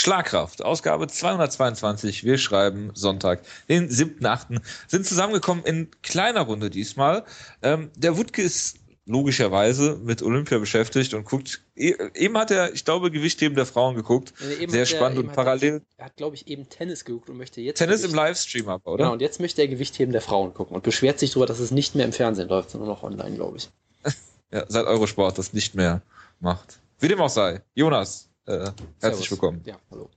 Schlagkraft, 0.00 0.64
Ausgabe 0.64 1.08
222. 1.08 2.24
Wir 2.24 2.38
schreiben 2.38 2.90
Sonntag, 2.94 3.42
den 3.68 3.90
7.8. 3.90 4.62
Sind 4.88 5.04
zusammengekommen 5.04 5.62
in 5.64 5.90
kleiner 6.00 6.40
Runde 6.40 6.70
diesmal. 6.70 7.26
Ähm, 7.60 7.90
der 7.96 8.16
Wutke 8.16 8.40
ist 8.40 8.78
logischerweise 9.04 10.00
mit 10.02 10.22
Olympia 10.22 10.56
beschäftigt 10.56 11.12
und 11.12 11.26
guckt. 11.26 11.60
E, 11.76 11.92
eben 12.14 12.38
hat 12.38 12.50
er, 12.50 12.72
ich 12.72 12.86
glaube, 12.86 13.10
Gewichtheben 13.10 13.54
der 13.54 13.66
Frauen 13.66 13.94
geguckt. 13.94 14.32
Nee, 14.40 14.68
Sehr 14.68 14.86
spannend 14.86 15.18
er, 15.18 15.24
und 15.24 15.32
parallel. 15.34 15.82
Er 15.98 16.06
hat, 16.06 16.16
glaube 16.16 16.34
ich, 16.34 16.48
eben 16.48 16.70
Tennis 16.70 17.04
geguckt 17.04 17.28
und 17.28 17.36
möchte 17.36 17.60
jetzt. 17.60 17.76
Tennis 17.76 17.98
Gewicht 17.98 18.14
im 18.14 18.16
Livestream 18.16 18.68
aber, 18.70 18.92
oder? 18.92 19.04
Genau, 19.04 19.12
und 19.12 19.20
jetzt 19.20 19.38
möchte 19.38 19.60
er 19.60 19.68
Gewichtheben 19.68 20.12
der 20.12 20.22
Frauen 20.22 20.54
gucken 20.54 20.74
und 20.74 20.82
beschwert 20.82 21.18
sich 21.18 21.32
darüber, 21.32 21.44
dass 21.44 21.58
es 21.58 21.72
nicht 21.72 21.94
mehr 21.94 22.06
im 22.06 22.14
Fernsehen 22.14 22.48
läuft, 22.48 22.70
sondern 22.70 22.88
noch 22.88 23.02
online, 23.02 23.36
glaube 23.36 23.58
ich. 23.58 23.68
ja, 24.50 24.64
seit 24.66 24.86
Eurosport 24.86 25.36
das 25.36 25.52
nicht 25.52 25.74
mehr 25.74 26.00
macht. 26.40 26.80
Wie 27.00 27.08
dem 27.08 27.20
auch 27.20 27.28
sei. 27.28 27.60
Jonas, 27.74 28.29
äh, 28.46 28.70
herzlich 29.00 29.30
willkommen. 29.30 29.62
Ja, 29.64 29.76
hallo. 29.90 30.10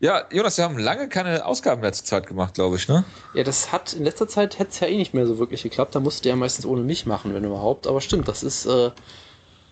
Ja, 0.00 0.26
Jonas, 0.30 0.56
wir 0.56 0.64
haben 0.64 0.78
lange 0.78 1.08
keine 1.08 1.44
Ausgaben 1.44 1.80
mehr 1.80 1.92
zur 1.92 2.04
Zeit 2.04 2.28
gemacht, 2.28 2.54
glaube 2.54 2.76
ich, 2.76 2.86
ne? 2.86 3.04
Ja, 3.34 3.42
das 3.42 3.72
hat 3.72 3.94
in 3.94 4.04
letzter 4.04 4.28
Zeit 4.28 4.58
hätte 4.60 4.70
es 4.70 4.78
ja 4.78 4.86
eh 4.86 4.96
nicht 4.96 5.12
mehr 5.12 5.26
so 5.26 5.38
wirklich 5.38 5.64
geklappt. 5.64 5.94
Da 5.94 6.00
musste 6.00 6.28
er 6.28 6.36
meistens 6.36 6.66
ohne 6.66 6.82
mich 6.82 7.04
machen, 7.04 7.34
wenn 7.34 7.42
überhaupt. 7.42 7.88
Aber 7.88 8.00
stimmt, 8.00 8.28
das 8.28 8.44
ist 8.44 8.66
äh, 8.66 8.92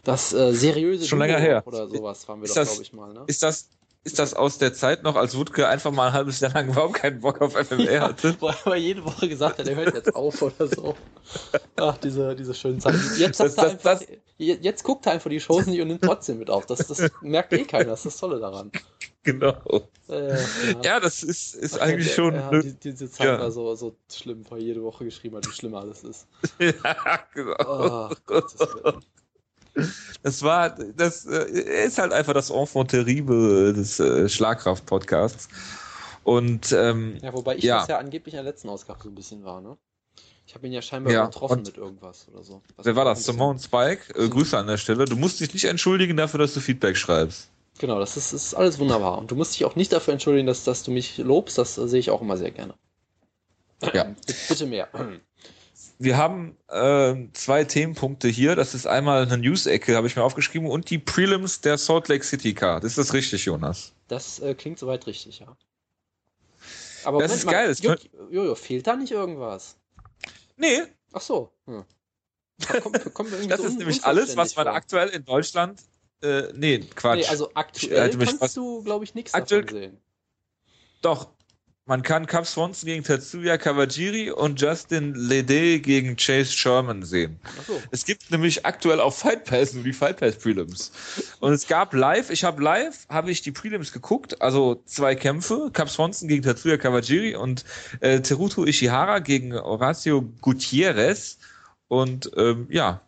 das 0.03 0.33
äh, 0.33 0.53
seriöse 0.53 1.07
schon 1.07 1.21
länger 1.21 1.39
her 1.39 1.63
oder 1.65 1.89
sowas 1.89 2.27
haben 2.27 2.41
wir 2.41 2.47
ist 2.47 2.57
doch, 2.57 2.65
glaube 2.65 2.83
ich 2.83 2.93
mal. 2.93 3.13
Ne? 3.13 3.25
Ist 3.29 3.43
das 3.45 3.69
ist 4.07 4.21
das 4.21 4.35
aus 4.35 4.59
der 4.59 4.73
Zeit 4.73 5.03
noch, 5.03 5.17
als 5.17 5.37
Wutke 5.37 5.67
einfach 5.67 5.91
mal 5.91 6.07
ein 6.07 6.13
halbes 6.13 6.39
Jahr 6.39 6.53
lang 6.53 6.69
überhaupt 6.69 6.95
keinen 6.95 7.21
Bock 7.21 7.41
auf 7.41 7.55
FMR 7.55 8.01
hatte? 8.01 8.37
Wo 8.39 8.71
er 8.71 8.77
jede 8.77 9.05
Woche 9.05 9.29
gesagt 9.29 9.59
hat, 9.59 9.67
er 9.67 9.75
hört 9.75 9.95
jetzt 9.95 10.15
auf 10.15 10.41
oder 10.41 10.69
so. 10.69 10.95
Ach, 11.75 11.99
diese, 11.99 12.37
diese 12.37 12.55
schönen 12.55 12.81
Zeiten. 12.81 13.01
Jetzt, 13.19 13.41
das, 13.41 13.57
das, 13.57 13.65
einfach, 13.73 13.99
das, 13.99 14.07
jetzt 14.39 14.85
guckt 14.85 15.07
er 15.07 15.13
einfach 15.13 15.29
die 15.29 15.41
Shows 15.41 15.67
nicht 15.67 15.81
und 15.81 15.89
nimmt 15.89 16.05
trotzdem 16.05 16.39
mit 16.39 16.51
auf. 16.51 16.67
Das, 16.67 16.87
das 16.87 17.11
merkt 17.21 17.53
eh 17.53 17.65
keiner, 17.65 17.87
das 17.87 18.07
ist 18.07 18.15
das 18.15 18.17
Tolle 18.19 18.39
daran. 18.39 18.71
Genau. 19.25 19.57
Äh, 20.09 20.29
ja. 20.29 20.37
ja. 20.85 21.01
das 21.01 21.25
ist, 21.25 21.57
ist 21.57 21.81
Ach, 21.81 21.87
eigentlich 21.87 22.15
schon. 22.15 22.35
Ja, 22.35 22.51
die, 22.61 22.75
diese 22.75 23.11
Zeit 23.11 23.27
ja. 23.27 23.41
war 23.41 23.51
so, 23.51 23.75
so 23.75 23.97
schlimm, 24.09 24.45
weil 24.51 24.63
jede 24.63 24.85
Woche 24.85 25.05
geschrieben 25.05 25.37
hat, 25.37 25.49
wie 25.49 25.53
schlimm 25.53 25.75
alles 25.75 26.05
ist. 26.05 26.29
ja, 26.61 27.19
genau. 27.35 28.11
Oh, 28.11 28.15
Gottes 28.25 28.61
Willen. 28.61 29.05
Das 30.23 30.43
war, 30.43 30.71
das 30.71 31.27
äh, 31.27 31.85
ist 31.87 31.99
halt 31.99 32.13
einfach 32.13 32.33
das 32.33 32.51
Enfant 32.51 32.91
terrible 32.91 33.73
des 33.75 34.01
äh, 34.01 34.29
Schlagkraft-Podcasts. 34.29 35.49
Und 36.25 36.73
ähm, 36.73 37.19
ja, 37.23 37.33
wobei 37.33 37.57
ich 37.57 37.65
ja. 37.65 37.79
das 37.79 37.89
ja 37.89 37.99
angeblich 37.99 38.35
in 38.35 38.39
der 38.39 38.45
letzten 38.45 38.69
Ausgabe 38.69 39.01
so 39.03 39.09
ein 39.09 39.15
bisschen 39.15 39.45
war, 39.45 39.61
ne? 39.61 39.77
Ich 40.47 40.55
habe 40.55 40.67
ihn 40.67 40.73
ja 40.73 40.81
scheinbar 40.81 41.13
ja, 41.13 41.27
getroffen 41.27 41.63
mit 41.63 41.77
irgendwas 41.77 42.27
oder 42.33 42.43
so. 42.43 42.63
Was 42.77 42.87
wer 42.87 42.97
war 42.97 43.05
das? 43.05 43.25
Simone 43.25 43.59
Spike? 43.59 44.15
Äh, 44.15 44.29
Grüße 44.29 44.57
an 44.57 44.69
der 44.69 44.77
Stelle. 44.77 45.05
Du 45.05 45.17
musst 45.17 45.41
dich 45.41 45.53
nicht 45.53 45.65
entschuldigen 45.65 46.17
dafür, 46.17 46.39
dass 46.39 46.55
du 46.55 46.61
Feedback 46.61 46.97
schreibst. 46.97 47.49
Genau, 47.79 47.99
das 47.99 48.17
ist, 48.17 48.33
ist 48.33 48.55
alles 48.55 48.79
wunderbar. 48.79 49.19
Und 49.19 49.31
du 49.31 49.37
musst 49.37 49.55
dich 49.55 49.65
auch 49.65 49.77
nicht 49.77 49.93
dafür 49.93 50.13
entschuldigen, 50.13 50.47
dass, 50.47 50.65
dass 50.65 50.83
du 50.83 50.93
mich 50.93 51.19
lobst. 51.19 51.59
Das 51.59 51.77
äh, 51.79 51.89
sehe 51.89 52.01
ich 52.01 52.11
auch 52.11 52.23
immer 52.23 52.37
sehr 52.37 52.53
gerne. 52.53 52.75
Ja. 53.93 54.15
Bitte 54.49 54.67
mehr 54.67 54.89
wir 55.99 56.17
haben 56.17 56.57
äh, 56.69 57.15
zwei 57.33 57.65
Themenpunkte 57.65 58.29
hier. 58.29 58.55
Das 58.57 58.75
ist 58.75 58.87
einmal 58.87 59.23
eine 59.23 59.39
News-Ecke, 59.39 59.97
habe 59.97 60.07
ich 60.07 60.17
mir 60.17 60.23
aufgeschrieben, 60.23 60.69
und 60.69 60.91
die 60.91 60.99
Prelims 60.99 61.61
der 61.61 61.79
Salt 61.79 62.09
Lake 62.09 62.25
City 62.25 62.55
Card. 62.55 62.85
Ist 62.85 62.99
das 62.99 63.15
richtig, 63.15 63.45
Jonas? 63.45 63.93
Das 64.09 64.39
äh, 64.41 64.55
klingt 64.55 64.79
soweit 64.79 65.07
richtig, 65.07 65.41
ja. 65.41 65.57
Aber 67.05 67.21
das 67.23 67.45
Moment, 67.45 67.71
ist 67.71 67.83
geil. 67.83 67.99
Jojo, 68.21 68.31
Jojo, 68.31 68.55
fehlt 68.55 68.87
da 68.87 68.97
nicht 68.97 69.13
irgendwas? 69.13 69.77
Nee. 70.57 70.83
Ach 71.13 71.21
so. 71.21 71.53
Hm. 71.67 71.85
Kommt, 72.83 73.15
kommt 73.15 73.33
das 73.51 73.61
so 73.61 73.67
ist 73.67 73.79
nämlich 73.79 74.05
alles, 74.05 74.37
was 74.37 74.57
man 74.57 74.67
vor. 74.67 74.75
aktuell 74.75 75.09
in 75.11 75.25
Deutschland. 75.25 75.81
Äh, 76.23 76.53
nee, 76.55 76.79
Quatsch. 76.79 77.19
Nee, 77.19 77.27
also 77.27 77.51
aktuell 77.55 78.17
kannst 78.17 78.57
du, 78.57 78.83
glaube 78.83 79.05
ich, 79.05 79.15
nichts 79.15 79.33
davon 79.33 79.69
sehen. 79.69 80.01
Doch, 81.03 81.29
man 81.87 82.03
kann 82.03 82.27
Cap 82.27 82.47
Swanson 82.47 82.89
gegen 82.89 83.05
Tetsuya 83.05 83.57
Kawajiri 83.59 84.33
und 84.33 84.61
Justin 84.61 85.15
Lede 85.15 85.79
gegen 85.79 86.17
Chase 86.17 86.51
Sherman 86.51 87.05
sehen. 87.05 87.39
So. 87.67 87.81
Es 87.93 88.05
gibt 88.05 88.29
nämlich 88.33 88.67
aktuell 88.67 88.99
auf 88.99 89.19
Fight 89.19 89.45
Pass 89.45 89.73
nur 89.73 89.85
die 89.85 89.93
Fight 89.93 90.19
Pass 90.19 90.37
Prelims. 90.37 90.91
Und 91.39 91.53
es 91.53 91.69
gab 91.69 91.95
live, 91.95 92.31
ich 92.31 92.43
habe 92.43 92.61
live, 92.61 93.07
habe 93.09 93.31
ich 93.31 93.41
die 93.43 93.53
Prelims 93.53 93.93
geguckt, 93.93 94.43
also 94.43 94.83
zwei 94.85 95.15
Kämpfe, 95.15 95.71
Cap 95.73 95.89
Swanson 95.89 96.27
gegen 96.27 96.43
Tetsuya 96.43 96.77
Kawajiri 96.77 97.37
und 97.37 97.65
äh, 98.01 98.21
Teruto 98.21 98.65
Ishihara 98.65 99.21
gegen 99.21 99.55
Horacio 99.55 100.23
Gutierrez. 100.41 101.39
Und 101.87 102.33
ähm, 102.37 102.67
ja, 102.69 103.01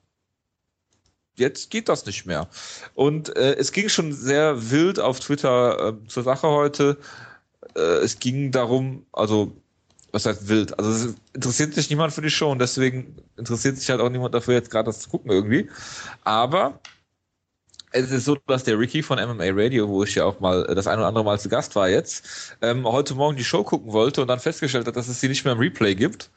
jetzt 1.35 1.71
geht 1.71 1.89
das 1.89 2.07
nicht 2.07 2.27
mehr. 2.27 2.49
Und 2.95 3.37
äh, 3.37 3.57
es 3.57 3.73
ging 3.73 3.89
schon 3.89 4.13
sehr 4.13 4.71
wild 4.71 5.01
auf 5.01 5.19
Twitter 5.19 5.89
äh, 5.89 6.07
zur 6.07 6.23
Sache 6.23 6.47
heute 6.47 6.97
äh, 7.79 8.05
es 8.05 8.19
ging 8.19 8.51
darum, 8.51 9.07
also 9.13 9.57
was 10.13 10.27
heißt 10.27 10.49
wild? 10.49 10.79
Also 10.79 10.91
es 10.91 11.15
interessiert 11.35 11.75
sich 11.75 11.91
niemand 11.91 12.13
für 12.13 12.23
die 12.23 12.31
Show 12.31 12.51
und 12.51 12.59
deswegen 12.59 13.17
interessiert 13.37 13.77
sich 13.77 13.89
halt 13.91 14.01
auch 14.01 14.09
niemand 14.09 14.35
dafür, 14.35 14.55
jetzt 14.55 14.71
gerade 14.71 14.87
das 14.87 15.01
zu 15.01 15.11
gucken 15.11 15.31
irgendwie. 15.31 15.69
Aber 16.25 16.81
es 17.93 18.11
ist 18.11 18.25
so, 18.25 18.37
dass 18.47 18.65
der 18.65 18.79
Ricky 18.79 19.03
von 19.03 19.19
MMA 19.19 19.51
Radio, 19.53 19.89
wo 19.89 20.05
ich 20.05 20.15
ja 20.15 20.25
auch 20.25 20.41
mal 20.41 20.65
das 20.75 20.87
ein 20.87 20.99
oder 20.99 21.09
andere 21.09 21.25
Mal 21.25 21.41
zu 21.41 21.49
Gast 21.49 21.75
war 21.77 21.89
jetzt, 21.89 22.57
ähm, 22.63 22.87
heute 22.87 23.15
Morgen 23.15 23.37
die 23.37 23.45
Show 23.45 23.65
gucken 23.65 23.93
wollte 23.93 24.23
und 24.23 24.29
dann 24.29 24.41
festgestellt 24.41 24.87
hat, 24.87 24.97
dass 24.97 25.09
es 25.09 25.21
sie 25.21 25.29
nicht 25.29 25.45
mehr 25.45 25.55
im 25.55 25.61
Replay 25.61 25.95
gibt 25.95 26.31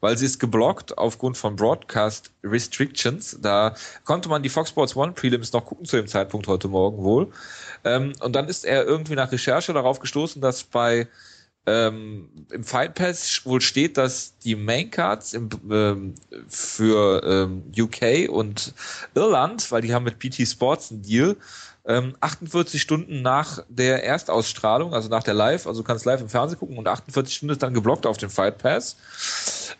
weil 0.00 0.16
sie 0.16 0.26
ist 0.26 0.40
geblockt 0.40 0.96
aufgrund 0.98 1.36
von 1.36 1.56
Broadcast 1.56 2.32
Restrictions. 2.42 3.38
Da 3.40 3.74
konnte 4.04 4.28
man 4.28 4.42
die 4.42 4.48
Fox 4.48 4.70
Sports 4.70 4.96
One 4.96 5.12
Prelims 5.12 5.52
noch 5.52 5.64
gucken 5.66 5.84
zu 5.86 5.96
dem 5.96 6.06
Zeitpunkt 6.06 6.46
heute 6.46 6.68
Morgen 6.68 7.02
wohl. 7.02 7.32
Ähm, 7.84 8.12
und 8.20 8.34
dann 8.34 8.48
ist 8.48 8.64
er 8.64 8.84
irgendwie 8.84 9.14
nach 9.14 9.32
Recherche 9.32 9.72
darauf 9.72 10.00
gestoßen, 10.00 10.40
dass 10.40 10.64
bei 10.64 11.08
ähm, 11.66 12.46
im 12.50 12.64
Fight 12.64 12.94
Pass 12.94 13.44
wohl 13.44 13.60
steht, 13.60 13.96
dass 13.96 14.36
die 14.38 14.56
Main 14.56 14.90
Cards 14.90 15.34
im, 15.34 15.48
ähm, 15.70 16.14
für 16.48 17.22
ähm, 17.24 17.64
UK 17.78 18.30
und 18.30 18.74
Irland, 19.14 19.70
weil 19.70 19.82
die 19.82 19.92
haben 19.92 20.04
mit 20.04 20.18
PT 20.18 20.48
Sports 20.48 20.90
einen 20.90 21.02
Deal, 21.02 21.36
ähm, 21.86 22.16
48 22.20 22.80
Stunden 22.80 23.22
nach 23.22 23.62
der 23.68 24.04
Erstausstrahlung, 24.04 24.94
also 24.94 25.08
nach 25.08 25.22
der 25.22 25.34
Live, 25.34 25.66
also 25.66 25.82
du 25.82 25.86
kannst 25.86 26.04
live 26.04 26.20
im 26.20 26.28
Fernsehen 26.28 26.58
gucken 26.58 26.78
und 26.78 26.88
48 26.88 27.34
Stunden 27.34 27.52
ist 27.52 27.62
dann 27.62 27.74
geblockt 27.74 28.06
auf 28.06 28.16
dem 28.16 28.30
Fight 28.30 28.58
Pass, 28.58 28.96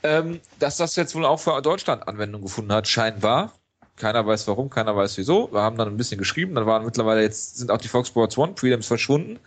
ähm, 0.02 0.40
dass 0.58 0.76
das 0.76 0.96
jetzt 0.96 1.14
wohl 1.14 1.24
auch 1.24 1.40
für 1.40 1.60
Deutschland 1.62 2.06
Anwendung 2.08 2.42
gefunden 2.42 2.72
hat, 2.72 2.88
scheinbar. 2.88 3.52
Keiner 4.00 4.26
weiß 4.26 4.48
warum, 4.48 4.70
keiner 4.70 4.96
weiß 4.96 5.18
wieso. 5.18 5.52
Wir 5.52 5.60
haben 5.60 5.76
dann 5.76 5.88
ein 5.88 5.96
bisschen 5.98 6.18
geschrieben, 6.18 6.54
dann 6.54 6.64
waren 6.64 6.86
mittlerweile 6.86 7.20
jetzt 7.20 7.58
sind 7.58 7.70
auch 7.70 7.78
die 7.78 7.88
Fox 7.88 8.08
Sports 8.08 8.38
One 8.38 8.54
Prelims 8.54 8.86
verschwunden. 8.86 9.38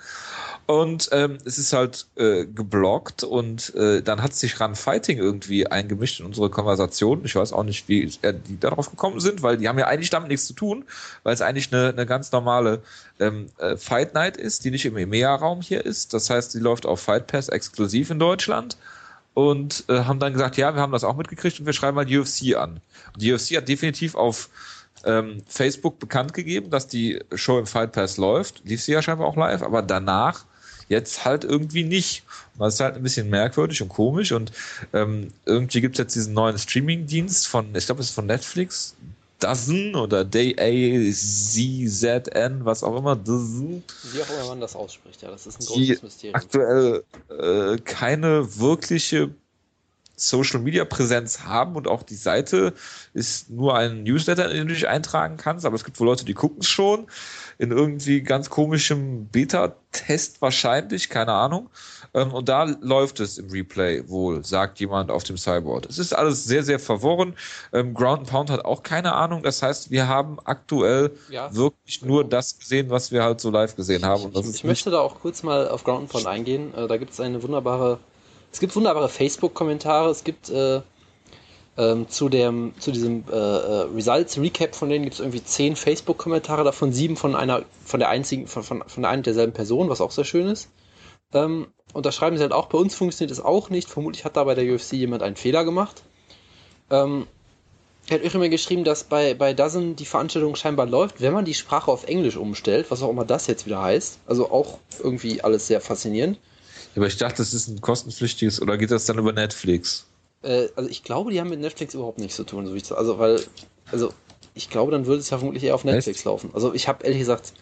Und 0.66 1.10
ähm, 1.12 1.40
es 1.44 1.58
ist 1.58 1.74
halt 1.74 2.06
äh, 2.16 2.46
geblockt 2.46 3.24
und 3.24 3.76
äh, 3.76 4.02
dann 4.02 4.22
hat 4.22 4.34
sich 4.34 4.62
Run 4.62 4.76
Fighting 4.76 5.18
irgendwie 5.18 5.68
eingemischt 5.68 6.22
in 6.22 6.26
unsere 6.26 6.50
Konversation. 6.50 7.26
Ich 7.26 7.36
weiß 7.36 7.52
auch 7.52 7.64
nicht, 7.64 7.90
wie 7.90 8.04
äh, 8.22 8.34
die 8.34 8.60
darauf 8.60 8.90
gekommen 8.90 9.20
sind, 9.20 9.42
weil 9.42 9.58
die 9.58 9.68
haben 9.68 9.80
ja 9.80 9.88
eigentlich 9.88 10.12
damit 10.12 10.30
nichts 10.30 10.46
zu 10.46 10.54
tun, 10.54 10.86
weil 11.24 11.34
es 11.34 11.42
eigentlich 11.42 11.74
eine, 11.74 11.90
eine 11.90 12.06
ganz 12.06 12.32
normale 12.32 12.82
ähm, 13.20 13.50
äh, 13.58 13.76
Fight 13.76 14.14
Night 14.14 14.38
ist, 14.38 14.64
die 14.64 14.72
nicht 14.72 14.86
im 14.86 14.96
EMEA-Raum 14.96 15.62
hier 15.62 15.86
ist. 15.86 16.14
Das 16.14 16.30
heißt, 16.30 16.52
sie 16.52 16.60
läuft 16.60 16.86
auf 16.86 17.02
Fight 17.02 17.28
Pass 17.28 17.50
exklusiv 17.50 18.12
in 18.12 18.20
Deutschland 18.20 18.78
und 19.34 19.86
äh, 19.88 20.04
haben 20.04 20.20
dann 20.20 20.34
gesagt, 20.34 20.58
ja, 20.58 20.74
wir 20.76 20.82
haben 20.82 20.92
das 20.92 21.04
auch 21.04 21.16
mitgekriegt 21.16 21.60
und 21.60 21.66
wir 21.66 21.74
schreiben 21.74 21.96
mal 21.96 22.06
die 22.06 22.18
UFC 22.18 22.56
an. 22.56 22.82
Und 23.14 23.22
die 23.22 23.34
UFC 23.34 23.58
hat 23.58 23.68
definitiv 23.68 24.16
auf 24.16 24.50
ähm, 25.06 25.44
Facebook 25.48 26.00
bekannt 26.00 26.34
gegeben, 26.34 26.70
dass 26.70 26.88
die 26.88 27.20
Show 27.36 27.60
im 27.60 27.66
Fight 27.66 27.92
Pass 27.92 28.18
läuft. 28.18 28.62
Lief 28.64 28.82
sie 28.82 28.94
ja 28.94 29.02
scheinbar 29.02 29.28
auch 29.28 29.36
live, 29.36 29.64
aber 29.64 29.82
danach 29.82 30.46
Jetzt 30.90 31.26
halt 31.26 31.44
irgendwie 31.44 31.84
nicht. 31.84 32.24
das 32.60 32.76
ist 32.76 32.80
halt 32.80 32.96
ein 32.96 33.04
bisschen 33.04 33.30
merkwürdig 33.30 33.82
und 33.82 33.90
komisch 33.90 34.32
und 34.32 34.52
ähm, 34.94 35.34
irgendwie 35.46 35.82
gibt 35.82 35.96
es 35.96 36.00
jetzt 36.00 36.16
diesen 36.16 36.34
neuen 36.34 36.58
Streaming-Dienst 36.58 37.48
von, 37.48 37.74
ich 37.74 37.86
glaube, 37.86 38.02
es 38.02 38.10
ist 38.10 38.16
von 38.16 38.26
Netflix, 38.26 38.96
Dozen 39.44 39.96
oder 39.96 40.26
D-A-Z-Z-N, 40.26 41.14
was 42.66 42.84
auch 42.84 42.98
immer. 42.98 43.16
Dozen. 43.16 43.84
Wie 44.12 44.22
auch 44.22 44.30
immer 44.30 44.48
man 44.50 44.62
das 44.62 44.76
ausspricht, 44.76 45.22
ja, 45.22 45.30
das 45.32 45.48
ist 45.48 45.62
ein 45.62 45.66
großes 45.66 46.04
Mysterium. 46.04 46.36
Aktuell 46.36 47.04
äh, 47.30 47.78
keine 47.78 48.60
wirkliche 48.60 49.34
Social 50.16 50.60
Media 50.60 50.86
Präsenz 50.86 51.42
haben 51.42 51.76
und 51.76 51.88
auch 51.88 52.04
die 52.04 52.16
Seite 52.16 52.74
ist 53.14 53.50
nur 53.50 53.76
ein 53.76 54.04
Newsletter, 54.04 54.50
in 54.50 54.58
den 54.58 54.68
du 54.68 54.74
dich 54.74 54.88
eintragen 54.88 55.38
kannst, 55.38 55.66
aber 55.66 55.76
es 55.76 55.84
gibt 55.84 56.00
wohl 56.00 56.08
Leute, 56.08 56.26
die 56.26 56.34
gucken 56.34 56.60
es 56.62 56.68
schon 56.68 57.08
in 57.58 57.72
irgendwie 57.72 58.22
ganz 58.22 58.50
komischem 58.50 59.28
Beta-Test 59.28 60.42
wahrscheinlich, 60.42 61.10
keine 61.10 61.34
Ahnung. 61.34 61.70
Ähm, 62.14 62.34
und 62.34 62.50
da 62.50 62.64
läuft 62.64 63.20
es 63.20 63.38
im 63.38 63.50
Replay 63.50 64.08
wohl, 64.08 64.44
sagt 64.46 64.80
jemand 64.80 65.10
auf 65.10 65.24
dem 65.24 65.38
Cyborg. 65.38 65.86
Es 65.90 65.98
ist 65.98 66.14
alles 66.14 66.46
sehr, 66.46 66.64
sehr 66.64 66.80
verworren. 66.80 67.36
Ähm, 67.72 67.94
Ground 67.94 68.28
Pound 68.28 68.50
hat 68.50 68.66
auch 68.66 68.84
keine 68.84 69.14
Ahnung. 69.14 69.44
Das 69.44 69.62
heißt, 69.62 69.92
wir 69.92 70.08
haben 70.08 70.38
aktuell 70.44 71.12
ja, 71.30 71.54
wirklich 71.56 72.02
genau. 72.02 72.14
nur 72.14 72.24
das 72.24 72.60
gesehen, 72.60 72.90
was 72.90 73.12
wir 73.12 73.24
halt 73.24 73.42
so 73.42 73.50
live 73.50 73.76
gesehen 73.76 74.06
haben. 74.06 74.32
ich, 74.34 74.56
ich 74.56 74.64
möchte 74.64 74.92
da 74.92 75.00
auch 75.00 75.20
kurz 75.20 75.44
mal 75.44 75.68
auf 75.68 75.84
Ground 75.84 76.10
Pound 76.10 76.28
eingehen. 76.28 76.74
Äh, 76.76 76.88
da 76.88 76.98
gibt 76.98 77.14
es 77.14 77.20
eine 77.20 77.42
wunderbare, 77.42 78.00
es 78.54 78.62
gibt 78.62 78.76
wunderbare 78.76 79.10
Facebook-Kommentare, 79.10 80.10
es 80.10 80.24
gibt 80.24 80.50
äh, 80.50 80.82
Ähm, 81.76 82.08
zu, 82.08 82.30
dem, 82.30 82.74
zu 82.78 82.92
diesem 82.92 83.24
äh, 83.32 83.36
äh, 83.36 83.88
Results 83.96 84.38
Recap 84.38 84.76
von 84.76 84.90
denen 84.90 85.06
gibt 85.06 85.16
es 85.16 85.20
irgendwie 85.20 85.44
zehn 85.44 85.76
Facebook-Kommentare, 85.76 86.64
davon 86.64 86.94
sieben 86.94 87.16
von 87.18 87.36
einer, 87.36 87.64
von 87.84 88.00
der 88.00 88.10
einzigen, 88.10 88.46
von, 88.46 88.62
von, 88.62 88.84
von 88.86 89.06
einer 89.06 89.24
derselben 89.24 89.54
Person, 89.54 89.90
was 89.90 90.00
auch 90.00 90.12
sehr 90.12 90.24
schön 90.24 90.46
ist. 90.48 90.70
Ähm, 91.34 91.66
und 91.94 92.06
da 92.06 92.12
schreiben 92.12 92.38
sie 92.38 92.44
halt 92.44 92.54
auch, 92.54 92.68
bei 92.68 92.78
uns 92.78 92.94
funktioniert 92.94 93.32
es 93.32 93.44
auch 93.44 93.72
nicht. 93.72 93.90
Vermutlich 93.90 94.24
hat 94.24 94.38
da 94.38 94.44
bei 94.44 94.54
der 94.54 94.72
UFC 94.72 94.94
jemand 94.94 95.24
einen 95.24 95.36
Fehler 95.36 95.66
gemacht. 95.66 96.04
Ähm, 96.92 97.26
er 98.08 98.20
hat 98.20 98.28
auch 98.28 98.36
immer 98.36 98.50
geschrieben, 98.50 98.84
dass 98.84 99.04
bei, 99.06 99.34
bei 99.34 99.54
Dozen 99.54 99.96
die 99.96 100.06
Veranstaltung 100.06 100.56
scheinbar 100.56 100.86
läuft, 100.86 101.22
wenn 101.22 101.34
man 101.34 101.46
die 101.46 101.56
Sprache 101.56 101.90
auf 101.92 102.04
Englisch 102.04 102.38
umstellt, 102.38 102.92
was 102.92 103.02
auch 103.02 103.10
immer 103.10 103.26
das 103.26 103.48
jetzt 103.48 103.66
wieder 103.66 103.82
heißt. 103.82 104.20
Also 104.28 104.52
auch 104.52 104.78
irgendwie 105.02 105.42
alles 105.42 105.66
sehr 105.66 105.82
faszinierend. 105.82 106.38
Aber 106.96 107.08
ich 107.08 107.18
dachte, 107.18 107.38
das 107.38 107.54
ist 107.54 107.68
ein 107.68 107.82
kostenpflichtiges, 107.82 108.62
oder 108.62 108.78
geht 108.78 108.92
das 108.92 109.06
dann 109.06 109.18
über 109.18 109.34
Netflix? 109.34 110.06
Äh, 110.44 110.68
also 110.76 110.90
ich 110.90 111.04
glaube, 111.04 111.32
die 111.32 111.40
haben 111.40 111.50
mit 111.50 111.60
Netflix 111.60 111.94
überhaupt 111.94 112.20
nichts 112.20 112.36
zu 112.36 112.44
tun, 112.44 112.66
so 112.66 112.74
wie 112.74 112.78
ich 112.78 112.92
Also, 112.92 113.18
weil, 113.20 113.42
also 113.92 114.14
ich 114.54 114.70
glaube, 114.70 114.92
dann 114.92 115.06
würde 115.06 115.22
es 115.22 115.30
ja 115.30 115.38
vermutlich 115.38 115.64
eher 115.64 115.76
auf 115.76 115.84
Netflix 115.84 116.20
Echt? 116.20 116.26
laufen. 116.26 116.52
Also 116.54 116.74
ich 116.74 116.88
habe 116.88 117.04
ehrlich 117.04 117.20
gesagt, 117.20 117.54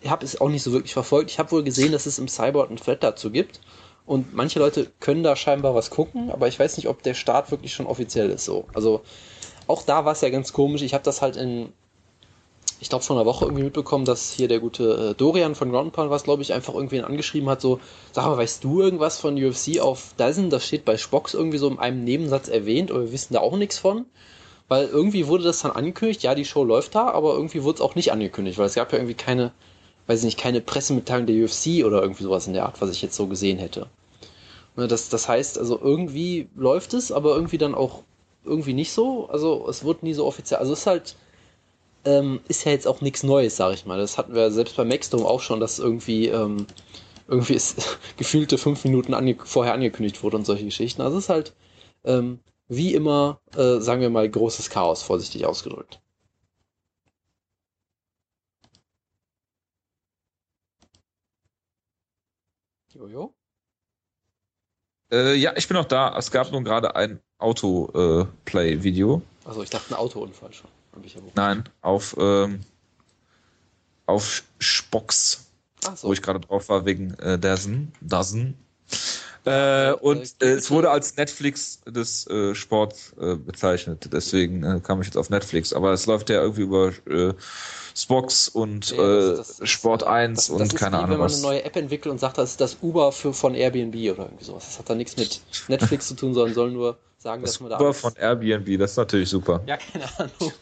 ich 0.00 0.10
habe 0.10 0.24
es 0.24 0.40
auch 0.40 0.48
nicht 0.48 0.62
so 0.62 0.72
wirklich 0.72 0.92
verfolgt. 0.92 1.30
Ich 1.30 1.38
habe 1.38 1.50
wohl 1.52 1.62
gesehen, 1.62 1.92
dass 1.92 2.06
es 2.06 2.18
im 2.18 2.28
Cyborg 2.28 2.68
einen 2.68 2.78
Thread 2.78 3.02
dazu 3.02 3.30
gibt. 3.30 3.60
Und 4.06 4.34
manche 4.34 4.58
Leute 4.58 4.90
können 5.00 5.22
da 5.22 5.34
scheinbar 5.34 5.74
was 5.74 5.88
gucken, 5.88 6.30
aber 6.30 6.46
ich 6.46 6.58
weiß 6.58 6.76
nicht, 6.76 6.88
ob 6.88 7.02
der 7.02 7.14
Start 7.14 7.50
wirklich 7.50 7.72
schon 7.72 7.86
offiziell 7.86 8.28
ist 8.30 8.44
so. 8.44 8.66
Also 8.74 9.02
auch 9.66 9.82
da 9.82 10.04
war 10.04 10.12
es 10.12 10.20
ja 10.20 10.28
ganz 10.28 10.52
komisch. 10.52 10.82
Ich 10.82 10.92
habe 10.92 11.04
das 11.04 11.22
halt 11.22 11.36
in, 11.36 11.72
ich 12.80 12.88
glaube, 12.88 13.04
vor 13.04 13.16
einer 13.16 13.26
Woche 13.26 13.44
irgendwie 13.44 13.64
mitbekommen, 13.64 14.04
dass 14.04 14.32
hier 14.32 14.48
der 14.48 14.60
gute 14.60 15.10
äh, 15.10 15.14
Dorian 15.14 15.54
von 15.54 15.70
Groundpound 15.70 16.10
was, 16.10 16.24
glaube 16.24 16.42
ich, 16.42 16.52
einfach 16.52 16.74
irgendwen 16.74 17.04
angeschrieben 17.04 17.48
hat, 17.48 17.60
so, 17.60 17.80
sag 18.12 18.26
mal, 18.26 18.36
weißt 18.36 18.62
du 18.64 18.82
irgendwas 18.82 19.18
von 19.18 19.42
UFC 19.42 19.80
auf 19.80 20.14
Dozen? 20.16 20.50
Das 20.50 20.66
steht 20.66 20.84
bei 20.84 20.96
Spox 20.96 21.34
irgendwie 21.34 21.58
so 21.58 21.68
in 21.68 21.78
einem 21.78 22.04
Nebensatz 22.04 22.48
erwähnt, 22.48 22.90
aber 22.90 23.02
wir 23.02 23.12
wissen 23.12 23.34
da 23.34 23.40
auch 23.40 23.56
nichts 23.56 23.78
von. 23.78 24.06
Weil 24.68 24.86
irgendwie 24.86 25.26
wurde 25.26 25.44
das 25.44 25.60
dann 25.60 25.72
angekündigt, 25.72 26.22
ja, 26.22 26.34
die 26.34 26.46
Show 26.46 26.64
läuft 26.64 26.94
da, 26.94 27.08
aber 27.10 27.34
irgendwie 27.34 27.62
wurde 27.62 27.76
es 27.76 27.80
auch 27.82 27.94
nicht 27.94 28.12
angekündigt, 28.12 28.58
weil 28.58 28.66
es 28.66 28.74
gab 28.74 28.92
ja 28.92 28.98
irgendwie 28.98 29.14
keine 29.14 29.52
weiß 30.06 30.20
ich 30.20 30.24
nicht, 30.24 30.38
keine 30.38 30.60
Pressemitteilung 30.60 31.26
der 31.26 31.44
UFC 31.44 31.84
oder 31.84 32.02
irgendwie 32.02 32.24
sowas 32.24 32.46
in 32.46 32.52
der 32.52 32.66
Art, 32.66 32.80
was 32.80 32.90
ich 32.90 33.02
jetzt 33.02 33.16
so 33.16 33.26
gesehen 33.26 33.58
hätte. 33.58 33.86
Ne, 34.76 34.88
das, 34.88 35.08
das 35.08 35.28
heißt, 35.28 35.58
also 35.58 35.78
irgendwie 35.80 36.48
läuft 36.56 36.94
es, 36.94 37.12
aber 37.12 37.34
irgendwie 37.34 37.58
dann 37.58 37.74
auch 37.74 38.02
irgendwie 38.44 38.74
nicht 38.74 38.92
so. 38.92 39.28
Also 39.28 39.66
es 39.68 39.84
wird 39.84 40.02
nie 40.02 40.14
so 40.14 40.26
offiziell. 40.26 40.60
Also 40.60 40.72
es 40.72 40.80
ist 40.80 40.86
halt, 40.86 41.16
ähm, 42.04 42.40
ist 42.48 42.64
ja 42.64 42.72
jetzt 42.72 42.86
auch 42.86 43.00
nichts 43.00 43.22
Neues, 43.22 43.56
sag 43.56 43.74
ich 43.74 43.86
mal. 43.86 43.98
Das 43.98 44.18
hatten 44.18 44.34
wir 44.34 44.50
selbst 44.50 44.76
bei 44.76 44.84
Maxdome 44.84 45.26
auch 45.26 45.40
schon, 45.40 45.60
dass 45.60 45.78
irgendwie, 45.78 46.28
ähm, 46.28 46.66
irgendwie 47.28 47.54
ist 47.54 47.98
gefühlte 48.16 48.58
fünf 48.58 48.84
Minuten 48.84 49.14
ange 49.14 49.36
vorher 49.44 49.74
angekündigt 49.74 50.22
wurde 50.22 50.36
und 50.36 50.46
solche 50.46 50.64
Geschichten. 50.64 51.02
Also 51.02 51.18
es 51.18 51.24
ist 51.24 51.30
halt, 51.30 51.54
ähm, 52.04 52.40
wie 52.68 52.94
immer, 52.94 53.40
äh, 53.56 53.80
sagen 53.80 54.00
wir 54.00 54.10
mal, 54.10 54.28
großes 54.28 54.70
Chaos, 54.70 55.02
vorsichtig 55.02 55.46
ausgedrückt. 55.46 56.00
Jojo? 62.94 63.34
Äh, 65.12 65.34
ja, 65.34 65.52
ich 65.56 65.68
bin 65.68 65.76
noch 65.76 65.84
da. 65.84 66.16
Es 66.16 66.30
gab 66.30 66.50
nun 66.52 66.64
gerade 66.64 66.96
ein 66.96 67.20
Autoplay-Video. 67.38 69.16
Äh, 69.18 69.48
also 69.48 69.62
ich 69.62 69.70
dachte 69.70 69.94
ein 69.94 69.98
Autounfall 69.98 70.52
schon. 70.52 70.70
Nein, 71.34 71.64
auf, 71.82 72.16
ähm, 72.18 72.60
auf 74.06 74.42
Spox, 74.58 75.46
so. 75.94 76.08
wo 76.08 76.12
ich 76.12 76.22
gerade 76.22 76.40
drauf 76.40 76.68
war 76.68 76.84
wegen 76.84 77.14
äh, 77.14 77.38
Dazen. 77.38 77.92
Dazen. 78.00 78.56
Äh, 79.44 79.92
und 79.92 80.36
äh, 80.40 80.52
es 80.52 80.70
wurde 80.70 80.90
als 80.90 81.16
Netflix 81.16 81.80
des 81.86 82.26
äh, 82.28 82.54
Sports 82.54 83.12
äh, 83.20 83.34
bezeichnet, 83.34 84.08
deswegen 84.10 84.62
äh, 84.62 84.80
kam 84.80 85.02
ich 85.02 85.06
jetzt 85.08 85.18
auf 85.18 85.28
Netflix. 85.28 85.74
Aber 85.74 85.92
es 85.92 86.06
läuft 86.06 86.30
ja 86.30 86.40
irgendwie 86.40 86.62
über 86.62 86.92
äh, 87.06 87.34
Spox 87.94 88.48
und 88.48 88.90
ja, 88.90 88.96
das, 89.36 89.58
das 89.58 89.68
Sport 89.68 90.02
ist, 90.02 90.08
1 90.08 90.46
das, 90.46 90.50
und 90.50 90.76
keine 90.76 90.98
Ahnung 90.98 91.18
was. 91.18 91.36
wenn 91.36 91.42
man 91.42 91.50
eine 91.50 91.58
neue 91.58 91.64
App 91.64 91.76
entwickelt 91.76 92.10
und 92.10 92.18
sagt, 92.18 92.38
das 92.38 92.52
ist 92.52 92.60
das 92.60 92.78
Uber 92.80 93.12
für, 93.12 93.34
von 93.34 93.54
Airbnb 93.54 93.94
oder 94.12 94.24
irgendwie 94.24 94.44
sowas. 94.44 94.64
Das 94.64 94.78
hat 94.78 94.88
da 94.88 94.94
nichts 94.94 95.16
mit 95.18 95.42
Netflix 95.68 96.08
zu 96.08 96.14
tun, 96.14 96.32
sondern 96.32 96.54
soll 96.54 96.70
nur 96.70 96.96
sagen, 97.18 97.42
das 97.42 97.52
dass 97.52 97.60
man 97.60 97.70
da. 97.70 97.76
Uber 97.76 97.92
von 97.92 98.14
Airbnb, 98.16 98.78
das 98.78 98.92
ist 98.92 98.96
natürlich 98.96 99.28
super. 99.28 99.60
Ja, 99.66 99.76
keine 99.76 100.06
Ahnung. 100.18 100.52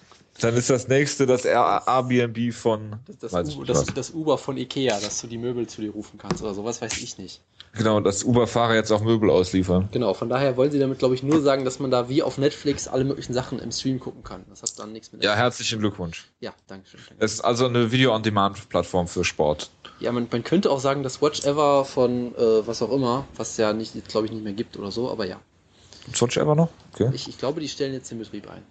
Dann 0.41 0.57
ist 0.57 0.71
das 0.71 0.89
nächste 0.89 1.27
das 1.27 1.45
Airbnb 1.45 2.53
von. 2.53 2.97
Das, 3.21 3.33
das, 3.33 3.57
U, 3.57 3.65
das, 3.65 3.85
das, 3.87 4.11
Uber 4.11 4.39
von 4.39 4.57
Ikea, 4.57 4.99
dass 4.99 5.21
du 5.21 5.27
die 5.27 5.39
Möbel 5.39 5.67
zu 5.67 5.83
dir 5.83 5.91
rufen 5.91 6.19
kannst 6.19 6.43
oder 6.43 6.55
sowas, 6.55 6.81
weiß 6.81 6.97
ich 6.99 7.19
nicht. 7.19 7.43
Genau, 7.75 8.01
dass 8.01 8.25
Uber-Fahrer 8.25 8.75
jetzt 8.75 8.91
auch 8.91 9.03
Möbel 9.03 9.31
ausliefern. 9.31 9.89
Genau, 9.93 10.13
von 10.13 10.29
daher 10.29 10.57
wollen 10.57 10.71
sie 10.71 10.79
damit, 10.79 10.99
glaube 10.99 11.15
ich, 11.15 11.23
nur 11.23 11.41
sagen, 11.41 11.65
dass 11.65 11.79
man 11.79 11.91
da 11.91 12.09
wie 12.09 12.23
auf 12.23 12.37
Netflix 12.37 12.87
alle 12.87 13.05
möglichen 13.05 13.33
Sachen 13.33 13.59
im 13.59 13.71
Stream 13.73 13.99
gucken 13.99 14.23
kann. 14.23 14.45
Das 14.51 14.63
hat 14.63 14.79
dann 14.79 14.93
nichts 14.93 15.13
mit. 15.13 15.25
Ja, 15.25 15.35
herzlichen 15.35 15.79
Glückwunsch. 15.79 16.29
Ja, 16.41 16.53
danke 16.67 16.89
schön. 16.89 17.01
Es 17.19 17.35
ist 17.35 17.41
also 17.41 17.67
eine 17.67 17.91
Video-on-Demand-Plattform 17.91 19.09
für 19.09 19.25
Sport. 19.25 19.71
Ja, 20.01 20.13
man, 20.13 20.29
man, 20.31 20.43
könnte 20.43 20.71
auch 20.71 20.81
sagen, 20.81 21.03
dass 21.03 21.23
Watch 21.23 21.45
Ever 21.45 21.85
von 21.85 22.35
äh, 22.35 22.67
was 22.67 22.83
auch 22.83 22.91
immer, 22.91 23.27
was 23.37 23.57
ja 23.57 23.73
nicht, 23.73 24.09
glaube 24.09 24.27
ich, 24.27 24.33
nicht 24.33 24.45
mehr 24.45 24.53
gibt 24.53 24.77
oder 24.77 24.91
so, 24.91 25.11
aber 25.11 25.27
ja. 25.27 25.41
Watch 26.19 26.37
Ever 26.37 26.55
noch? 26.55 26.69
Okay. 26.93 27.11
Ich, 27.15 27.29
ich 27.29 27.39
glaube, 27.39 27.61
die 27.61 27.69
stellen 27.69 27.95
jetzt 27.95 28.11
den 28.11 28.19
Betrieb 28.19 28.51
ein. 28.51 28.63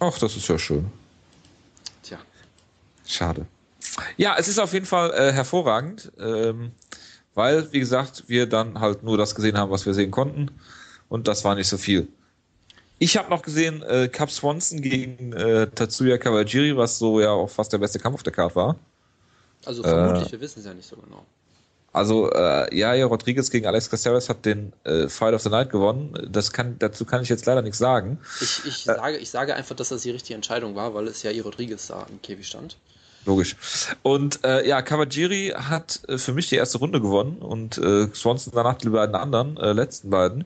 Ach, 0.00 0.18
das 0.18 0.36
ist 0.36 0.48
ja 0.48 0.58
schön. 0.58 0.90
Tja. 2.02 2.18
Schade. 3.06 3.46
Ja, 4.16 4.36
es 4.38 4.48
ist 4.48 4.58
auf 4.58 4.72
jeden 4.72 4.86
Fall 4.86 5.12
äh, 5.12 5.32
hervorragend. 5.32 6.10
Ähm, 6.18 6.72
weil, 7.34 7.72
wie 7.72 7.80
gesagt, 7.80 8.24
wir 8.26 8.46
dann 8.46 8.80
halt 8.80 9.02
nur 9.02 9.16
das 9.16 9.34
gesehen 9.34 9.56
haben, 9.56 9.70
was 9.70 9.86
wir 9.86 9.94
sehen 9.94 10.10
konnten 10.10 10.50
und 11.08 11.28
das 11.28 11.44
war 11.44 11.54
nicht 11.54 11.68
so 11.68 11.78
viel. 11.78 12.08
Ich 12.98 13.16
habe 13.16 13.30
noch 13.30 13.42
gesehen 13.42 13.82
äh, 13.82 14.08
Cap 14.08 14.30
Swanson 14.30 14.82
gegen 14.82 15.32
äh, 15.32 15.66
Tatsuya 15.68 16.18
Kawajiri, 16.18 16.76
was 16.76 16.98
so 16.98 17.20
ja 17.20 17.30
auch 17.30 17.48
fast 17.48 17.72
der 17.72 17.78
beste 17.78 17.98
Kampf 17.98 18.16
auf 18.16 18.22
der 18.22 18.32
Karte 18.32 18.56
war. 18.56 18.76
Also 19.64 19.82
vermutlich, 19.82 20.28
äh, 20.28 20.32
wir 20.32 20.40
wissen 20.40 20.60
es 20.60 20.66
ja 20.66 20.74
nicht 20.74 20.88
so 20.88 20.96
genau. 20.96 21.24
Also 21.92 22.30
äh, 22.30 22.74
ja, 22.76 22.92
Rodriguez 23.04 23.50
gegen 23.50 23.66
Alex 23.66 23.90
Caceres 23.90 24.28
hat 24.28 24.44
den 24.44 24.72
äh, 24.84 25.08
Fight 25.08 25.34
of 25.34 25.42
the 25.42 25.48
Night 25.48 25.70
gewonnen. 25.70 26.28
Das 26.30 26.52
kann, 26.52 26.76
dazu 26.78 27.04
kann 27.04 27.22
ich 27.22 27.28
jetzt 27.28 27.46
leider 27.46 27.62
nichts 27.62 27.78
sagen. 27.78 28.18
Ich, 28.40 28.60
ich, 28.64 28.88
äh, 28.88 28.94
sage, 28.94 29.16
ich 29.16 29.30
sage 29.30 29.54
einfach, 29.56 29.74
dass 29.74 29.88
das 29.88 30.02
die 30.02 30.10
richtige 30.10 30.36
Entscheidung 30.36 30.76
war, 30.76 30.94
weil 30.94 31.08
es 31.08 31.22
ja 31.22 31.32
I 31.32 31.40
Rodriguez 31.40 31.88
da 31.88 32.06
im 32.08 32.22
Käfig 32.22 32.46
stand. 32.46 32.76
Logisch. 33.26 33.56
Und 34.02 34.44
äh, 34.44 34.66
ja, 34.66 34.82
Kawajiri 34.82 35.52
hat 35.54 36.00
äh, 36.08 36.16
für 36.16 36.32
mich 36.32 36.48
die 36.48 36.56
erste 36.56 36.78
Runde 36.78 37.00
gewonnen 37.00 37.38
und 37.38 37.76
äh, 37.78 38.06
Swanson 38.14 38.52
danach 38.54 38.78
die 38.78 38.88
beiden 38.88 39.14
anderen, 39.14 39.56
äh, 39.56 39.72
letzten 39.72 40.10
beiden, 40.10 40.44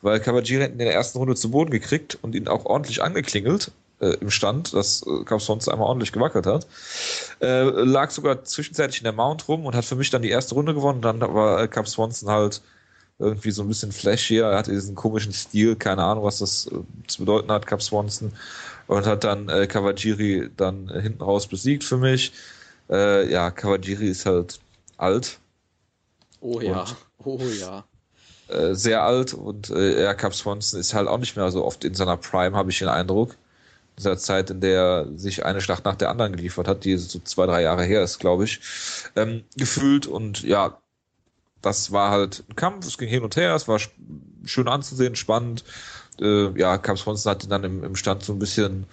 weil 0.00 0.18
Kawajiri 0.18 0.64
hat 0.64 0.72
in 0.72 0.78
der 0.78 0.92
ersten 0.92 1.18
Runde 1.18 1.36
zu 1.36 1.50
Boden 1.50 1.70
gekriegt 1.70 2.18
und 2.22 2.34
ihn 2.34 2.48
auch 2.48 2.64
ordentlich 2.64 3.02
angeklingelt 3.02 3.70
äh, 4.00 4.14
im 4.20 4.30
Stand, 4.30 4.74
dass 4.74 5.02
äh, 5.02 5.24
Cap 5.24 5.40
Swanson 5.40 5.72
einmal 5.72 5.88
ordentlich 5.88 6.12
gewackelt 6.12 6.46
hat. 6.46 6.66
Äh, 7.40 7.62
lag 7.62 8.10
sogar 8.10 8.44
zwischenzeitlich 8.44 9.00
in 9.00 9.04
der 9.04 9.12
Mount 9.12 9.48
rum 9.48 9.66
und 9.66 9.74
hat 9.74 9.84
für 9.84 9.96
mich 9.96 10.10
dann 10.10 10.22
die 10.22 10.30
erste 10.30 10.54
Runde 10.54 10.74
gewonnen. 10.74 11.02
Dann 11.02 11.20
war 11.20 11.62
äh, 11.62 11.68
Cap 11.68 11.88
Swanson 11.88 12.30
halt 12.30 12.60
irgendwie 13.18 13.50
so 13.50 13.62
ein 13.62 13.68
bisschen 13.68 13.92
flashier. 13.92 14.46
Er 14.46 14.58
hatte 14.58 14.72
diesen 14.72 14.94
komischen 14.94 15.32
Stil, 15.32 15.76
keine 15.76 16.02
Ahnung, 16.02 16.24
was 16.24 16.38
das 16.38 16.66
äh, 16.66 16.78
zu 17.06 17.20
bedeuten 17.20 17.50
hat, 17.50 17.66
Cap 17.66 17.82
Swanson 17.82 18.32
und 18.86 19.06
hat 19.06 19.24
dann 19.24 19.48
äh, 19.48 19.66
Kawajiri 19.66 20.50
dann 20.56 20.88
äh, 20.88 21.00
hinten 21.00 21.22
raus 21.22 21.46
besiegt 21.46 21.84
für 21.84 21.96
mich. 21.96 22.32
Äh, 22.90 23.30
ja, 23.30 23.50
Kawajiri 23.50 24.08
ist 24.08 24.26
halt 24.26 24.60
alt. 24.96 25.38
Oh 26.40 26.60
ja, 26.60 26.84
oh 27.24 27.40
ja. 27.60 27.84
Äh, 28.48 28.74
sehr 28.74 29.02
alt 29.02 29.34
und 29.34 29.70
äh, 29.70 30.04
ja, 30.04 30.14
Cap 30.14 30.34
Swanson 30.34 30.78
ist 30.78 30.94
halt 30.94 31.08
auch 31.08 31.18
nicht 31.18 31.36
mehr 31.36 31.50
so 31.50 31.64
oft 31.64 31.84
in 31.84 31.94
seiner 31.94 32.16
Prime, 32.16 32.56
habe 32.56 32.70
ich 32.70 32.78
den 32.78 32.88
Eindruck. 32.88 33.36
Dieser 33.98 34.18
Zeit, 34.18 34.50
in 34.50 34.60
der 34.60 34.80
er 34.80 35.18
sich 35.18 35.44
eine 35.44 35.60
Schlacht 35.60 35.84
nach 35.84 35.96
der 35.96 36.10
anderen 36.10 36.36
geliefert 36.36 36.68
hat, 36.68 36.84
die 36.84 36.96
so 36.96 37.18
zwei, 37.20 37.46
drei 37.46 37.62
Jahre 37.62 37.84
her 37.84 38.02
ist, 38.02 38.18
glaube 38.18 38.44
ich, 38.44 38.60
ähm, 39.16 39.44
gefühlt. 39.56 40.06
Und 40.06 40.42
ja, 40.42 40.78
das 41.62 41.92
war 41.92 42.10
halt 42.10 42.44
ein 42.48 42.56
Kampf, 42.56 42.86
es 42.86 42.98
ging 42.98 43.08
hin 43.08 43.22
und 43.22 43.36
her, 43.36 43.54
es 43.54 43.68
war 43.68 43.80
schön 44.44 44.68
anzusehen, 44.68 45.16
spannend. 45.16 45.64
Äh, 46.20 46.58
ja, 46.58 46.78
Cap 46.78 46.98
Swanson 46.98 47.30
hat 47.30 47.44
ihn 47.44 47.50
dann 47.50 47.64
im, 47.64 47.84
im 47.84 47.96
Stand 47.96 48.22
so 48.22 48.32
ein 48.32 48.38
bisschen 48.38 48.86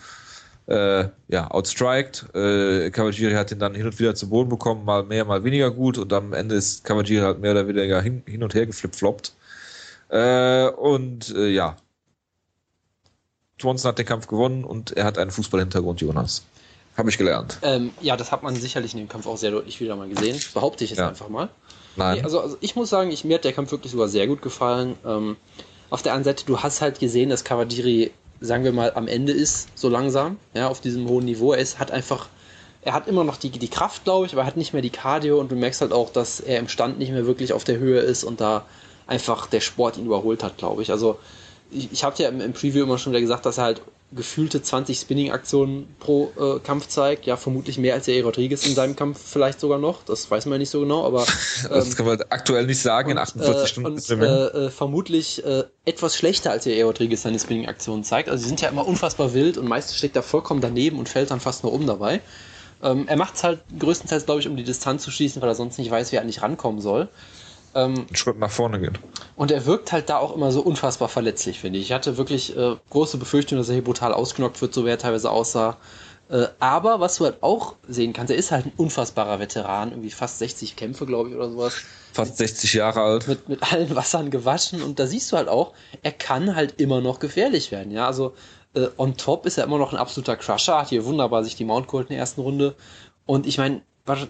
äh, 0.68 1.10
ja, 1.28 1.52
outstriked. 1.52 2.34
Äh, 2.34 2.90
Cavalieri 2.92 3.34
hat 3.34 3.52
ihn 3.52 3.60
dann 3.60 3.76
hin 3.76 3.86
und 3.86 4.00
wieder 4.00 4.16
zu 4.16 4.30
Boden 4.30 4.50
bekommen, 4.50 4.86
mal 4.86 5.04
mehr, 5.04 5.26
mal 5.26 5.44
weniger 5.44 5.72
gut. 5.72 5.98
Und 5.98 6.12
am 6.14 6.34
Ende 6.34 6.56
ist 6.56 6.84
Cavalieri 6.84 7.24
halt 7.24 7.40
mehr 7.40 7.52
oder 7.52 7.68
weniger 7.68 8.02
hin, 8.02 8.24
hin 8.26 8.44
und 8.44 8.54
her 8.54 8.66
geflipfloppt. 8.66 9.34
Äh, 10.10 10.68
und 10.70 11.34
äh, 11.36 11.50
ja, 11.50 11.76
Swanson 13.62 13.90
hat 13.90 14.00
den 14.00 14.06
Kampf 14.06 14.28
gewonnen 14.28 14.64
und 14.64 14.92
er 14.92 15.06
hat 15.06 15.18
einen 15.18 15.32
Fußballhintergrund, 15.32 16.02
Jonas. 16.02 16.44
Habe 16.98 17.10
ich 17.10 17.18
gelernt. 17.18 17.58
Ähm, 17.64 17.92
ja, 18.02 18.16
das 18.16 18.32
hat 18.32 18.44
man 18.44 18.56
sicherlich 18.56 18.94
in 18.94 19.00
dem 19.00 19.10
Kampf 19.10 19.26
auch 19.26 19.38
sehr 19.38 19.52
deutlich 19.52 19.80
wieder 19.80 19.96
mal 19.96 20.08
gesehen. 20.08 20.40
Behaupte 20.54 20.84
ich 20.84 20.92
jetzt 20.92 21.00
ja. 21.00 21.10
einfach 21.10 21.30
mal. 21.30 21.50
Nein. 21.96 22.18
Nee, 22.18 22.24
also, 22.24 22.40
also 22.40 22.58
ich 22.60 22.76
muss 22.76 22.90
sagen, 22.90 23.12
ich, 23.12 23.24
mir 23.24 23.36
hat 23.36 23.44
der 23.44 23.54
Kampf 23.54 23.72
wirklich 23.72 23.92
sogar 23.92 24.08
sehr 24.08 24.28
gut 24.28 24.42
gefallen. 24.42 24.96
Ähm, 25.06 25.38
auf 25.90 26.04
der 26.04 26.14
anderen 26.14 26.36
Seite, 26.36 26.46
du 26.46 26.60
hast 26.60 26.82
halt 26.82 27.00
gesehen, 27.00 27.30
dass 27.30 27.44
Kawajiri, 27.44 28.12
sagen 28.42 28.64
wir 28.64 28.74
mal, 28.74 28.94
am 28.94 29.08
Ende 29.08 29.32
ist, 29.32 29.70
so 29.76 29.90
langsam, 29.90 30.38
ja, 30.54 30.68
auf 30.68 30.82
diesem 30.82 31.08
hohen 31.08 31.26
Niveau. 31.26 31.54
Er 31.54 31.60
ist, 31.60 31.80
hat 31.80 31.92
einfach, 31.92 32.28
er 32.82 32.94
hat 32.94 33.08
immer 33.08 33.24
noch 33.24 33.38
die, 33.38 33.50
die 33.50 33.68
Kraft, 33.70 34.04
glaube 34.04 34.28
ich, 34.28 34.34
aber 34.34 34.42
er 34.42 34.48
hat 34.48 34.58
nicht 34.58 34.74
mehr 34.74 34.82
die 34.82 34.90
Cardio 34.90 35.40
und 35.40 35.52
du 35.52 35.56
merkst 35.56 35.82
halt 35.82 35.94
auch, 35.94 36.12
dass 36.12 36.40
er 36.40 36.60
im 36.60 36.68
Stand 36.68 37.00
nicht 37.00 37.12
mehr 37.12 37.26
wirklich 37.26 37.54
auf 37.54 37.64
der 37.64 37.78
Höhe 37.78 38.02
ist 38.02 38.24
und 38.24 38.40
da 38.40 38.66
einfach 39.08 39.48
der 39.48 39.62
Sport 39.62 39.98
ihn 39.98 40.06
überholt 40.06 40.44
hat, 40.44 40.58
glaube 40.58 40.82
ich. 40.84 40.92
Also 40.92 41.18
ich, 41.76 41.92
ich 41.92 42.04
habe 42.04 42.22
ja 42.22 42.30
im, 42.30 42.42
im, 42.42 42.54
Preview 42.54 42.84
immer 42.84 42.98
schon 42.98 43.14
wieder 43.14 43.22
gesagt, 43.22 43.46
dass 43.46 43.58
er 43.58 43.66
halt 43.66 43.82
gefühlte 44.12 44.62
20 44.62 45.00
Spinning-Aktionen 45.00 45.88
pro 46.00 46.32
äh, 46.38 46.60
Kampf 46.60 46.88
zeigt. 46.88 47.26
Ja, 47.26 47.36
vermutlich 47.36 47.78
mehr 47.78 47.96
als 47.96 48.06
der 48.06 48.24
Rodriguez 48.24 48.66
in 48.66 48.76
seinem 48.76 48.96
Kampf 48.96 49.20
vielleicht 49.24 49.60
sogar 49.60 49.80
noch. 49.80 50.04
Das 50.04 50.30
weiß 50.30 50.46
man 50.46 50.54
ja 50.54 50.60
nicht 50.60 50.70
so 50.70 50.82
genau, 50.82 51.06
aber. 51.06 51.26
Ähm, 51.64 51.70
das 51.70 51.96
kann 51.96 52.06
man 52.06 52.22
aktuell 52.30 52.66
nicht 52.66 52.82
sagen, 52.82 53.12
und, 53.12 53.18
in 53.18 53.18
48 53.20 53.64
äh, 53.64 53.68
Stunden. 53.68 53.94
Und, 53.94 54.10
äh, 54.10 54.66
äh, 54.66 54.70
vermutlich 54.70 55.46
äh, 55.46 55.64
etwas 55.86 56.18
schlechter 56.18 56.52
als 56.52 56.66
der 56.66 56.84
Rodriguez 56.86 57.22
seine 57.22 57.40
Spinning-Aktionen 57.40 58.04
zeigt. 58.04 58.28
Also 58.28 58.42
sie 58.42 58.50
sind 58.50 58.60
ja 58.60 58.70
immer 58.70 58.86
unfassbar 58.86 59.34
wild 59.34 59.58
und 59.58 59.68
meistens 59.68 59.98
steckt 59.98 60.16
er 60.16 60.24
vollkommen 60.24 60.60
daneben 60.60 61.00
und 61.00 61.08
fällt 61.08 61.32
dann 61.32 61.40
fast 61.40 61.64
nur 61.64 61.72
um 61.72 61.88
dabei. 61.88 62.22
Ähm, 62.82 63.08
er 63.08 63.16
macht 63.16 63.36
es 63.36 63.44
halt 63.44 63.60
größtenteils, 63.80 64.26
glaube 64.26 64.42
ich, 64.42 64.48
um 64.48 64.58
die 64.58 64.64
Distanz 64.64 65.04
zu 65.04 65.12
schließen, 65.12 65.42
weil 65.42 65.50
er 65.50 65.56
sonst 65.56 65.78
nicht 65.78 65.90
weiß, 65.90 66.12
wie 66.12 66.18
er 66.18 66.22
eigentlich 66.22 66.42
rankommen 66.42 66.82
soll. 66.82 67.08
Ähm, 67.76 68.06
Einen 68.08 68.16
Schritt 68.16 68.38
nach 68.40 68.52
vorne 68.52 68.80
gehen. 68.80 68.98
Und 69.36 69.52
er 69.52 69.66
wirkt 69.66 69.92
halt 69.92 70.10
da 70.10 70.18
auch 70.18 70.36
immer 70.36 70.52
so 70.52 70.62
unfassbar 70.62 71.10
verletzlich, 71.10 71.60
finde 71.60 71.80
ich. 71.80 71.86
Ich 71.86 71.92
hatte 71.92 72.18
wirklich 72.18 72.56
äh, 72.56 72.76
große 72.90 73.18
Befürchtungen, 73.18 73.62
dass 73.62 73.70
er 73.70 73.76
hier 73.76 73.84
brutal 73.84 74.14
ausgenockt 74.14 74.62
wird, 74.62 74.74
so 74.74 74.86
wie 74.86 74.90
er 74.90 74.98
teilweise 74.98 75.32
aussah. 75.32 75.78
Äh, 76.30 76.48
aber 76.60 77.00
was 77.00 77.18
du 77.18 77.26
halt 77.26 77.42
auch 77.42 77.76
sehen 77.88 78.14
kannst, 78.14 78.32
er 78.32 78.38
ist 78.38 78.52
halt 78.52 78.66
ein 78.66 78.74
unfassbarer 78.78 79.40
Veteran, 79.40 79.92
irgendwie 79.92 80.12
fast 80.12 80.40
60 80.40 80.76
Kämpfe, 80.76 81.06
glaube 81.06 81.30
ich, 81.30 81.36
oder 81.36 81.50
sowas. 81.50 81.76
Fast 82.14 82.38
60 82.38 82.74
Jahre 82.74 83.02
alt. 83.02 83.28
Mit, 83.28 83.50
mit 83.50 83.74
allen 83.74 83.96
Wassern 83.96 84.32
gewaschen 84.32 84.82
und 84.82 85.00
da 85.00 85.08
siehst 85.08 85.32
du 85.32 85.38
halt 85.38 85.50
auch, 85.50 85.74
er 86.02 86.12
kann 86.12 86.56
halt 86.56 86.80
immer 86.80 87.02
noch 87.02 87.20
gefährlich 87.20 87.72
werden, 87.72 87.92
ja. 87.92 88.08
Also 88.08 88.34
äh, 88.74 88.88
on 88.98 89.18
top 89.18 89.46
ist 89.46 89.58
er 89.58 89.66
immer 89.66 89.78
noch 89.78 89.94
ein 89.94 90.00
absoluter 90.00 90.36
Crusher, 90.36 90.80
hat 90.80 90.90
hier 90.90 91.06
wunderbar 91.06 91.44
sich 91.44 91.56
die 91.56 91.66
Mount 91.66 91.88
geholt 91.88 92.08
in 92.10 92.14
der 92.14 92.20
ersten 92.20 92.42
Runde. 92.42 92.76
Und 93.26 93.46
ich 93.46 93.58
meine, 93.58 93.82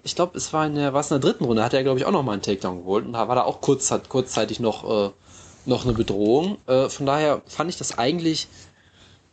ich 0.03 0.15
glaube, 0.15 0.37
es 0.37 0.53
war 0.53 0.65
in 0.67 0.75
der, 0.75 0.93
was 0.93 1.09
in 1.09 1.19
der 1.19 1.31
dritten 1.31 1.45
Runde, 1.45 1.63
hat 1.63 1.73
er, 1.73 1.83
glaube 1.83 1.99
ich, 1.99 2.05
auch 2.05 2.11
noch 2.11 2.23
mal 2.23 2.33
einen 2.33 2.41
Takedown 2.41 2.79
geholt 2.79 3.05
und 3.05 3.13
da 3.13 3.27
war 3.27 3.35
da 3.35 3.43
auch 3.43 3.59
kurz, 3.61 3.89
hat, 3.89 4.07
kurzzeitig 4.07 4.59
noch, 4.59 5.07
äh, 5.07 5.11
noch 5.65 5.83
eine 5.83 5.93
Bedrohung. 5.93 6.57
Äh, 6.67 6.89
von 6.89 7.05
daher 7.05 7.41
fand 7.47 7.71
ich 7.71 7.77
das 7.77 7.97
eigentlich, 7.97 8.47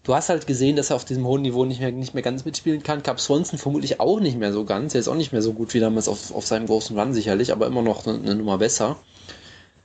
du 0.02 0.14
hast 0.14 0.30
halt 0.30 0.47
gesehen, 0.47 0.76
dass 0.76 0.90
er 0.90 0.97
auf 0.97 1.04
diesem 1.04 1.26
hohen 1.26 1.42
Niveau 1.42 1.66
nicht 1.66 1.80
mehr, 1.80 1.92
nicht 1.92 2.14
mehr 2.14 2.23
ganz 2.23 2.47
mitspielen 2.47 2.82
kann. 2.82 3.02
Cap 3.02 3.20
Swanson 3.20 3.59
vermutlich 3.59 4.00
auch 4.00 4.18
nicht 4.18 4.38
mehr 4.38 4.52
so 4.52 4.64
ganz. 4.64 4.94
Er 4.94 5.00
ist 5.00 5.09
auch 5.09 5.14
nicht 5.14 5.32
mehr 5.32 5.42
so 5.42 5.52
gut 5.52 5.75
wie 5.75 5.80
damals 5.80 6.09
auf, 6.09 6.35
auf 6.35 6.47
seinem 6.47 6.66
großen 6.66 6.99
Run 6.99 7.12
sicherlich, 7.12 7.52
aber 7.52 7.66
immer 7.66 7.82
noch 7.82 8.06
eine, 8.06 8.18
eine 8.18 8.35
Nummer 8.35 8.56
besser. 8.56 8.97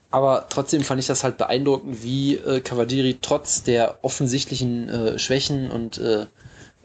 Aber 0.10 0.46
trotzdem 0.50 0.84
fand 0.84 1.02
ich 1.02 1.08
das 1.08 1.26
halt 1.26 1.38
beeindruckend, 1.38 2.02
wie 2.02 2.36
äh, 2.36 2.62
Cavalieri 2.62 3.18
trotz 3.22 3.64
der 3.64 4.00
offensichtlichen 4.04 4.88
äh, 4.88 5.20
Schwächen 5.20 5.70
und 5.70 5.98
äh, 5.98 6.28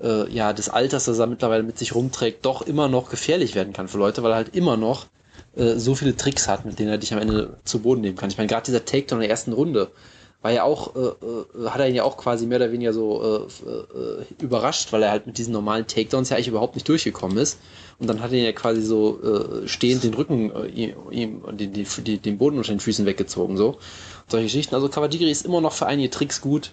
äh, 0.02 0.30
ja, 0.32 0.52
des 0.52 0.68
Alters, 0.68 1.04
das 1.04 1.18
er 1.18 1.26
mittlerweile 1.26 1.62
mit 1.62 1.78
sich 1.78 1.94
rumträgt, 1.94 2.44
doch 2.44 2.62
immer 2.62 2.88
noch 2.88 3.10
gefährlich 3.10 3.54
werden 3.54 3.72
kann 3.72 3.88
für 3.88 3.98
Leute, 3.98 4.22
weil 4.22 4.32
er 4.32 4.36
halt 4.36 4.54
immer 4.54 4.76
noch 4.76 5.06
äh, 5.56 5.74
so 5.76 5.94
viele 5.94 6.16
Tricks 6.16 6.48
hat, 6.48 6.64
mit 6.64 6.78
denen 6.78 6.90
er 6.90 6.98
dich 6.98 7.12
am 7.12 7.18
Ende 7.18 7.58
zu 7.64 7.80
Boden 7.80 8.00
nehmen 8.00 8.16
kann. 8.16 8.30
Ich 8.30 8.38
meine, 8.38 8.48
gerade 8.48 8.64
dieser 8.64 8.84
Takedown 8.84 9.18
in 9.18 9.22
der 9.22 9.30
ersten 9.30 9.52
Runde 9.52 9.90
war 10.42 10.52
ja 10.52 10.64
auch, 10.64 10.96
äh, 10.96 11.00
äh, 11.00 11.68
hat 11.68 11.80
er 11.80 11.88
ihn 11.88 11.94
ja 11.94 12.04
auch 12.04 12.16
quasi 12.16 12.46
mehr 12.46 12.56
oder 12.56 12.72
weniger 12.72 12.94
so 12.94 13.46
äh, 13.66 13.68
äh, 13.68 14.24
überrascht, 14.40 14.90
weil 14.92 15.02
er 15.02 15.10
halt 15.10 15.26
mit 15.26 15.36
diesen 15.36 15.52
normalen 15.52 15.86
Takedowns 15.86 16.30
ja 16.30 16.36
eigentlich 16.36 16.48
überhaupt 16.48 16.76
nicht 16.76 16.88
durchgekommen 16.88 17.36
ist. 17.36 17.58
Und 17.98 18.06
dann 18.06 18.22
hat 18.22 18.32
er 18.32 18.38
ihn 18.38 18.44
ja 18.44 18.52
quasi 18.52 18.80
so 18.80 19.20
stehend 19.66 20.04
den 20.04 20.14
Rücken, 20.14 20.50
ihm, 20.72 21.42
den, 21.58 21.72
den, 21.74 22.22
den 22.22 22.38
Boden 22.38 22.56
unter 22.56 22.72
den 22.72 22.80
Füßen 22.80 23.04
weggezogen, 23.04 23.58
so. 23.58 23.76
solche 24.28 24.46
Geschichten. 24.46 24.74
Also 24.74 24.88
Cavadiri 24.88 25.30
ist 25.30 25.44
immer 25.44 25.60
noch 25.60 25.74
für 25.74 25.86
einige 25.86 26.08
Tricks 26.08 26.40
gut. 26.40 26.72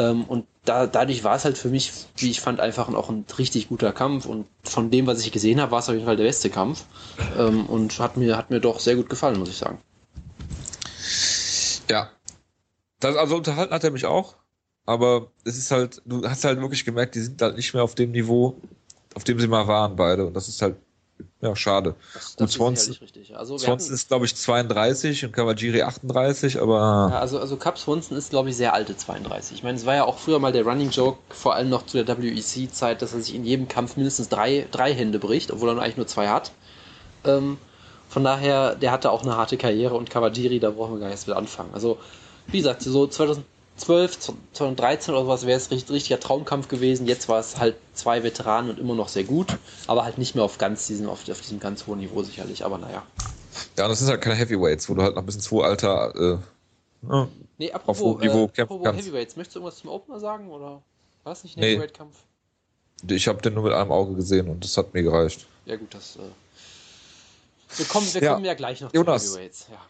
Ähm, 0.00 0.24
und 0.24 0.46
da, 0.64 0.86
dadurch 0.86 1.24
war 1.24 1.36
es 1.36 1.44
halt 1.44 1.58
für 1.58 1.68
mich, 1.68 1.92
wie 2.16 2.30
ich 2.30 2.40
fand, 2.40 2.58
einfach 2.60 2.88
auch 2.88 3.10
ein 3.10 3.26
richtig 3.38 3.68
guter 3.68 3.92
Kampf. 3.92 4.24
Und 4.24 4.46
von 4.64 4.90
dem, 4.90 5.06
was 5.06 5.20
ich 5.20 5.30
gesehen 5.30 5.60
habe, 5.60 5.72
war 5.72 5.80
es 5.80 5.88
auf 5.88 5.94
jeden 5.94 6.06
Fall 6.06 6.16
der 6.16 6.24
beste 6.24 6.48
Kampf. 6.48 6.84
Ähm, 7.38 7.66
und 7.66 7.98
hat 7.98 8.16
mir, 8.16 8.36
hat 8.36 8.50
mir 8.50 8.60
doch 8.60 8.80
sehr 8.80 8.96
gut 8.96 9.10
gefallen, 9.10 9.38
muss 9.38 9.50
ich 9.50 9.58
sagen. 9.58 9.78
Ja. 11.90 12.10
Das, 12.98 13.16
also 13.16 13.36
unterhalten 13.36 13.74
hat 13.74 13.84
er 13.84 13.90
mich 13.90 14.06
auch. 14.06 14.36
Aber 14.86 15.30
es 15.44 15.58
ist 15.58 15.70
halt, 15.70 16.00
du 16.06 16.26
hast 16.26 16.44
halt 16.44 16.60
wirklich 16.60 16.84
gemerkt, 16.84 17.14
die 17.14 17.20
sind 17.20 17.40
halt 17.42 17.56
nicht 17.56 17.74
mehr 17.74 17.84
auf 17.84 17.94
dem 17.94 18.12
Niveau, 18.12 18.56
auf 19.14 19.24
dem 19.24 19.38
sie 19.38 19.48
mal 19.48 19.68
waren, 19.68 19.96
beide. 19.96 20.26
Und 20.26 20.34
das 20.34 20.48
ist 20.48 20.62
halt 20.62 20.76
ja, 21.40 21.56
schade. 21.56 21.94
Das, 22.14 22.34
und 22.36 22.50
Swanson, 22.50 22.96
ist, 23.00 23.32
also 23.34 23.58
Swanson 23.58 23.94
ist, 23.94 24.08
glaube 24.08 24.26
ich, 24.26 24.34
32 24.34 25.24
und 25.24 25.32
Kawajiri 25.32 25.82
38, 25.82 26.60
aber. 26.60 27.08
Ja, 27.12 27.18
also, 27.18 27.38
also 27.38 27.56
Cap 27.56 27.78
Swanson 27.78 28.16
ist, 28.16 28.30
glaube 28.30 28.50
ich, 28.50 28.56
sehr 28.56 28.74
alte 28.74 28.96
32. 28.96 29.56
Ich 29.56 29.62
meine, 29.62 29.78
es 29.78 29.86
war 29.86 29.94
ja 29.94 30.04
auch 30.04 30.18
früher 30.18 30.38
mal 30.38 30.52
der 30.52 30.64
Running 30.64 30.90
Joke, 30.90 31.18
vor 31.30 31.54
allem 31.54 31.68
noch 31.68 31.86
zu 31.86 32.02
der 32.02 32.22
WEC-Zeit, 32.22 33.02
dass 33.02 33.14
er 33.14 33.20
sich 33.20 33.34
in 33.34 33.44
jedem 33.44 33.68
Kampf 33.68 33.96
mindestens 33.96 34.28
drei, 34.28 34.66
drei 34.70 34.92
Hände 34.94 35.18
bricht, 35.18 35.50
obwohl 35.50 35.68
er 35.68 35.78
eigentlich 35.78 35.96
nur 35.96 36.06
zwei 36.06 36.28
hat. 36.28 36.52
Ähm, 37.24 37.58
von 38.08 38.24
daher, 38.24 38.74
der 38.74 38.90
hatte 38.90 39.10
auch 39.10 39.22
eine 39.22 39.36
harte 39.36 39.56
Karriere 39.56 39.94
und 39.94 40.10
Kawajiri, 40.10 40.58
da 40.58 40.70
brauchen 40.70 40.94
wir 40.94 41.00
gar 41.00 41.10
nicht 41.10 41.26
mit 41.26 41.36
anfangen. 41.36 41.70
Also, 41.72 41.98
wie 42.48 42.58
gesagt, 42.58 42.82
so 42.82 43.06
2000, 43.06 43.46
2012, 43.80 44.36
2013 44.52 45.14
oder 45.14 45.24
sowas 45.24 45.46
wäre 45.46 45.56
es 45.56 45.70
richtig, 45.70 45.90
richtiger 45.90 46.20
Traumkampf 46.20 46.68
gewesen. 46.68 47.06
Jetzt 47.06 47.28
war 47.28 47.40
es 47.40 47.58
halt 47.58 47.76
zwei 47.94 48.22
Veteranen 48.22 48.70
und 48.70 48.78
immer 48.78 48.94
noch 48.94 49.08
sehr 49.08 49.24
gut, 49.24 49.58
aber 49.86 50.04
halt 50.04 50.18
nicht 50.18 50.34
mehr 50.34 50.44
auf 50.44 50.58
ganz 50.58 50.86
diesem, 50.86 51.08
auf, 51.08 51.28
auf 51.28 51.40
diesem 51.40 51.60
ganz 51.60 51.86
hohen 51.86 52.00
Niveau 52.00 52.22
sicherlich, 52.22 52.64
aber 52.64 52.78
naja. 52.78 53.02
Ja, 53.76 53.88
das 53.88 53.98
sind 53.98 54.08
halt 54.08 54.20
keine 54.20 54.36
Heavyweights, 54.36 54.88
wo 54.88 54.94
du 54.94 55.02
halt 55.02 55.14
noch 55.14 55.22
ein 55.22 55.26
bisschen 55.26 55.40
zu 55.40 55.62
alter 55.62 56.14
äh, 56.14 57.06
ne, 57.06 57.28
nee, 57.58 57.72
apropos, 57.72 58.16
auf 58.16 58.20
Niveau 58.20 58.50
äh, 58.54 58.62
apropos 58.62 58.84
kannst. 58.84 59.06
Heavyweights, 59.06 59.36
möchtest 59.36 59.56
du 59.56 59.60
irgendwas 59.60 59.78
zum 59.80 59.90
Opener 59.90 60.20
sagen 60.20 60.50
oder 60.50 60.82
war 61.24 61.32
es 61.32 61.42
nicht 61.42 61.56
ein 61.56 61.60
nee. 61.60 61.72
Heavyweight-Kampf? 61.72 62.16
Ich 63.08 63.28
habe 63.28 63.40
den 63.40 63.54
nur 63.54 63.64
mit 63.64 63.72
einem 63.72 63.92
Auge 63.92 64.14
gesehen 64.14 64.48
und 64.48 64.62
das 64.62 64.76
hat 64.76 64.92
mir 64.92 65.02
gereicht. 65.02 65.46
Ja 65.64 65.76
gut, 65.76 65.94
das 65.94 66.16
äh, 66.16 66.20
wir 67.76 67.86
kommen, 67.86 68.12
wir 68.12 68.22
ja. 68.22 68.32
kommen 68.34 68.44
ja 68.44 68.54
gleich 68.54 68.80
noch 68.80 68.92
Jonas. 68.92 69.24
zu 69.24 69.38
Heavyweights. 69.38 69.66
Ja. 69.70 69.80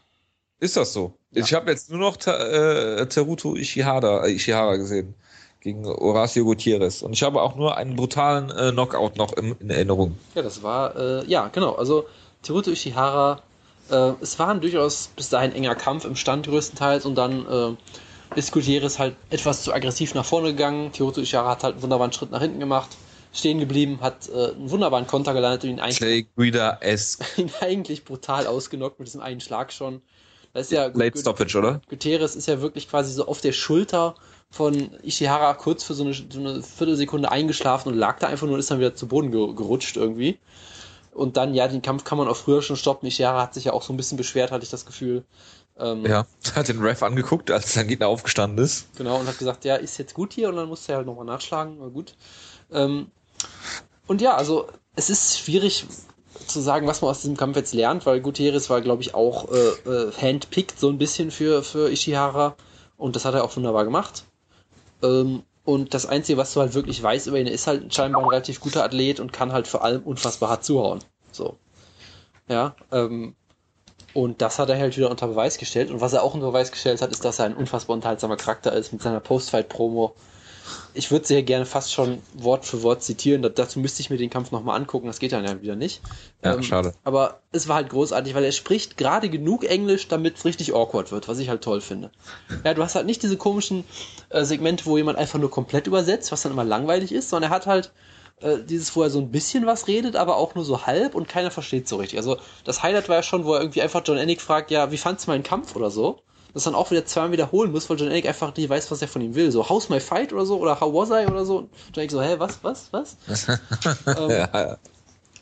Ist 0.60 0.76
das 0.76 0.92
so? 0.92 1.14
Ja. 1.32 1.42
Ich 1.42 1.54
habe 1.54 1.70
jetzt 1.70 1.90
nur 1.90 1.98
noch 1.98 2.16
äh, 2.26 3.06
Teruto 3.06 3.56
Ishihara, 3.56 4.26
äh, 4.26 4.34
Ishihara 4.34 4.76
gesehen 4.76 5.14
gegen 5.60 5.86
Horacio 5.86 6.44
Gutierrez. 6.44 7.02
Und 7.02 7.14
ich 7.14 7.22
habe 7.22 7.42
auch 7.42 7.56
nur 7.56 7.76
einen 7.76 7.96
brutalen 7.96 8.50
äh, 8.50 8.70
Knockout 8.72 9.16
noch 9.16 9.32
im, 9.34 9.56
in 9.60 9.70
Erinnerung. 9.70 10.18
Ja, 10.34 10.42
das 10.42 10.62
war, 10.62 10.96
äh, 10.96 11.26
ja, 11.26 11.48
genau. 11.48 11.74
Also 11.74 12.06
Teruto 12.42 12.70
Ishihara, 12.70 13.42
äh, 13.90 14.12
es 14.20 14.38
war 14.38 14.48
ein 14.48 14.60
durchaus 14.60 15.10
bis 15.16 15.30
dahin 15.30 15.52
enger 15.52 15.74
Kampf 15.74 16.04
im 16.04 16.16
Stand 16.16 16.46
größtenteils 16.46 17.06
und 17.06 17.14
dann 17.14 17.46
äh, 17.46 18.38
ist 18.38 18.52
Gutierrez 18.52 18.98
halt 18.98 19.16
etwas 19.30 19.62
zu 19.62 19.72
aggressiv 19.72 20.14
nach 20.14 20.24
vorne 20.24 20.48
gegangen. 20.48 20.92
Teruto 20.92 21.22
Ishihara 21.22 21.50
hat 21.50 21.64
halt 21.64 21.74
einen 21.74 21.82
wunderbaren 21.82 22.12
Schritt 22.12 22.30
nach 22.30 22.40
hinten 22.40 22.60
gemacht, 22.60 22.90
stehen 23.32 23.60
geblieben, 23.60 23.98
hat 24.02 24.28
äh, 24.28 24.52
einen 24.52 24.70
wunderbaren 24.70 25.06
Konter 25.06 25.32
gelandet 25.32 25.64
und 25.64 25.70
ihn 25.70 25.80
eigentlich, 25.80 26.26
ihn 27.38 27.50
eigentlich 27.60 28.04
brutal 28.04 28.46
ausgenockt 28.46 28.98
mit 28.98 29.08
diesem 29.08 29.20
einen 29.22 29.40
Schlag 29.40 29.72
schon. 29.72 30.02
Das 30.52 30.66
ist 30.66 30.72
ja 30.72 30.86
Late 30.86 31.18
Stoppage, 31.18 31.56
oder? 31.58 31.80
Guterres 31.88 32.34
ist 32.36 32.48
ja 32.48 32.60
wirklich 32.60 32.88
quasi 32.88 33.12
so 33.12 33.26
auf 33.26 33.40
der 33.40 33.52
Schulter 33.52 34.14
von 34.50 34.90
Ishihara 35.02 35.54
kurz 35.54 35.84
für 35.84 35.94
so 35.94 36.04
eine, 36.04 36.12
so 36.12 36.40
eine 36.40 36.62
Viertelsekunde 36.62 37.30
eingeschlafen 37.30 37.92
und 37.92 37.98
lag 37.98 38.18
da 38.18 38.26
einfach 38.26 38.46
nur 38.46 38.54
und 38.54 38.60
ist 38.60 38.70
dann 38.70 38.80
wieder 38.80 38.94
zu 38.94 39.06
Boden 39.06 39.30
gerutscht 39.30 39.96
irgendwie. 39.96 40.38
Und 41.12 41.36
dann, 41.36 41.54
ja, 41.54 41.68
den 41.68 41.82
Kampf 41.82 42.04
kann 42.04 42.18
man 42.18 42.28
auch 42.28 42.36
früher 42.36 42.62
schon 42.62 42.76
stoppen. 42.76 43.06
Ishihara 43.06 43.42
hat 43.42 43.54
sich 43.54 43.64
ja 43.64 43.72
auch 43.72 43.82
so 43.82 43.92
ein 43.92 43.96
bisschen 43.96 44.18
beschwert, 44.18 44.50
hatte 44.50 44.64
ich 44.64 44.70
das 44.70 44.86
Gefühl. 44.86 45.24
Ähm, 45.78 46.04
ja, 46.04 46.26
hat 46.54 46.68
den 46.68 46.80
Ref 46.80 47.02
angeguckt, 47.02 47.50
als 47.50 47.74
sein 47.74 47.88
Gegner 47.88 48.08
aufgestanden 48.08 48.64
ist. 48.64 48.96
Genau, 48.96 49.18
und 49.18 49.26
hat 49.26 49.38
gesagt, 49.38 49.64
ja, 49.64 49.76
ist 49.76 49.98
jetzt 49.98 50.14
gut 50.14 50.32
hier 50.32 50.48
und 50.48 50.56
dann 50.56 50.68
musste 50.68 50.92
er 50.92 50.98
halt 50.98 51.06
nochmal 51.06 51.24
nachschlagen, 51.24 51.80
war 51.80 51.90
gut. 51.90 52.14
Ähm, 52.72 53.10
und 54.06 54.20
ja, 54.20 54.36
also 54.36 54.68
es 54.96 55.10
ist 55.10 55.38
schwierig, 55.38 55.86
zu 56.52 56.60
sagen, 56.60 56.86
was 56.86 57.00
man 57.02 57.10
aus 57.10 57.20
diesem 57.20 57.36
Kampf 57.36 57.56
jetzt 57.56 57.74
lernt, 57.74 58.06
weil 58.06 58.20
Gutierrez 58.20 58.70
war, 58.70 58.80
glaube 58.80 59.02
ich, 59.02 59.14
auch 59.14 59.48
äh, 59.50 60.10
äh, 60.10 60.68
so 60.76 60.88
ein 60.88 60.98
bisschen 60.98 61.30
für, 61.30 61.62
für 61.62 61.90
Ishihara 61.90 62.56
und 62.96 63.16
das 63.16 63.24
hat 63.24 63.34
er 63.34 63.44
auch 63.44 63.56
wunderbar 63.56 63.84
gemacht. 63.84 64.24
Ähm, 65.02 65.42
und 65.64 65.94
das 65.94 66.06
Einzige, 66.06 66.38
was 66.38 66.54
du 66.54 66.60
halt 66.60 66.74
wirklich 66.74 67.02
weißt 67.02 67.26
über 67.26 67.38
ihn, 67.38 67.46
ist 67.46 67.66
halt 67.66 67.94
scheinbar 67.94 68.22
ein 68.22 68.28
relativ 68.28 68.60
guter 68.60 68.84
Athlet 68.84 69.20
und 69.20 69.32
kann 69.32 69.52
halt 69.52 69.68
vor 69.68 69.84
allem 69.84 70.02
unfassbar 70.02 70.50
hart 70.50 70.64
zuhauen. 70.64 71.00
So. 71.32 71.56
Ja, 72.48 72.74
ähm, 72.90 73.34
und 74.12 74.42
das 74.42 74.58
hat 74.58 74.68
er 74.68 74.78
halt 74.78 74.96
wieder 74.96 75.10
unter 75.10 75.28
Beweis 75.28 75.58
gestellt. 75.58 75.90
Und 75.90 76.00
was 76.00 76.12
er 76.12 76.22
auch 76.22 76.34
unter 76.34 76.48
Beweis 76.48 76.72
gestellt 76.72 77.00
hat, 77.00 77.10
ist, 77.10 77.24
dass 77.24 77.38
er 77.38 77.44
ein 77.44 77.54
unfassbar 77.54 77.94
unterhaltsamer 77.94 78.36
Charakter 78.36 78.72
ist 78.72 78.92
mit 78.92 79.02
seiner 79.02 79.20
Postfight-Promo 79.20 80.14
ich 80.94 81.10
würde 81.10 81.26
sehr 81.26 81.42
gerne 81.42 81.66
fast 81.66 81.92
schon 81.92 82.18
Wort 82.34 82.64
für 82.64 82.82
Wort 82.82 83.02
zitieren. 83.02 83.42
dazu 83.42 83.78
müsste 83.78 84.00
ich 84.02 84.10
mir 84.10 84.16
den 84.16 84.30
Kampf 84.30 84.50
nochmal 84.50 84.78
angucken. 84.78 85.06
Das 85.06 85.18
geht 85.18 85.32
dann 85.32 85.44
ja 85.44 85.60
wieder 85.62 85.76
nicht. 85.76 86.00
Ja, 86.44 86.54
ähm, 86.54 86.62
schade. 86.62 86.94
Aber 87.04 87.40
es 87.52 87.68
war 87.68 87.76
halt 87.76 87.90
großartig, 87.90 88.34
weil 88.34 88.44
er 88.44 88.52
spricht 88.52 88.96
gerade 88.96 89.28
genug 89.28 89.64
Englisch, 89.64 90.08
damit 90.08 90.38
es 90.38 90.44
richtig 90.44 90.74
awkward 90.74 91.12
wird, 91.12 91.28
was 91.28 91.38
ich 91.38 91.48
halt 91.48 91.62
toll 91.62 91.80
finde. 91.80 92.10
Ja, 92.64 92.74
du 92.74 92.82
hast 92.82 92.94
halt 92.94 93.06
nicht 93.06 93.22
diese 93.22 93.36
komischen 93.36 93.84
äh, 94.30 94.44
Segmente, 94.44 94.86
wo 94.86 94.96
jemand 94.96 95.18
einfach 95.18 95.38
nur 95.38 95.50
komplett 95.50 95.86
übersetzt, 95.86 96.32
was 96.32 96.42
dann 96.42 96.52
immer 96.52 96.64
langweilig 96.64 97.12
ist, 97.12 97.30
sondern 97.30 97.50
er 97.50 97.54
hat 97.54 97.66
halt 97.66 97.92
äh, 98.40 98.58
dieses, 98.62 98.94
wo 98.96 99.02
er 99.02 99.10
so 99.10 99.20
ein 99.20 99.30
bisschen 99.30 99.66
was 99.66 99.86
redet, 99.86 100.16
aber 100.16 100.36
auch 100.36 100.54
nur 100.54 100.64
so 100.64 100.86
halb 100.86 101.14
und 101.14 101.28
keiner 101.28 101.50
versteht 101.50 101.88
so 101.88 101.96
richtig. 101.96 102.18
Also 102.18 102.38
das 102.64 102.82
Highlight 102.82 103.08
war 103.08 103.16
ja 103.16 103.22
schon, 103.22 103.44
wo 103.44 103.54
er 103.54 103.60
irgendwie 103.60 103.82
einfach 103.82 104.02
John 104.04 104.16
Ennick 104.16 104.40
fragt, 104.40 104.70
ja, 104.70 104.90
wie 104.90 104.98
fandst 104.98 105.26
du 105.26 105.30
meinen 105.30 105.42
Kampf 105.42 105.76
oder 105.76 105.90
so? 105.90 106.20
Das 106.54 106.64
dann 106.64 106.74
auch 106.74 106.90
wieder 106.90 107.04
zweimal 107.04 107.32
wiederholen 107.32 107.72
muss, 107.72 107.88
weil 107.88 107.98
John 107.98 108.10
Eric 108.10 108.26
einfach 108.26 108.54
nicht 108.56 108.68
weiß, 108.68 108.90
was 108.90 109.02
er 109.02 109.08
von 109.08 109.22
ihm 109.22 109.34
will. 109.34 109.50
So, 109.50 109.68
how's 109.68 109.88
my 109.88 110.00
fight 110.00 110.32
oder 110.32 110.46
so, 110.46 110.58
oder 110.58 110.80
how 110.80 110.92
was 110.92 111.10
I 111.10 111.26
oder 111.26 111.44
so. 111.44 111.68
John 111.92 111.96
Eric 111.96 112.10
so, 112.10 112.22
hä, 112.22 112.34
was, 112.38 112.58
was, 112.62 112.92
was? 112.92 113.16
ähm, 114.06 114.30
ja. 114.30 114.78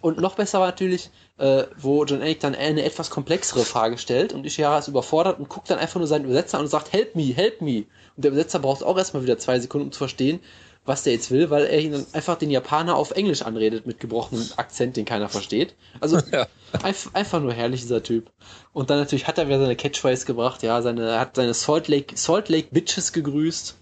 Und 0.01 0.21
noch 0.21 0.37
besser 0.37 0.61
war 0.61 0.67
natürlich, 0.67 1.11
äh, 1.39 1.65
wo 1.77 2.05
John 2.05 2.21
Anik 2.21 2.41
dann 2.41 2.55
eine 2.55 2.85
etwas 2.85 3.11
komplexere 3.11 3.65
Frage 3.65 3.99
stellt 3.99 4.33
und 4.33 4.47
Ishihara 4.47 4.79
ist 4.79 4.89
überfordert 4.89 5.39
und 5.39 5.49
guckt 5.49 5.71
dann 5.71 5.79
einfach 5.79 5.99
nur 5.99 6.07
seinen 6.07 6.25
Übersetzer 6.25 6.59
an 6.59 6.65
und 6.65 6.71
sagt, 6.71 6.93
help 6.93 7.17
me, 7.17 7.35
help 7.35 7.61
me. 7.61 7.85
Und 8.17 8.25
der 8.25 8.31
Übersetzer 8.31 8.61
braucht 8.61 8.85
auch 8.85 8.97
erstmal 8.97 9.23
wieder 9.23 9.39
zwei 9.39 9.59
Sekunden, 9.59 9.87
um 9.87 9.93
zu 9.93 9.99
verstehen, 9.99 10.41
was 10.89 11.05
der 11.05 11.13
jetzt 11.13 11.31
will, 11.31 11.51
weil 11.51 11.67
er 11.67 11.79
ihn 11.79 11.93
dann 11.93 12.07
einfach 12.13 12.37
den 12.37 12.51
Japaner 12.51 12.97
auf 12.97 13.13
Englisch 13.13 13.43
anredet 13.43 13.87
mit 13.87 14.01
gebrochenem 14.01 14.45
Akzent, 14.57 14.97
den 14.97 15.05
keiner 15.05 15.29
versteht. 15.29 15.75
Also 16.01 16.19
ja. 16.33 16.47
einfach, 16.83 17.15
einfach 17.15 17.41
nur 17.41 17.53
herrlich, 17.53 17.83
dieser 17.83 18.03
Typ. 18.03 18.31
Und 18.73 18.91
dann 18.91 18.99
natürlich 18.99 19.29
hat 19.29 19.39
er 19.39 19.47
wieder 19.47 19.61
seine 19.61 19.77
Catchphrase 19.77 20.27
gebracht, 20.27 20.63
ja, 20.63 20.83
seine, 20.83 21.11
er 21.11 21.21
hat 21.21 21.37
seine 21.37 21.55
Salt 21.55 21.89
Lake, 21.89 22.17
Salt 22.17 22.49
Lake 22.49 22.69
Bitches 22.73 23.13
gegrüßt. 23.13 23.77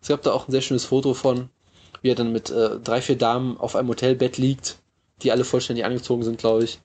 Es 0.00 0.08
gab 0.08 0.22
da 0.22 0.32
auch 0.32 0.48
ein 0.48 0.52
sehr 0.52 0.62
schönes 0.62 0.86
Foto 0.86 1.12
von, 1.12 1.50
wie 2.00 2.10
er 2.10 2.14
dann 2.14 2.32
mit 2.32 2.50
äh, 2.50 2.78
drei, 2.80 3.02
vier 3.02 3.18
Damen 3.18 3.58
auf 3.58 3.76
einem 3.76 3.88
Hotelbett 3.88 4.38
liegt 4.38 4.78
die 5.22 5.32
alle 5.32 5.44
vollständig 5.44 5.84
angezogen 5.84 6.22
sind, 6.22 6.38
glaube 6.38 6.64
ich. 6.64 6.80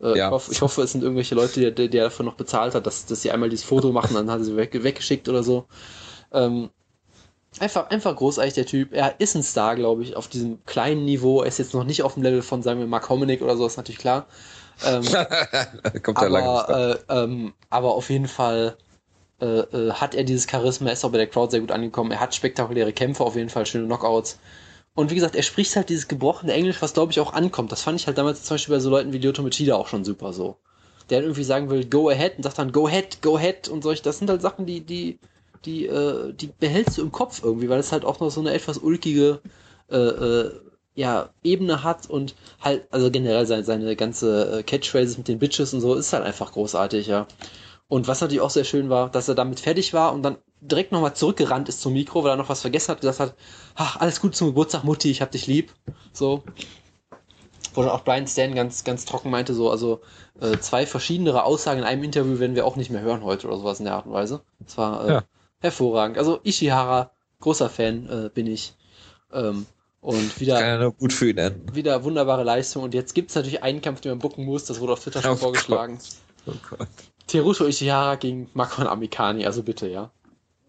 Äh, 0.00 0.16
ja. 0.16 0.26
ich, 0.26 0.32
hoffe, 0.32 0.52
ich, 0.52 0.62
hoffe, 0.62 0.82
es 0.82 0.92
sind 0.92 1.02
irgendwelche 1.02 1.34
Leute, 1.34 1.72
die, 1.72 1.88
die 1.88 1.98
dafür 1.98 2.24
noch 2.24 2.34
bezahlt 2.34 2.74
hat, 2.74 2.86
dass, 2.86 3.06
dass 3.06 3.22
sie 3.22 3.30
einmal 3.30 3.48
dieses 3.48 3.64
Foto 3.64 3.92
machen, 3.92 4.14
dann 4.14 4.30
hat 4.30 4.40
er 4.40 4.44
sie 4.44 4.56
weg, 4.56 4.82
weggeschickt 4.82 5.28
oder 5.28 5.42
so. 5.42 5.66
Ähm, 6.32 6.70
einfach, 7.60 7.90
einfach 7.90 8.14
großartig 8.16 8.54
der 8.54 8.66
Typ. 8.66 8.92
Er 8.92 9.20
ist 9.20 9.34
ein 9.34 9.42
Star, 9.42 9.76
glaube 9.76 10.02
ich, 10.02 10.16
auf 10.16 10.28
diesem 10.28 10.64
kleinen 10.64 11.04
Niveau. 11.04 11.42
Er 11.42 11.48
ist 11.48 11.58
jetzt 11.58 11.74
noch 11.74 11.84
nicht 11.84 12.02
auf 12.02 12.14
dem 12.14 12.22
Level 12.22 12.42
von, 12.42 12.62
sagen 12.62 12.80
wir, 12.80 12.86
Mark 12.86 13.08
Hominick 13.08 13.42
oder 13.42 13.56
so, 13.56 13.66
ist 13.66 13.76
natürlich 13.76 14.00
klar. 14.00 14.26
Ähm, 14.84 15.02
Kommt 16.02 16.18
aber, 16.18 16.28
lange 16.28 16.98
äh, 17.08 17.12
ähm, 17.12 17.54
aber 17.70 17.94
auf 17.94 18.10
jeden 18.10 18.28
Fall 18.28 18.76
äh, 19.40 19.46
äh, 19.46 19.92
hat 19.92 20.14
er 20.14 20.24
dieses 20.24 20.50
Charisma, 20.50 20.90
ist 20.90 21.04
auch 21.04 21.10
bei 21.10 21.18
der 21.18 21.28
Crowd 21.28 21.50
sehr 21.50 21.60
gut 21.60 21.72
angekommen. 21.72 22.10
Er 22.10 22.20
hat 22.20 22.34
spektakuläre 22.34 22.92
Kämpfe, 22.92 23.24
auf 23.24 23.36
jeden 23.36 23.50
Fall 23.50 23.66
schöne 23.66 23.86
Knockouts. 23.86 24.38
Und 24.94 25.10
wie 25.10 25.14
gesagt, 25.14 25.36
er 25.36 25.44
spricht 25.44 25.76
halt 25.76 25.90
dieses 25.90 26.08
gebrochene 26.08 26.52
Englisch, 26.52 26.82
was 26.82 26.94
glaube 26.94 27.12
ich 27.12 27.20
auch 27.20 27.32
ankommt. 27.32 27.70
Das 27.70 27.82
fand 27.82 28.00
ich 28.00 28.08
halt 28.08 28.18
damals 28.18 28.42
zum 28.42 28.54
Beispiel 28.54 28.74
bei 28.74 28.80
so 28.80 28.90
Leuten 28.90 29.12
wie 29.12 29.18
Lyoto 29.18 29.42
Machida 29.42 29.76
auch 29.76 29.86
schon 29.86 30.04
super 30.04 30.32
so. 30.32 30.56
Der 31.08 31.20
irgendwie 31.20 31.44
sagen 31.44 31.70
will, 31.70 31.84
go 31.84 32.08
ahead 32.08 32.36
und 32.36 32.42
sagt 32.42 32.58
dann 32.58 32.72
go 32.72 32.88
ahead, 32.88 33.22
go 33.22 33.36
ahead 33.36 33.68
und 33.68 33.82
solch. 33.82 34.02
Das 34.02 34.18
sind 34.18 34.28
halt 34.28 34.42
Sachen, 34.42 34.66
die, 34.66 34.80
die, 34.80 35.20
die, 35.64 35.86
äh, 35.86 36.32
die 36.32 36.48
behältst 36.48 36.98
du 36.98 37.02
im 37.02 37.12
Kopf 37.12 37.42
irgendwie, 37.42 37.68
weil 37.68 37.80
es 37.80 37.92
halt 37.92 38.04
auch 38.04 38.20
noch 38.20 38.30
so 38.30 38.40
eine 38.40 38.52
etwas 38.52 38.78
ulkige 38.78 39.40
äh, 39.90 39.96
äh, 39.96 40.60
ja, 40.94 41.30
Ebene 41.44 41.84
hat 41.84 42.10
und 42.10 42.34
halt, 42.60 42.88
also 42.90 43.10
generell 43.10 43.46
seine, 43.46 43.62
seine 43.62 43.94
ganze 43.94 44.58
äh, 44.58 44.62
Catchphrases 44.64 45.16
mit 45.16 45.28
den 45.28 45.38
Bitches 45.38 45.72
und 45.72 45.80
so 45.80 45.94
ist 45.94 46.12
halt 46.12 46.24
einfach 46.24 46.52
großartig, 46.52 47.06
ja. 47.06 47.26
Und 47.86 48.06
was 48.06 48.20
natürlich 48.20 48.42
auch 48.42 48.50
sehr 48.50 48.64
schön 48.64 48.90
war, 48.90 49.08
dass 49.08 49.28
er 49.28 49.34
damit 49.34 49.60
fertig 49.60 49.94
war 49.94 50.12
und 50.12 50.22
dann 50.22 50.36
direkt 50.60 50.92
nochmal 50.92 51.14
zurückgerannt 51.14 51.68
ist 51.68 51.80
zum 51.80 51.92
Mikro, 51.92 52.24
weil 52.24 52.32
er 52.32 52.36
noch 52.36 52.48
was 52.48 52.60
vergessen 52.60 52.90
hat, 52.90 53.00
gesagt 53.00 53.20
hat, 53.20 53.34
ach, 53.76 53.96
alles 53.96 54.20
gut 54.20 54.34
zum 54.34 54.48
Geburtstag, 54.48 54.84
Mutti, 54.84 55.10
ich 55.10 55.22
hab 55.22 55.30
dich 55.30 55.46
lieb. 55.46 55.72
So. 56.12 56.42
Wo 57.74 57.82
dann 57.82 57.90
auch 57.90 58.04
Brian 58.04 58.26
Stan 58.26 58.54
ganz, 58.54 58.84
ganz 58.84 59.04
trocken 59.04 59.30
meinte, 59.30 59.54
so, 59.54 59.70
also 59.70 60.00
äh, 60.40 60.58
zwei 60.58 60.84
verschiedenere 60.84 61.44
Aussagen 61.44 61.78
in 61.80 61.86
einem 61.86 62.02
Interview 62.02 62.40
werden 62.40 62.56
wir 62.56 62.66
auch 62.66 62.76
nicht 62.76 62.90
mehr 62.90 63.02
hören 63.02 63.22
heute 63.22 63.46
oder 63.46 63.56
sowas 63.56 63.78
in 63.78 63.84
der 63.84 63.94
Art 63.94 64.06
und 64.06 64.12
Weise. 64.12 64.40
Das 64.58 64.76
war 64.76 65.08
äh. 65.08 65.22
Hervorragend. 65.60 66.18
Also 66.18 66.40
Ishihara, 66.42 67.10
großer 67.40 67.68
Fan 67.68 68.08
äh, 68.08 68.30
bin 68.32 68.46
ich. 68.46 68.74
Ähm, 69.32 69.66
und 70.00 70.40
wieder, 70.40 70.58
Kann 70.58 70.66
ja 70.66 70.78
nur 70.78 70.92
gut 70.92 71.12
für 71.12 71.28
ihn 71.28 71.38
enden. 71.38 71.74
wieder 71.74 72.04
wunderbare 72.04 72.44
Leistung. 72.44 72.84
Und 72.84 72.94
jetzt 72.94 73.14
gibt's 73.14 73.34
natürlich 73.34 73.62
einen 73.62 73.80
Kampf, 73.80 74.00
den 74.00 74.12
man 74.12 74.20
bucken 74.20 74.44
muss. 74.44 74.64
Das 74.64 74.80
wurde 74.80 74.92
auf 74.92 75.00
Twitter 75.00 75.22
schon 75.22 75.32
oh 75.32 75.36
vorgeschlagen. 75.36 75.98
Gott. 76.46 76.54
Oh 76.54 76.76
Gott. 76.76 76.88
Teruto 77.26 77.66
Ishihara 77.66 78.14
gegen 78.14 78.48
Makon 78.54 78.86
Amikani, 78.86 79.44
also 79.44 79.62
bitte, 79.62 79.88
ja. 79.88 80.10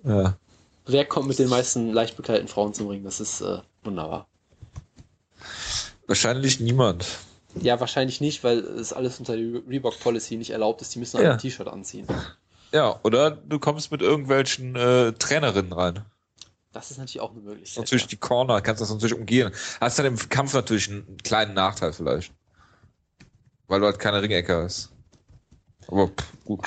Ja. 0.03 0.37
Wer 0.85 1.05
kommt 1.05 1.27
mit 1.27 1.39
den 1.39 1.47
meisten 1.47 1.93
leicht 1.93 2.17
bekleideten 2.17 2.47
Frauen 2.47 2.73
zum 2.73 2.87
Ring? 2.87 3.03
Das 3.03 3.19
ist 3.19 3.41
äh, 3.41 3.59
wunderbar. 3.83 4.27
Wahrscheinlich 6.07 6.59
niemand. 6.59 7.05
Ja, 7.61 7.79
wahrscheinlich 7.79 8.19
nicht, 8.21 8.43
weil 8.43 8.59
es 8.59 8.93
alles 8.93 9.19
unter 9.19 9.37
der 9.37 9.61
Reebok 9.69 9.99
Policy 9.99 10.37
nicht 10.37 10.49
erlaubt 10.49 10.81
ist. 10.81 10.93
Die 10.95 10.99
müssen 10.99 11.21
ja. 11.21 11.33
ein 11.33 11.37
T-Shirt 11.37 11.67
anziehen. 11.67 12.07
Ja, 12.71 12.99
oder 13.03 13.31
du 13.31 13.59
kommst 13.59 13.91
mit 13.91 14.01
irgendwelchen 14.01 14.75
äh, 14.75 15.13
Trainerinnen 15.13 15.73
rein. 15.73 16.05
Das 16.71 16.91
ist 16.91 16.97
natürlich 16.97 17.19
auch 17.19 17.31
eine 17.31 17.41
Möglichkeit. 17.41 17.83
Natürlich 17.83 18.03
ja. 18.03 18.09
die 18.09 18.17
Corner, 18.17 18.61
kannst 18.61 18.81
das 18.81 18.89
natürlich 18.89 19.15
umgehen. 19.15 19.51
Hast 19.81 19.97
dann 19.97 20.05
im 20.05 20.17
Kampf 20.29 20.53
natürlich 20.53 20.89
einen 20.89 21.17
kleinen 21.23 21.55
Nachteil 21.55 21.93
vielleicht. 21.93 22.31
Weil 23.67 23.79
du 23.79 23.87
halt 23.87 23.99
keine 23.99 24.21
Ringecke 24.21 24.63
hast. 24.63 24.89
Aber 25.87 26.07
pff, 26.07 26.45
gut. 26.45 26.61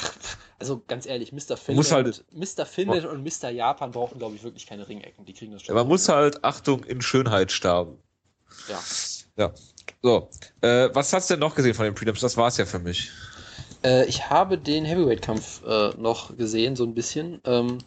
Also 0.58 0.82
ganz 0.86 1.06
ehrlich, 1.06 1.32
Mr. 1.32 1.56
Finland, 1.56 1.90
halt, 1.90 2.24
Mr. 2.32 2.66
Finland 2.66 3.04
und 3.06 3.22
Mr. 3.22 3.50
Japan 3.50 3.90
brauchen, 3.92 4.18
glaube 4.18 4.36
ich, 4.36 4.42
wirklich 4.42 4.66
keine 4.66 4.88
Ringecken. 4.88 5.24
Die 5.24 5.34
kriegen 5.34 5.52
das 5.52 5.62
schon. 5.62 5.74
Man 5.74 5.86
muss 5.86 6.08
halt, 6.08 6.44
Achtung, 6.44 6.84
in 6.84 7.00
Schönheit 7.00 7.50
sterben. 7.50 7.98
Ja. 8.68 8.80
Ja. 9.36 9.52
So. 10.02 10.28
Äh, 10.60 10.90
was 10.92 11.12
hast 11.12 11.30
du 11.30 11.34
denn 11.34 11.40
noch 11.40 11.54
gesehen 11.54 11.74
von 11.74 11.84
den 11.84 11.94
Prelims? 11.94 12.20
Das 12.20 12.36
war's 12.36 12.56
ja 12.56 12.66
für 12.66 12.78
mich. 12.78 13.10
Äh, 13.84 14.06
ich 14.06 14.30
habe 14.30 14.58
den 14.58 14.84
Heavyweight-Kampf 14.84 15.62
äh, 15.66 15.90
noch 15.98 16.36
gesehen, 16.36 16.76
so 16.76 16.84
ein 16.84 16.94
bisschen. 16.94 17.40
Ähm, 17.44 17.78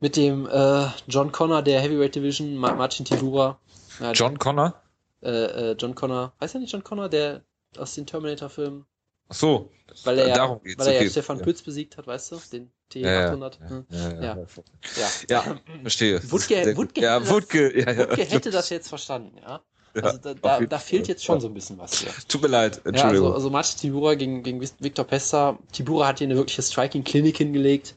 mit 0.00 0.16
dem 0.16 0.46
äh, 0.46 0.86
John 1.08 1.30
Connor 1.30 1.62
der 1.62 1.80
Heavyweight 1.80 2.14
Division, 2.14 2.56
Martin 2.56 3.04
Tibura. 3.04 3.58
Ja, 4.00 4.12
John 4.12 4.38
Connor? 4.38 4.74
Äh, 5.22 5.28
äh, 5.30 5.76
John 5.78 5.94
Connor. 5.94 6.32
Heißt 6.40 6.54
er 6.54 6.60
nicht 6.60 6.72
John 6.72 6.82
Connor, 6.82 7.08
der 7.08 7.42
aus 7.76 7.94
den 7.94 8.06
Terminator-Filmen? 8.06 8.86
Ach 9.28 9.34
so. 9.34 9.70
Weil 10.04 10.18
er, 10.18 10.34
darum 10.34 10.62
geht's. 10.62 10.78
Weil 10.78 10.88
er 10.88 10.94
okay. 10.94 11.04
ja 11.04 11.10
Stefan 11.10 11.38
ja. 11.38 11.44
Pütz 11.44 11.62
besiegt 11.62 11.96
hat, 11.96 12.06
weißt 12.06 12.32
du? 12.32 12.40
Den 12.52 12.72
T800. 12.92 13.58
Ja, 13.90 13.98
ja, 13.98 14.22
ja, 14.22 14.46
ja. 14.96 15.08
ja. 15.28 15.60
verstehe. 15.82 16.20
Wutke, 16.30 16.76
Wutke, 16.76 17.28
Wutke, 17.28 17.84
das, 17.84 17.96
ja, 17.96 17.98
Wutke 17.98 18.24
hätte 18.24 18.50
das 18.50 18.70
jetzt 18.70 18.88
verstanden, 18.88 19.36
ja. 19.40 19.60
Also 19.94 20.18
da, 20.18 20.34
da, 20.34 20.60
da 20.60 20.78
fehlt 20.78 21.08
jetzt 21.08 21.24
schon 21.24 21.40
so 21.40 21.48
ein 21.48 21.54
bisschen 21.54 21.78
was 21.78 21.98
hier. 21.98 22.10
Tut 22.28 22.42
mir 22.42 22.48
leid, 22.48 22.80
Entschuldigung. 22.84 23.28
Ja, 23.28 23.34
also, 23.34 23.34
also 23.34 23.50
Martin 23.50 23.78
Tibura 23.78 24.14
gegen, 24.14 24.42
gegen 24.42 24.60
Victor 24.60 25.04
Pesta. 25.04 25.58
Tibura 25.72 26.06
hat 26.06 26.18
hier 26.18 26.26
eine 26.28 26.36
wirkliche 26.36 26.62
Striking-Klinik 26.62 27.36
hingelegt. 27.36 27.96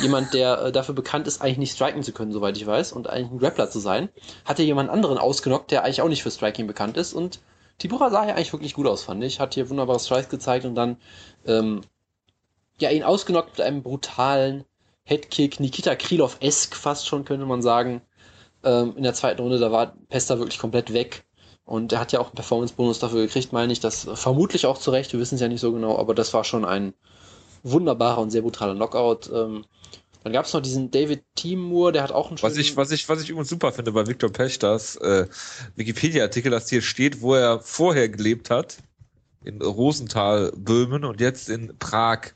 Jemand, 0.00 0.32
der 0.32 0.62
äh, 0.62 0.72
dafür 0.72 0.94
bekannt 0.94 1.26
ist, 1.26 1.42
eigentlich 1.42 1.58
nicht 1.58 1.72
striken 1.74 2.02
zu 2.04 2.12
können, 2.12 2.32
soweit 2.32 2.56
ich 2.56 2.66
weiß, 2.66 2.92
und 2.92 3.08
eigentlich 3.08 3.32
ein 3.32 3.38
Grappler 3.38 3.68
zu 3.68 3.80
sein, 3.80 4.10
hat 4.44 4.58
hier 4.58 4.66
jemand 4.66 4.90
anderen 4.90 5.18
ausgenockt, 5.18 5.72
der 5.72 5.82
eigentlich 5.82 6.02
auch 6.02 6.08
nicht 6.08 6.22
für 6.22 6.30
Striking 6.30 6.68
bekannt 6.68 6.96
ist 6.96 7.12
und 7.12 7.40
Tibura 7.78 8.10
sah 8.10 8.26
ja 8.26 8.34
eigentlich 8.34 8.52
wirklich 8.52 8.74
gut 8.74 8.86
aus, 8.86 9.02
fand 9.02 9.24
ich. 9.24 9.40
Hat 9.40 9.54
hier 9.54 9.68
wunderbare 9.68 9.98
Strikes 9.98 10.28
gezeigt 10.28 10.64
und 10.64 10.76
dann 10.76 10.98
ähm, 11.46 11.80
ja 12.78 12.90
ihn 12.90 13.02
ausgenockt 13.02 13.58
mit 13.58 13.66
einem 13.66 13.82
brutalen 13.82 14.64
Headkick, 15.04 15.58
Nikita 15.58 15.96
Krylov-esk 15.96 16.76
fast 16.76 17.08
schon, 17.08 17.24
könnte 17.24 17.44
man 17.44 17.60
sagen. 17.60 18.02
Ähm, 18.64 18.94
in 18.96 19.02
der 19.02 19.14
zweiten 19.14 19.40
Runde, 19.40 19.58
da 19.58 19.72
war 19.72 19.94
Pesta 20.08 20.38
wirklich 20.38 20.58
komplett 20.58 20.92
weg. 20.92 21.24
Und 21.64 21.92
er 21.92 22.00
hat 22.00 22.12
ja 22.12 22.20
auch 22.20 22.26
einen 22.26 22.34
Performance-Bonus 22.34 22.98
dafür 22.98 23.22
gekriegt, 23.22 23.52
meine 23.52 23.72
ich. 23.72 23.80
Das 23.80 24.08
vermutlich 24.14 24.66
auch 24.66 24.78
zurecht, 24.78 25.12
wir 25.12 25.20
wissen 25.20 25.36
es 25.36 25.40
ja 25.40 25.48
nicht 25.48 25.60
so 25.60 25.72
genau, 25.72 25.98
aber 25.98 26.14
das 26.14 26.34
war 26.34 26.44
schon 26.44 26.64
ein 26.64 26.94
wunderbarer 27.62 28.20
und 28.20 28.30
sehr 28.30 28.42
brutaler 28.42 28.74
Knockout. 28.74 29.30
Ähm, 29.32 29.64
dann 30.24 30.32
gab 30.32 30.46
es 30.46 30.52
noch 30.52 30.60
diesen 30.60 30.90
David 30.90 31.24
Timur, 31.34 31.92
der 31.92 32.02
hat 32.02 32.12
auch 32.12 32.28
einen 32.28 32.38
schönen... 32.38 32.52
Was 32.52 32.58
ich, 32.58 32.76
was 32.76 32.90
ich, 32.92 33.08
was 33.08 33.22
ich 33.22 33.30
übrigens 33.30 33.48
super 33.48 33.72
finde 33.72 33.92
bei 33.92 34.06
Victor 34.06 34.30
Pechters 34.30 34.96
äh, 34.96 35.26
Wikipedia-Artikel, 35.74 36.50
dass 36.50 36.68
hier 36.68 36.82
steht, 36.82 37.22
wo 37.22 37.34
er 37.34 37.60
vorher 37.60 38.08
gelebt 38.08 38.50
hat, 38.50 38.78
in 39.44 39.60
Rosenthal, 39.60 40.52
Böhmen 40.56 41.04
und 41.04 41.20
jetzt 41.20 41.48
in 41.48 41.76
Prag, 41.78 42.34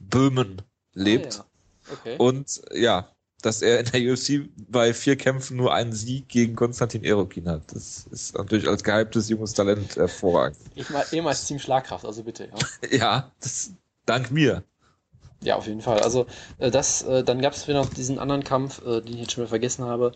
Böhmen 0.00 0.62
lebt. 0.92 1.40
Ah, 1.40 1.46
ja. 1.88 1.92
okay. 1.92 2.16
Und 2.18 2.62
ja, 2.72 3.08
dass 3.44 3.60
er 3.60 3.80
in 3.80 3.86
der 3.86 4.12
UFC 4.12 4.48
bei 4.70 4.94
vier 4.94 5.16
Kämpfen 5.16 5.56
nur 5.56 5.74
einen 5.74 5.92
Sieg 5.92 6.28
gegen 6.28 6.56
Konstantin 6.56 7.04
Erokin 7.04 7.48
hat. 7.48 7.62
Das 7.74 8.06
ist 8.10 8.36
natürlich 8.36 8.66
als 8.68 8.82
gehyptes 8.82 9.28
junges 9.28 9.52
Talent 9.52 9.96
hervorragend. 9.96 10.58
Ich 10.74 10.88
mal 10.88 11.04
ehemals 11.12 11.46
Team 11.46 11.58
Schlagkraft, 11.58 12.06
also 12.06 12.22
bitte. 12.22 12.48
Ja, 12.48 12.88
ja 12.90 13.32
das 13.40 13.72
dank 14.06 14.30
mir. 14.30 14.64
Ja, 15.42 15.56
auf 15.56 15.66
jeden 15.66 15.82
Fall. 15.82 16.00
Also 16.00 16.26
äh, 16.58 16.70
das, 16.70 17.02
äh, 17.02 17.22
dann 17.22 17.42
gab 17.42 17.52
es 17.52 17.68
wieder 17.68 17.82
noch 17.82 17.90
diesen 17.92 18.18
anderen 18.18 18.44
Kampf, 18.44 18.80
äh, 18.84 19.02
den 19.02 19.14
ich 19.14 19.20
jetzt 19.20 19.32
schon 19.32 19.44
mal 19.44 19.48
vergessen 19.48 19.84
habe. 19.84 20.12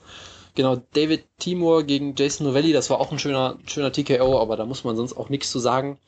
Genau, 0.54 0.76
David 0.94 1.24
Timur 1.38 1.84
gegen 1.84 2.14
Jason 2.16 2.46
Novelli, 2.46 2.72
das 2.72 2.88
war 2.88 2.98
auch 2.98 3.12
ein 3.12 3.18
schöner, 3.18 3.58
schöner 3.66 3.92
TKO, 3.92 4.40
aber 4.40 4.56
da 4.56 4.64
muss 4.64 4.84
man 4.84 4.96
sonst 4.96 5.16
auch 5.16 5.28
nichts 5.28 5.50
zu 5.50 5.58
sagen. 5.58 5.98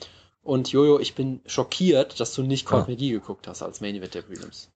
Und 0.42 0.72
Jojo, 0.72 0.98
ich 0.98 1.14
bin 1.14 1.42
schockiert, 1.44 2.18
dass 2.18 2.34
du 2.34 2.42
nicht 2.42 2.64
Court 2.64 2.88
ja. 2.88 2.94
McGee 2.94 3.10
geguckt 3.10 3.46
hast 3.46 3.62
als 3.62 3.82
Main 3.82 3.94
Event 3.94 4.14
der 4.14 4.22
Prelims. 4.22 4.70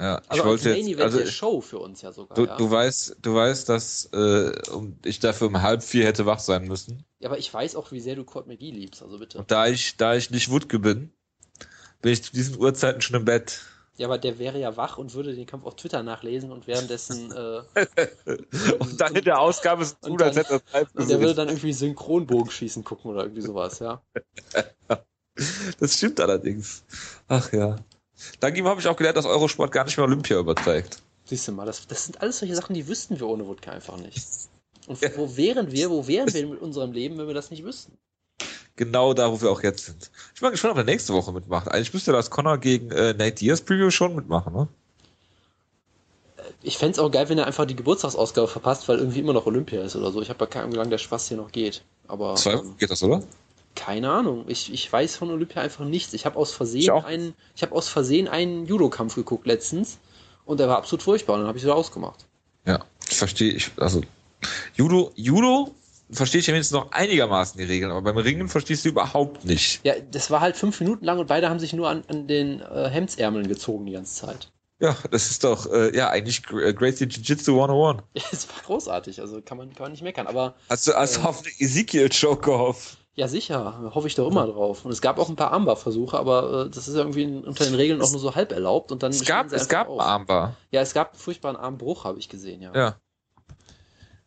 Ja, 0.00 0.22
also 0.28 0.42
ich 0.42 0.48
wollte 0.48 0.76
Event 0.76 1.00
also, 1.00 1.26
Show 1.26 1.60
für 1.60 1.78
uns 1.78 2.02
ja 2.02 2.12
sogar. 2.12 2.36
Du, 2.36 2.46
ja. 2.46 2.56
du 2.56 2.70
weißt, 2.70 3.16
du 3.20 3.34
weißt, 3.34 3.68
dass 3.68 4.08
äh, 4.12 4.52
ich 5.04 5.18
dafür 5.18 5.48
um 5.48 5.60
halb 5.62 5.82
vier 5.82 6.04
hätte 6.04 6.26
wach 6.26 6.38
sein 6.38 6.66
müssen. 6.66 7.04
Ja, 7.18 7.28
aber 7.28 7.38
ich 7.38 7.52
weiß 7.52 7.76
auch, 7.76 7.90
wie 7.90 8.00
sehr 8.00 8.14
du 8.14 8.24
Court 8.24 8.46
McGee 8.46 8.70
liebst, 8.70 9.02
also 9.02 9.18
bitte. 9.18 9.38
Und 9.38 9.50
da 9.50 9.66
ich, 9.66 9.96
da 9.96 10.14
ich 10.14 10.30
nicht 10.30 10.50
Wutke 10.50 10.78
bin, 10.78 11.10
bin 12.00 12.12
ich 12.12 12.22
zu 12.22 12.32
diesen 12.32 12.58
Uhrzeiten 12.58 13.00
schon 13.00 13.16
im 13.16 13.24
Bett. 13.24 13.60
Ja, 13.96 14.06
aber 14.06 14.18
der 14.18 14.38
wäre 14.38 14.60
ja 14.60 14.76
wach 14.76 14.96
und 14.96 15.12
würde 15.14 15.34
den 15.34 15.46
Kampf 15.46 15.64
auf 15.64 15.74
Twitter 15.74 16.04
nachlesen 16.04 16.52
und 16.52 16.68
währenddessen. 16.68 17.32
Äh, 17.32 17.62
und 18.78 19.00
dann 19.00 19.16
in 19.16 19.24
der 19.24 19.40
Ausgabe 19.40 19.82
ist 19.82 20.00
gut, 20.00 20.22
als 20.22 20.36
hätte 20.36 20.62
er 20.72 20.84
das 20.84 20.94
Und 20.94 21.10
der 21.10 21.18
würde 21.18 21.34
dann 21.34 21.48
irgendwie 21.48 21.72
Synchronbogenschießen 21.72 22.84
gucken 22.84 23.10
oder 23.10 23.24
irgendwie 23.24 23.42
sowas, 23.42 23.80
ja. 23.80 24.00
das 25.80 25.94
stimmt 25.94 26.20
allerdings. 26.20 26.84
Ach 27.26 27.52
ja. 27.52 27.76
Dank 28.40 28.56
ihm 28.56 28.66
habe 28.66 28.80
ich 28.80 28.86
auch 28.86 28.96
gelernt, 28.96 29.16
dass 29.16 29.26
Eurosport 29.26 29.72
gar 29.72 29.84
nicht 29.84 29.96
mehr 29.96 30.06
Olympia 30.06 30.38
überträgt. 30.38 31.02
Siehst 31.24 31.46
du 31.46 31.52
mal, 31.52 31.66
das, 31.66 31.86
das 31.86 32.04
sind 32.04 32.20
alles 32.20 32.38
solche 32.38 32.54
Sachen, 32.54 32.74
die 32.74 32.88
wüssten 32.88 33.18
wir 33.18 33.26
ohne 33.26 33.46
Wodka 33.46 33.70
einfach 33.70 33.96
nicht. 33.98 34.26
Und 34.86 35.02
wo 35.16 35.36
wären 35.36 35.70
wir, 35.70 35.90
wo 35.90 36.06
wären 36.06 36.32
wir 36.32 36.46
mit 36.46 36.60
unserem 36.60 36.92
Leben, 36.92 37.18
wenn 37.18 37.26
wir 37.26 37.34
das 37.34 37.50
nicht 37.50 37.64
wüssten? 37.64 37.98
genau 38.78 39.12
da, 39.12 39.30
wo 39.30 39.42
wir 39.42 39.50
auch 39.50 39.62
jetzt 39.62 39.84
sind. 39.84 40.10
Ich 40.34 40.40
bin 40.40 40.46
mal 40.46 40.50
gespannt, 40.52 40.72
ob 40.72 40.78
er 40.78 40.84
nächste 40.84 41.12
Woche 41.12 41.32
mitmacht. 41.32 41.68
Eigentlich 41.68 41.92
müsste 41.92 42.12
das 42.12 42.30
Connor 42.30 42.56
gegen 42.56 42.90
äh, 42.92 43.12
Nate 43.12 43.32
Diaz 43.32 43.60
Preview 43.60 43.90
schon 43.90 44.14
mitmachen, 44.14 44.54
ne? 44.54 44.68
Ich 46.62 46.78
fände 46.78 46.92
es 46.92 46.98
auch 46.98 47.10
geil, 47.10 47.28
wenn 47.28 47.38
er 47.38 47.46
einfach 47.46 47.66
die 47.66 47.76
Geburtstagsausgabe 47.76 48.48
verpasst, 48.48 48.88
weil 48.88 48.98
irgendwie 48.98 49.20
immer 49.20 49.34
noch 49.34 49.46
Olympia 49.46 49.82
ist 49.82 49.94
oder 49.96 50.10
so. 50.10 50.22
Ich 50.22 50.30
habe 50.30 50.40
ja 50.40 50.46
keine 50.46 50.62
Ahnung, 50.64 50.74
wie 50.74 50.78
lange 50.78 50.90
der 50.90 50.98
Spaß 50.98 51.28
hier 51.28 51.36
noch 51.36 51.52
geht. 51.52 51.84
Aber 52.08 52.34
Zwei 52.36 52.54
ähm, 52.54 52.74
geht 52.78 52.90
das, 52.90 53.02
oder? 53.02 53.22
Keine 53.78 54.10
Ahnung. 54.10 54.44
Ich, 54.48 54.72
ich 54.72 54.92
weiß 54.92 55.16
von 55.16 55.30
Olympia 55.30 55.62
einfach 55.62 55.84
nichts. 55.84 56.12
Ich 56.12 56.26
habe 56.26 56.36
aus 56.36 56.50
Ich 56.50 56.56
Versehen 56.56 56.90
auch. 56.90 57.04
einen, 57.04 57.34
ich 57.54 57.62
habe 57.62 57.74
aus 57.74 57.88
Versehen 57.88 58.26
einen 58.28 58.66
Judo-Kampf 58.66 59.14
geguckt 59.14 59.46
letztens 59.46 59.98
und 60.44 60.58
der 60.60 60.68
war 60.68 60.76
absolut 60.78 61.02
furchtbar 61.02 61.34
und 61.34 61.40
dann 61.40 61.48
habe 61.48 61.58
ich 61.58 61.64
wieder 61.64 61.76
ausgemacht. 61.76 62.26
Ja, 62.66 62.84
ich 63.08 63.16
verstehe, 63.16 63.52
ich, 63.52 63.70
also 63.76 64.02
Judo, 64.74 65.12
Judo 65.14 65.74
verstehe 66.10 66.40
ich 66.40 66.48
wenigstens 66.48 66.74
noch 66.74 66.90
einigermaßen 66.92 67.58
die 67.58 67.64
Regeln, 67.64 67.90
aber 67.92 68.02
beim 68.02 68.16
Ringen 68.18 68.48
verstehst 68.48 68.84
du 68.84 68.88
überhaupt 68.90 69.44
nicht. 69.44 69.80
Ja, 69.84 69.94
das 70.10 70.30
war 70.30 70.40
halt 70.40 70.56
fünf 70.56 70.80
Minuten 70.80 71.04
lang 71.04 71.18
und 71.18 71.26
beide 71.28 71.48
haben 71.48 71.60
sich 71.60 71.72
nur 71.72 71.88
an, 71.88 72.02
an 72.08 72.26
den 72.26 72.60
äh, 72.60 72.88
Hemdsärmeln 72.90 73.46
gezogen 73.48 73.86
die 73.86 73.92
ganze 73.92 74.14
Zeit. 74.26 74.50
Ja, 74.80 74.96
das 75.10 75.30
ist 75.30 75.42
doch, 75.44 75.70
äh, 75.72 75.96
ja, 75.96 76.08
eigentlich 76.10 76.42
äh, 76.52 76.72
Gracie 76.72 77.04
Jiu-Jitsu 77.06 77.60
101. 77.60 78.02
Ja, 78.14 78.22
es 78.32 78.48
war 78.48 78.62
großartig, 78.64 79.20
also 79.20 79.40
kann 79.42 79.58
man, 79.58 79.72
kann 79.74 79.84
man 79.84 79.92
nicht 79.92 80.02
meckern. 80.02 80.26
Aber 80.28 80.54
Hast 80.68 80.86
du, 80.86 80.94
hast 80.94 81.18
Äh. 81.18 81.20
auf 81.22 81.40
eine 81.40 81.48
Ezekiel-Choke 81.58 82.42
gehofft? 82.50 82.98
Ja, 83.18 83.26
sicher, 83.26 83.90
hoffe 83.94 84.06
ich 84.06 84.14
doch 84.14 84.28
immer 84.30 84.46
drauf. 84.46 84.84
Und 84.84 84.92
es 84.92 85.00
gab 85.00 85.18
auch 85.18 85.28
ein 85.28 85.34
paar 85.34 85.52
Armbar-Versuche, 85.52 86.16
aber 86.16 86.66
äh, 86.66 86.70
das 86.70 86.86
ist 86.86 86.94
ja 86.94 87.00
irgendwie 87.00 87.26
unter 87.26 87.64
den 87.64 87.74
Regeln 87.74 88.00
auch 88.00 88.10
nur 88.12 88.20
so 88.20 88.34
halb 88.36 88.52
erlaubt. 88.52 88.92
Und 88.92 89.02
dann 89.02 89.10
Es 89.10 89.24
gab, 89.24 89.52
es 89.52 89.68
gab 89.68 89.88
auf. 89.88 90.00
Armbar. 90.00 90.54
Ja, 90.70 90.80
es 90.82 90.94
gab 90.94 91.10
einen 91.12 91.18
furchtbaren 91.18 91.56
Armbruch, 91.56 92.04
habe 92.04 92.18
ich 92.20 92.28
gesehen, 92.28 92.62
ja. 92.62 92.72
Ja. 92.74 92.96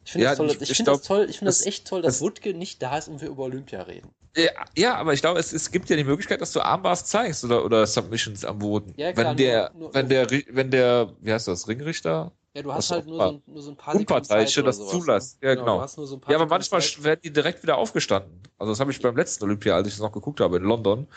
Ich 0.04 0.12
finde 0.12 0.26
Ja, 0.26 0.32
das, 0.32 0.38
toll, 0.38 0.48
ich- 0.50 0.62
ich 0.70 0.76
find 0.78 0.88
glaub, 0.88 0.98
das 0.98 1.08
toll, 1.08 1.28
ich 1.30 1.38
finde 1.40 1.50
das, 1.50 1.60
das- 1.60 1.68
echt 1.68 1.88
toll, 1.88 2.02
dass 2.02 2.16
das- 2.16 2.22
Wutke 2.22 2.54
nicht 2.54 2.82
da 2.82 2.98
ist 2.98 3.08
und 3.08 3.22
wir 3.22 3.30
über 3.30 3.44
Olympia 3.44 3.82
reden. 3.84 4.10
Ja, 4.36 4.50
ja, 4.78 4.96
aber 4.96 5.14
ich 5.14 5.22
glaube, 5.22 5.40
es, 5.40 5.54
es 5.54 5.72
gibt 5.72 5.90
ja 5.90 5.96
die 5.96 6.04
Möglichkeit, 6.04 6.42
dass 6.42 6.52
du 6.52 6.60
Armbars 6.62 7.06
zeigst 7.06 7.44
oder, 7.46 7.64
oder 7.64 7.86
Submissions 7.88 8.44
am 8.46 8.60
Boden. 8.60 8.94
Ja, 8.98 9.14
klar, 9.14 9.30
wenn 9.32 9.38
der, 9.38 9.72
nur- 9.74 9.80
nur- 9.84 9.94
wenn 9.94 10.10
der, 10.10 10.30
wenn 10.50 10.72
der, 10.72 11.14
wie 11.20 11.32
heißt 11.34 11.48
das, 11.48 11.68
Ringrichter? 11.68 12.32
Ja, 12.54 12.64
du 12.64 12.74
hast 12.74 12.92
halt 12.92 13.08
nur 13.08 13.18
so, 13.18 13.24
ein, 13.24 13.42
nur 13.46 13.62
so 13.62 13.72
ein 13.72 13.78
paar 13.78 13.96
Unparteiische 13.96 14.62
das 14.62 14.78
sowas, 14.78 14.92
zulässt. 14.92 15.42
ne? 15.42 15.50
Ja, 15.50 15.56
genau. 15.56 15.78
Paar 15.78 16.32
Ja, 16.32 16.36
aber 16.36 16.48
manchmal 16.48 16.82
Zeit. 16.82 17.02
werden 17.04 17.22
die 17.24 17.32
direkt 17.32 17.64
wieder 17.64 17.78
aufgestanden. 17.78 18.42
Also 18.58 18.74
das 18.74 18.80
habe 18.82 18.92
ich 18.92 19.02
beim 19.02 19.16
letzten 19.16 19.46
Olympia, 19.46 19.76
als 19.76 19.88
ich 19.88 19.94
es 19.94 20.00
noch 20.02 20.12
geguckt 20.12 20.42
habe 20.42 20.58
in 20.58 20.64
London. 20.64 21.08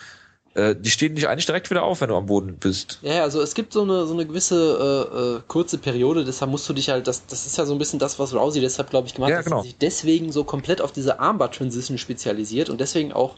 Äh, 0.55 0.77
die 0.77 0.91
stehen 0.91 1.15
nicht 1.15 1.27
eigentlich 1.27 1.47
direkt 1.47 1.69
wieder 1.71 1.83
auf, 1.83 2.01
wenn 2.01 2.09
du 2.09 2.17
am 2.17 2.27
Boden 2.27 2.57
bist. 2.59 3.01
Ja, 3.03 3.15
ja, 3.15 3.23
also 3.25 3.43
es 3.43 3.55
gibt 3.57 3.73
so 3.73 3.83
eine, 3.83 4.07
so 4.07 4.15
eine 4.15 4.25
gewisse 4.25 5.09
äh, 5.11 5.39
äh, 5.39 5.41
kurze 5.49 5.79
Periode, 5.79 6.25
deshalb 6.25 6.53
musst 6.53 6.69
du 6.69 6.73
dich 6.73 6.91
halt, 6.91 7.09
das, 7.09 7.27
das 7.27 7.45
ist 7.47 7.59
ja 7.59 7.67
so 7.67 7.73
ein 7.73 7.79
bisschen 7.79 7.99
das, 7.99 8.21
was 8.21 8.33
Rousey 8.33 8.61
deshalb, 8.61 8.91
glaube 8.91 9.09
ich, 9.09 9.15
gemacht 9.15 9.31
Ja, 9.31 9.39
hat, 9.39 9.45
genau. 9.47 9.57
dass 9.57 9.65
er 9.65 9.71
sich 9.71 9.79
deswegen 9.79 10.31
so 10.31 10.45
komplett 10.45 10.81
auf 10.81 10.93
diese 10.93 11.19
Armbar-Transition 11.19 11.99
spezialisiert 11.99 12.71
und 12.71 12.81
deswegen 12.81 13.13
auch 13.13 13.35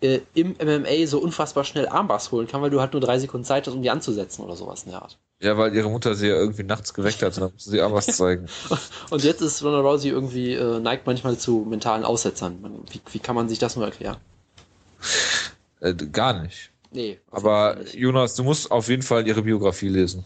äh, 0.00 0.20
im 0.34 0.56
MMA 0.62 1.06
so 1.06 1.18
unfassbar 1.20 1.64
schnell 1.64 1.88
Armbars 1.88 2.32
holen 2.32 2.46
kann, 2.46 2.62
weil 2.62 2.70
du 2.70 2.80
halt 2.80 2.92
nur 2.92 3.00
drei 3.00 3.18
Sekunden 3.18 3.44
Zeit 3.44 3.66
hast, 3.66 3.74
um 3.74 3.82
die 3.82 3.90
anzusetzen 3.90 4.44
oder 4.44 4.56
sowas 4.56 4.84
in 4.84 4.92
der 4.92 5.02
Art. 5.02 5.18
Ja, 5.40 5.56
weil 5.56 5.74
ihre 5.74 5.90
Mutter 5.90 6.14
sie 6.14 6.28
ja 6.28 6.34
irgendwie 6.34 6.62
nachts 6.62 6.92
geweckt 6.94 7.22
hat 7.22 7.34
und 7.36 7.40
dann 7.42 7.52
musste 7.52 7.70
sie 7.70 7.80
Armbars 7.80 8.06
zeigen. 8.16 8.46
Und 9.10 9.24
jetzt 9.24 9.40
ist 9.40 9.62
Ronda 9.62 9.80
Rousey 9.80 10.10
irgendwie, 10.10 10.54
äh, 10.54 10.80
neigt 10.80 11.06
manchmal 11.06 11.38
zu 11.38 11.66
mentalen 11.68 12.04
Aussetzern. 12.04 12.82
Wie, 12.90 13.00
wie 13.12 13.18
kann 13.18 13.34
man 13.34 13.48
sich 13.48 13.58
das 13.58 13.76
nur 13.76 13.84
erklären? 13.84 14.16
Äh, 15.80 15.94
gar 15.94 16.42
nicht. 16.42 16.70
Nee. 16.90 17.20
Aber 17.30 17.76
nicht. 17.76 17.94
Jonas, 17.94 18.34
du 18.34 18.44
musst 18.44 18.70
auf 18.70 18.88
jeden 18.88 19.02
Fall 19.02 19.26
ihre 19.26 19.42
Biografie 19.42 19.88
lesen. 19.88 20.24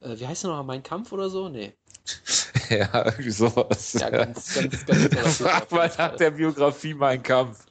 Äh, 0.00 0.18
wie 0.18 0.26
heißt 0.26 0.44
der 0.44 0.50
noch? 0.50 0.64
Mein 0.64 0.82
Kampf 0.82 1.12
oder 1.12 1.28
so? 1.28 1.48
Nee. 1.48 1.74
ja, 2.70 3.04
irgendwie 3.04 3.30
sowas. 3.30 3.92
Ja, 3.94 4.10
ganz, 4.10 4.54
ganz, 4.54 4.86
ganz 4.86 5.08
Typ 5.08 5.18
Frag 5.48 5.70
mal 5.70 5.90
nach 5.98 6.16
der 6.16 6.30
Biografie 6.30 6.94
Mein 6.94 7.22
Kampf. 7.22 7.66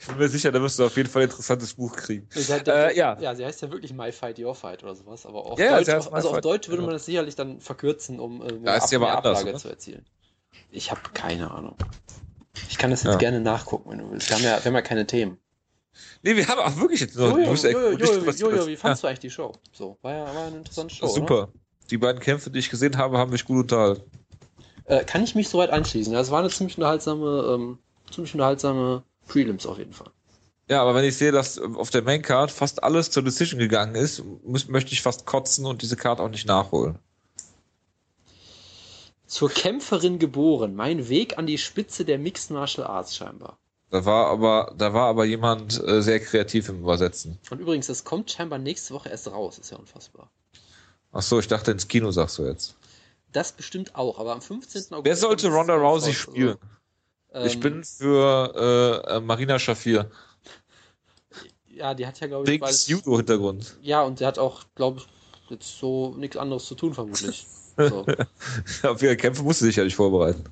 Ich 0.00 0.06
bin 0.06 0.16
mir 0.16 0.28
sicher, 0.30 0.50
da 0.50 0.62
wirst 0.62 0.78
du 0.78 0.86
auf 0.86 0.96
jeden 0.96 1.10
Fall 1.10 1.22
ein 1.22 1.28
interessantes 1.28 1.74
Buch 1.74 1.94
kriegen. 1.94 2.26
Sie 2.30 2.50
hat- 2.52 2.66
Äh, 2.66 2.96
ja. 2.96 3.18
ja, 3.20 3.34
sie 3.34 3.44
heißt 3.44 3.60
ja 3.60 3.70
wirklich 3.70 3.92
My 3.92 4.10
Fight, 4.10 4.38
Your 4.38 4.54
Fight 4.54 4.82
oder 4.82 4.94
sowas, 4.94 5.26
aber 5.26 5.44
auf, 5.44 5.58
Ja, 5.58 5.76
Deutsch, 5.76 5.88
My 5.88 5.92
also 5.92 6.28
auf 6.28 6.34
Fight, 6.36 6.44
Deutsch 6.46 6.68
würde 6.68 6.80
ja. 6.82 6.86
man 6.86 6.94
das 6.94 7.04
sicherlich 7.04 7.34
dann 7.36 7.60
verkürzen, 7.60 8.18
um 8.18 8.40
äh, 8.40 8.52
mehr 8.52 8.72
anders, 8.72 8.92
Ablage 8.94 9.50
oder? 9.50 9.58
zu 9.58 9.68
erzielen. 9.68 10.06
Ich 10.70 10.90
habe 10.90 11.02
keine 11.12 11.50
Ahnung. 11.50 11.76
Ich 12.70 12.78
kann 12.78 12.90
das 12.90 13.02
jetzt 13.02 13.12
Ja. 13.12 13.18
gerne 13.18 13.40
nachgucken, 13.40 13.90
wenn 13.90 13.98
du 13.98 14.10
willst. 14.10 14.30
Wir 14.30 14.36
haben 14.36 14.44
ja, 14.44 14.56
wir 14.58 14.64
haben 14.64 14.74
ja 14.74 14.82
keine 14.82 15.06
Themen. 15.06 15.36
Nee, 16.22 16.34
wir 16.34 16.48
haben 16.48 16.60
auch 16.60 16.80
wirklich 16.80 17.00
jetzt 17.00 17.16
noch 17.16 17.36
Jojo, 17.36 17.52
Jojo, 17.54 17.90
Jojo, 17.98 18.26
was- 18.26 18.38
Jojo, 18.38 18.66
wie 18.66 18.72
ja, 18.72 18.78
fandst 18.78 19.02
du 19.02 19.06
eigentlich 19.08 19.18
die 19.20 19.30
Show? 19.30 19.52
So, 19.72 19.98
war 20.00 20.12
ja 20.14 20.34
war 20.34 20.46
eine 20.46 20.56
interessante 20.58 20.94
Show. 20.94 21.08
Super. 21.08 21.48
Die 21.90 21.98
beiden 21.98 22.20
Kämpfe, 22.22 22.50
die 22.50 22.58
ich 22.60 22.70
gesehen 22.70 22.96
habe, 22.96 23.18
haben 23.18 23.32
mich 23.32 23.44
gut 23.44 23.64
unterhalten. 23.64 24.02
Oder? 24.86 25.00
Äh, 25.00 25.04
kann 25.04 25.22
ich 25.24 25.34
mich 25.34 25.48
soweit 25.48 25.70
anschließen? 25.70 26.12
Ja, 26.12 26.20
es 26.20 26.30
war 26.30 26.38
eine 26.40 26.48
ziemlich 26.48 26.78
unterhaltsame, 26.78 27.54
ähm, 27.54 27.78
ziemlich 28.10 28.32
unterhaltsame 28.32 29.02
Prelims 29.30 29.64
auf 29.64 29.78
jeden 29.78 29.92
Fall. 29.92 30.10
Ja, 30.68 30.82
aber 30.82 30.94
wenn 30.94 31.04
ich 31.04 31.16
sehe, 31.16 31.32
dass 31.32 31.58
auf 31.58 31.90
der 31.90 32.02
Main 32.02 32.22
Card 32.22 32.50
fast 32.50 32.82
alles 32.82 33.10
zur 33.10 33.22
Decision 33.22 33.58
gegangen 33.58 33.94
ist, 33.94 34.22
muss, 34.44 34.68
möchte 34.68 34.92
ich 34.92 35.02
fast 35.02 35.26
kotzen 35.26 35.66
und 35.66 35.82
diese 35.82 35.96
Card 35.96 36.20
auch 36.20 36.28
nicht 36.28 36.46
nachholen. 36.46 36.98
Zur 39.26 39.50
Kämpferin 39.50 40.18
geboren. 40.18 40.74
Mein 40.74 41.08
Weg 41.08 41.38
an 41.38 41.46
die 41.46 41.58
Spitze 41.58 42.04
der 42.04 42.18
Mixed 42.18 42.50
Martial 42.50 42.86
Arts 42.86 43.16
scheinbar. 43.16 43.58
Da 43.90 44.04
war 44.04 44.26
aber, 44.26 44.74
da 44.76 44.92
war 44.92 45.08
aber 45.08 45.24
jemand 45.24 45.82
äh, 45.82 46.02
sehr 46.02 46.20
kreativ 46.20 46.68
im 46.68 46.80
Übersetzen. 46.80 47.38
Und 47.50 47.60
übrigens, 47.60 47.88
das 47.88 48.04
kommt 48.04 48.30
scheinbar 48.30 48.58
nächste 48.58 48.94
Woche 48.94 49.08
erst 49.08 49.30
raus. 49.30 49.58
Ist 49.58 49.70
ja 49.70 49.76
unfassbar. 49.76 50.30
Ach 51.12 51.22
so, 51.22 51.40
ich 51.40 51.48
dachte 51.48 51.72
ins 51.72 51.88
Kino 51.88 52.12
sagst 52.12 52.38
du 52.38 52.44
jetzt. 52.44 52.76
Das 53.32 53.52
bestimmt 53.52 53.96
auch, 53.96 54.18
aber 54.18 54.32
am 54.32 54.42
15. 54.42 54.92
August. 54.92 55.04
Wer 55.04 55.16
sollte 55.16 55.48
Ronda 55.48 55.74
Rousey 55.74 56.10
also, 56.10 56.12
spielen? 56.12 56.58
Ich 57.44 57.54
ähm, 57.54 57.60
bin 57.60 57.84
für 57.84 59.04
äh, 59.08 59.16
äh, 59.16 59.20
Marina 59.20 59.58
Shafir. 59.58 60.10
Ja, 61.68 61.94
die 61.94 62.06
hat 62.06 62.20
ja, 62.20 62.26
glaube 62.26 62.50
ich, 62.50 62.60
bald- 62.60 62.88
Judo-Hintergrund. 62.88 63.76
Ja, 63.80 64.02
und 64.02 64.20
der 64.20 64.28
hat 64.28 64.38
auch, 64.38 64.64
glaube 64.74 65.00
ich, 65.00 65.06
jetzt 65.50 65.78
so 65.78 66.14
nichts 66.16 66.36
anderes 66.36 66.66
zu 66.66 66.74
tun, 66.74 66.94
vermutlich. 66.94 67.46
So. 67.78 68.04
Auf 68.82 69.00
ihre 69.00 69.16
Kämpfe 69.16 69.42
musste 69.42 69.64
sich 69.64 69.76
ja 69.76 69.84
nicht 69.84 69.94
vorbereiten. 69.96 70.44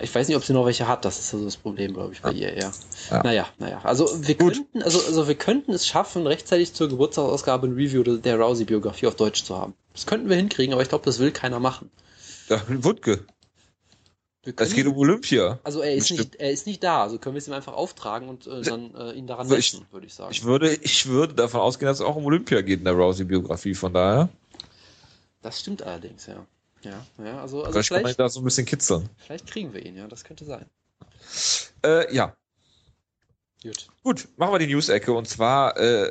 Ich 0.00 0.14
weiß 0.14 0.26
nicht, 0.26 0.36
ob 0.38 0.44
sie 0.44 0.54
noch 0.54 0.64
welche 0.64 0.88
hat, 0.88 1.04
das 1.04 1.18
ist 1.18 1.34
also 1.34 1.44
das 1.44 1.58
Problem, 1.58 1.92
glaube 1.92 2.14
ich, 2.14 2.22
bei 2.22 2.32
ihr 2.32 2.50
eher. 2.50 2.72
Ja. 3.10 3.22
Naja, 3.22 3.46
naja. 3.58 3.80
Also 3.84 4.08
wir 4.26 4.34
Gut. 4.36 4.54
könnten, 4.54 4.82
also, 4.82 5.00
also 5.04 5.28
wir 5.28 5.34
könnten 5.34 5.72
es 5.72 5.86
schaffen, 5.86 6.26
rechtzeitig 6.26 6.72
zur 6.72 6.88
Geburtstagsausgabe 6.88 7.66
ein 7.66 7.74
Review 7.74 8.02
der- 8.04 8.16
der 8.16 8.40
Rousey-Biografie 8.40 9.06
auf 9.06 9.16
Deutsch 9.16 9.44
zu 9.44 9.58
haben. 9.58 9.74
Das 9.92 10.06
könnten 10.06 10.30
wir 10.30 10.36
hinkriegen, 10.36 10.72
aber 10.72 10.82
ich 10.82 10.88
glaube, 10.88 11.04
das 11.04 11.18
will 11.18 11.30
keiner 11.30 11.60
machen. 11.60 11.90
Ja, 12.48 12.62
Wutke. 12.68 13.26
Es 14.56 14.74
geht 14.74 14.86
um 14.86 14.96
Olympia. 14.96 15.60
also 15.62 15.82
er 15.82 15.94
ist, 15.94 16.08
Bestimmt. 16.08 16.32
nicht, 16.32 16.34
er 16.40 16.50
ist 16.50 16.66
nicht 16.66 16.82
da, 16.82 17.02
also 17.04 17.18
können 17.18 17.36
wir 17.36 17.38
es 17.38 17.46
ihm 17.46 17.52
einfach 17.54 17.74
auftragen 17.74 18.28
und 18.28 18.46
äh, 18.48 18.62
dann 18.62 18.92
äh, 18.96 19.12
ihn 19.12 19.26
daran 19.28 19.46
ich- 19.46 19.52
messen, 19.52 19.86
würde 19.92 20.06
ich 20.06 20.14
sagen. 20.14 20.32
Ich 20.32 20.42
würde, 20.42 20.74
ich 20.74 21.06
würde 21.06 21.34
davon 21.34 21.60
ausgehen, 21.60 21.86
dass 21.86 22.00
es 22.00 22.04
auch 22.04 22.16
um 22.16 22.24
Olympia 22.26 22.60
geht 22.62 22.80
in 22.80 22.84
der 22.84 22.94
Rousey-Biografie, 22.94 23.74
von 23.74 23.92
daher. 23.92 24.28
das 25.42 25.60
stimmt 25.60 25.82
allerdings, 25.84 26.26
ja. 26.26 26.44
Ja, 26.82 27.06
ja 27.24 27.40
also, 27.40 27.60
also 27.62 27.70
Vielleicht 27.72 27.88
kann 27.90 27.96
man 27.98 28.02
vielleicht, 28.06 28.18
da 28.20 28.28
so 28.28 28.40
ein 28.40 28.44
bisschen 28.44 28.66
kitzeln. 28.66 29.08
vielleicht 29.18 29.46
kriegen 29.46 29.72
wir 29.72 29.86
ihn, 29.86 29.96
ja, 29.96 30.08
das 30.08 30.24
könnte 30.24 30.44
sein. 30.44 30.66
Äh, 31.84 32.12
ja, 32.12 32.34
Gut. 33.62 33.86
gut, 34.02 34.28
machen 34.38 34.54
wir 34.54 34.58
die 34.58 34.66
News-Ecke. 34.66 35.12
Und 35.12 35.28
zwar 35.28 35.76
äh, 35.76 36.10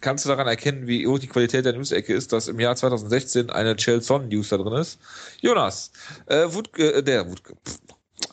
kannst 0.00 0.24
du 0.24 0.28
daran 0.28 0.46
erkennen, 0.46 0.86
wie 0.86 1.06
hoch 1.06 1.18
die 1.18 1.26
Qualität 1.28 1.64
der 1.64 1.72
News-Ecke 1.72 2.12
ist, 2.14 2.32
dass 2.32 2.48
im 2.48 2.60
Jahr 2.60 2.76
2016 2.76 3.50
eine 3.50 3.76
Chelson-News 3.76 4.48
da 4.50 4.58
drin 4.58 4.74
ist. 4.74 4.98
Jonas, 5.40 5.92
äh, 6.26 6.46
Wutke, 6.52 6.94
äh, 6.94 7.02
der 7.02 7.30
Wutke. 7.30 7.54
pff, 7.66 7.78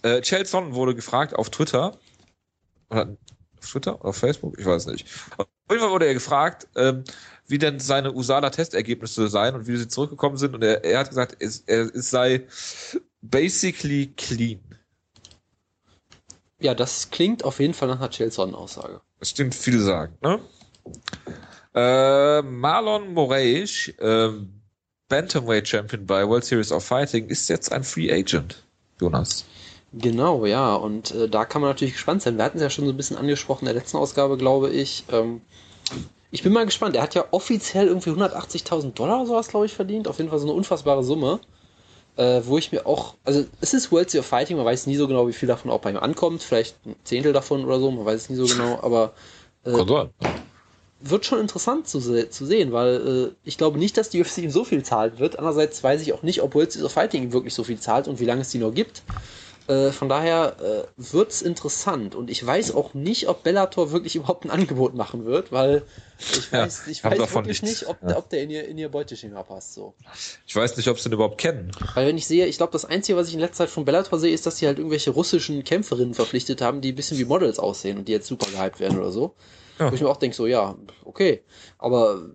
Äh, 0.03 0.21
Chelson 0.21 0.73
wurde 0.73 0.95
gefragt 0.95 1.35
auf 1.35 1.49
Twitter. 1.49 1.97
Oder 2.89 3.15
auf 3.59 3.69
Twitter 3.69 3.95
oder 3.99 4.05
auf 4.09 4.17
Facebook? 4.17 4.57
Ich 4.59 4.65
weiß 4.65 4.87
nicht. 4.87 5.07
Auf 5.37 5.47
jeden 5.69 5.81
Fall 5.81 5.91
wurde 5.91 6.05
er 6.07 6.13
gefragt, 6.13 6.67
ähm, 6.75 7.03
wie 7.47 7.57
denn 7.57 7.79
seine 7.79 8.13
USADA-Testergebnisse 8.13 9.27
seien 9.27 9.55
und 9.55 9.67
wie 9.67 9.77
sie 9.77 9.87
zurückgekommen 9.87 10.37
sind. 10.37 10.55
Und 10.55 10.63
er, 10.63 10.83
er 10.83 10.99
hat 10.99 11.09
gesagt, 11.09 11.37
es, 11.39 11.61
er, 11.67 11.93
es 11.93 12.09
sei 12.09 12.47
basically 13.21 14.13
clean. 14.17 14.59
Ja, 16.59 16.75
das 16.75 17.09
klingt 17.09 17.43
auf 17.43 17.59
jeden 17.59 17.73
Fall 17.73 17.87
nach 17.87 17.99
einer 17.99 18.09
Chelson-Aussage. 18.09 19.01
Das 19.19 19.29
stimmt 19.29 19.55
viel 19.55 19.79
sagen, 19.79 20.17
ne? 20.21 20.39
Äh, 21.73 22.41
Marlon 22.41 23.13
Moraes, 23.13 23.91
ähm, 23.99 24.61
Bantamweight 25.07 25.67
Champion 25.67 26.05
bei 26.05 26.27
World 26.27 26.45
Series 26.45 26.71
of 26.71 26.83
Fighting, 26.83 27.27
ist 27.27 27.47
jetzt 27.49 27.71
ein 27.71 27.83
Free 27.83 28.11
Agent. 28.11 28.63
Jonas. 28.99 29.45
Genau, 29.93 30.45
ja, 30.45 30.73
und 30.75 31.11
äh, 31.11 31.27
da 31.27 31.43
kann 31.45 31.61
man 31.61 31.71
natürlich 31.71 31.95
gespannt 31.95 32.21
sein. 32.21 32.37
Wir 32.37 32.45
hatten 32.45 32.57
es 32.57 32.63
ja 32.63 32.69
schon 32.69 32.85
so 32.85 32.91
ein 32.91 32.97
bisschen 32.97 33.17
angesprochen 33.17 33.65
in 33.67 33.73
der 33.73 33.81
letzten 33.81 33.97
Ausgabe, 33.97 34.37
glaube 34.37 34.69
ich. 34.69 35.03
Ähm, 35.11 35.41
ich 36.31 36.43
bin 36.43 36.53
mal 36.53 36.65
gespannt. 36.65 36.95
Er 36.95 37.03
hat 37.03 37.13
ja 37.13 37.25
offiziell 37.31 37.87
irgendwie 37.87 38.11
180.000 38.11 38.93
Dollar 38.93 39.17
oder 39.17 39.27
sowas, 39.27 39.49
glaube 39.49 39.65
ich, 39.65 39.73
verdient. 39.73 40.07
Auf 40.07 40.17
jeden 40.17 40.29
Fall 40.29 40.39
so 40.39 40.47
eine 40.47 40.55
unfassbare 40.55 41.03
Summe. 41.03 41.41
Äh, 42.17 42.41
wo 42.45 42.57
ich 42.57 42.71
mir 42.71 42.85
auch, 42.85 43.15
also 43.23 43.45
es 43.61 43.73
ist 43.73 43.91
World 43.91 44.09
Series 44.09 44.25
of 44.25 44.29
Fighting, 44.29 44.57
man 44.57 44.65
weiß 44.65 44.85
nie 44.87 44.97
so 44.97 45.07
genau, 45.07 45.27
wie 45.27 45.33
viel 45.33 45.47
davon 45.47 45.71
auch 45.71 45.79
bei 45.79 45.91
ihm 45.91 45.97
ankommt. 45.97 46.43
Vielleicht 46.43 46.75
ein 46.85 46.95
Zehntel 47.03 47.31
davon 47.31 47.63
oder 47.63 47.79
so, 47.79 47.89
man 47.89 48.05
weiß 48.05 48.23
es 48.23 48.29
nie 48.29 48.35
so 48.35 48.45
genau, 48.45 48.79
aber 48.81 49.13
äh. 49.65 49.71
Wird 51.01 51.25
schon 51.25 51.39
interessant 51.39 51.87
zu, 51.87 51.99
se 51.99 52.29
zu 52.29 52.45
sehen, 52.45 52.71
weil 52.71 53.31
äh, 53.31 53.35
ich 53.43 53.57
glaube 53.57 53.79
nicht, 53.79 53.97
dass 53.97 54.09
die 54.09 54.21
UFC 54.21 54.39
ihm 54.39 54.51
so 54.51 54.63
viel 54.63 54.83
zahlen 54.83 55.19
wird. 55.19 55.37
Andererseits 55.37 55.83
weiß 55.83 56.01
ich 56.01 56.13
auch 56.13 56.23
nicht, 56.23 56.41
ob 56.41 56.55
World 56.55 56.81
of 56.81 56.91
Fighting 56.91 57.23
ihm 57.23 57.33
wirklich 57.33 57.53
so 57.53 57.63
viel 57.63 57.79
zahlt 57.79 58.07
und 58.07 58.19
wie 58.19 58.25
lange 58.25 58.41
es 58.41 58.49
die 58.49 58.59
noch 58.59 58.73
gibt. 58.73 59.03
Äh, 59.67 59.91
von 59.91 60.09
daher 60.09 60.57
äh, 60.59 60.83
wird 60.97 61.31
es 61.31 61.41
interessant 61.41 62.15
und 62.15 62.29
ich 62.29 62.45
weiß 62.45 62.73
auch 62.73 62.93
nicht, 62.93 63.29
ob 63.29 63.43
Bellator 63.43 63.91
wirklich 63.91 64.15
überhaupt 64.17 64.43
ein 64.43 64.51
Angebot 64.51 64.95
machen 64.95 65.25
wird, 65.25 65.51
weil 65.51 65.83
ich 66.19 66.51
weiß, 66.51 66.83
ja, 66.85 66.91
ich 66.91 67.03
weiß 67.03 67.33
wirklich 67.33 67.61
nicht, 67.61 67.87
ob, 67.87 67.97
ja. 68.01 68.17
ob, 68.17 68.29
der 68.29 68.43
in 68.43 68.49
ihr, 68.49 68.67
in 68.67 68.77
ihr 68.77 68.89
Beuteschema 68.89 69.43
passt. 69.43 69.73
So. 69.73 69.93
Ich 70.45 70.55
weiß 70.55 70.77
nicht, 70.77 70.87
ob 70.87 70.99
sie 70.99 71.09
den 71.09 71.13
überhaupt 71.13 71.37
kennen. 71.37 71.71
Weil 71.93 72.07
wenn 72.07 72.17
ich 72.17 72.27
sehe, 72.27 72.47
ich 72.47 72.57
glaube, 72.57 72.73
das 72.73 72.85
Einzige, 72.85 73.17
was 73.17 73.27
ich 73.27 73.35
in 73.35 73.39
letzter 73.39 73.65
Zeit 73.65 73.69
von 73.69 73.85
Bellator 73.85 74.19
sehe, 74.19 74.33
ist, 74.33 74.45
dass 74.45 74.57
sie 74.57 74.67
halt 74.67 74.77
irgendwelche 74.77 75.11
russischen 75.11 75.63
Kämpferinnen 75.63 76.15
verpflichtet 76.15 76.61
haben, 76.61 76.81
die 76.81 76.91
ein 76.91 76.95
bisschen 76.95 77.17
wie 77.17 77.25
Models 77.25 77.59
aussehen 77.59 77.97
und 77.97 78.07
die 78.07 78.11
jetzt 78.11 78.27
super 78.27 78.47
gehypt 78.51 78.79
werden 78.79 78.99
oder 78.99 79.11
so. 79.11 79.35
Ja. 79.79 79.91
Wo 79.91 79.95
ich 79.95 80.01
mir 80.01 80.09
auch 80.09 80.17
denke, 80.17 80.35
so, 80.35 80.47
ja, 80.47 80.75
okay. 81.05 81.43
Aber 81.77 82.29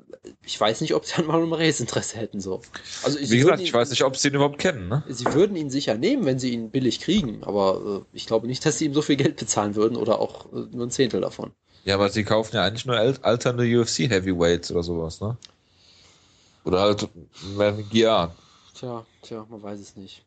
ich 0.45 0.61
weiß 0.61 0.81
nicht, 0.81 0.95
ob 0.95 1.05
sie 1.05 1.15
an 1.17 1.27
Marlon 1.27 1.49
Moraes 1.49 1.81
Interesse 1.81 2.17
hätten, 2.19 2.41
so. 2.41 2.61
Also, 3.05 3.19
Wie 3.19 3.39
gesagt, 3.39 3.61
ich 3.61 3.73
weiß 3.73 3.91
nicht, 3.91 4.03
ob 4.05 4.17
sie 4.17 4.29
ihn 4.29 4.35
überhaupt 4.35 4.59
kennen, 4.59 4.89
ne? 4.89 5.05
Sie 5.09 5.27
würden 5.27 5.57
ihn 5.57 5.71
sicher 5.71 5.97
nehmen, 5.97 6.25
wenn 6.25 6.39
sie 6.39 6.51
ihn 6.51 6.71
billig 6.71 7.01
kriegen, 7.01 7.45
aber 7.45 8.05
äh, 8.13 8.17
ich 8.17 8.27
glaube 8.27 8.47
nicht, 8.47 8.65
dass 8.67 8.79
sie 8.79 8.87
ihm 8.87 8.95
so 8.95 9.03
viel 9.03 9.17
Geld 9.17 9.37
bezahlen 9.37 9.75
würden 9.75 9.97
oder 9.97 10.19
auch 10.21 10.47
äh, 10.53 10.67
nur 10.73 10.87
ein 10.87 10.91
Zehntel 10.91 11.21
davon. 11.21 11.53
Ja, 11.85 11.95
aber 11.95 12.09
sie 12.09 12.25
kaufen 12.25 12.57
ja 12.57 12.65
eigentlich 12.65 12.87
nur 12.87 12.97
alternde 12.97 13.65
UFC 13.65 14.11
Heavyweights 14.11 14.73
oder 14.73 14.83
sowas, 14.83 15.21
ne? 15.21 15.37
Oder 16.65 16.81
halt 16.81 17.09
Gia. 17.91 18.35
Tja, 18.75 19.07
tja, 19.23 19.47
man 19.49 19.63
weiß 19.63 19.79
es 19.79 19.97
nicht. 19.97 20.25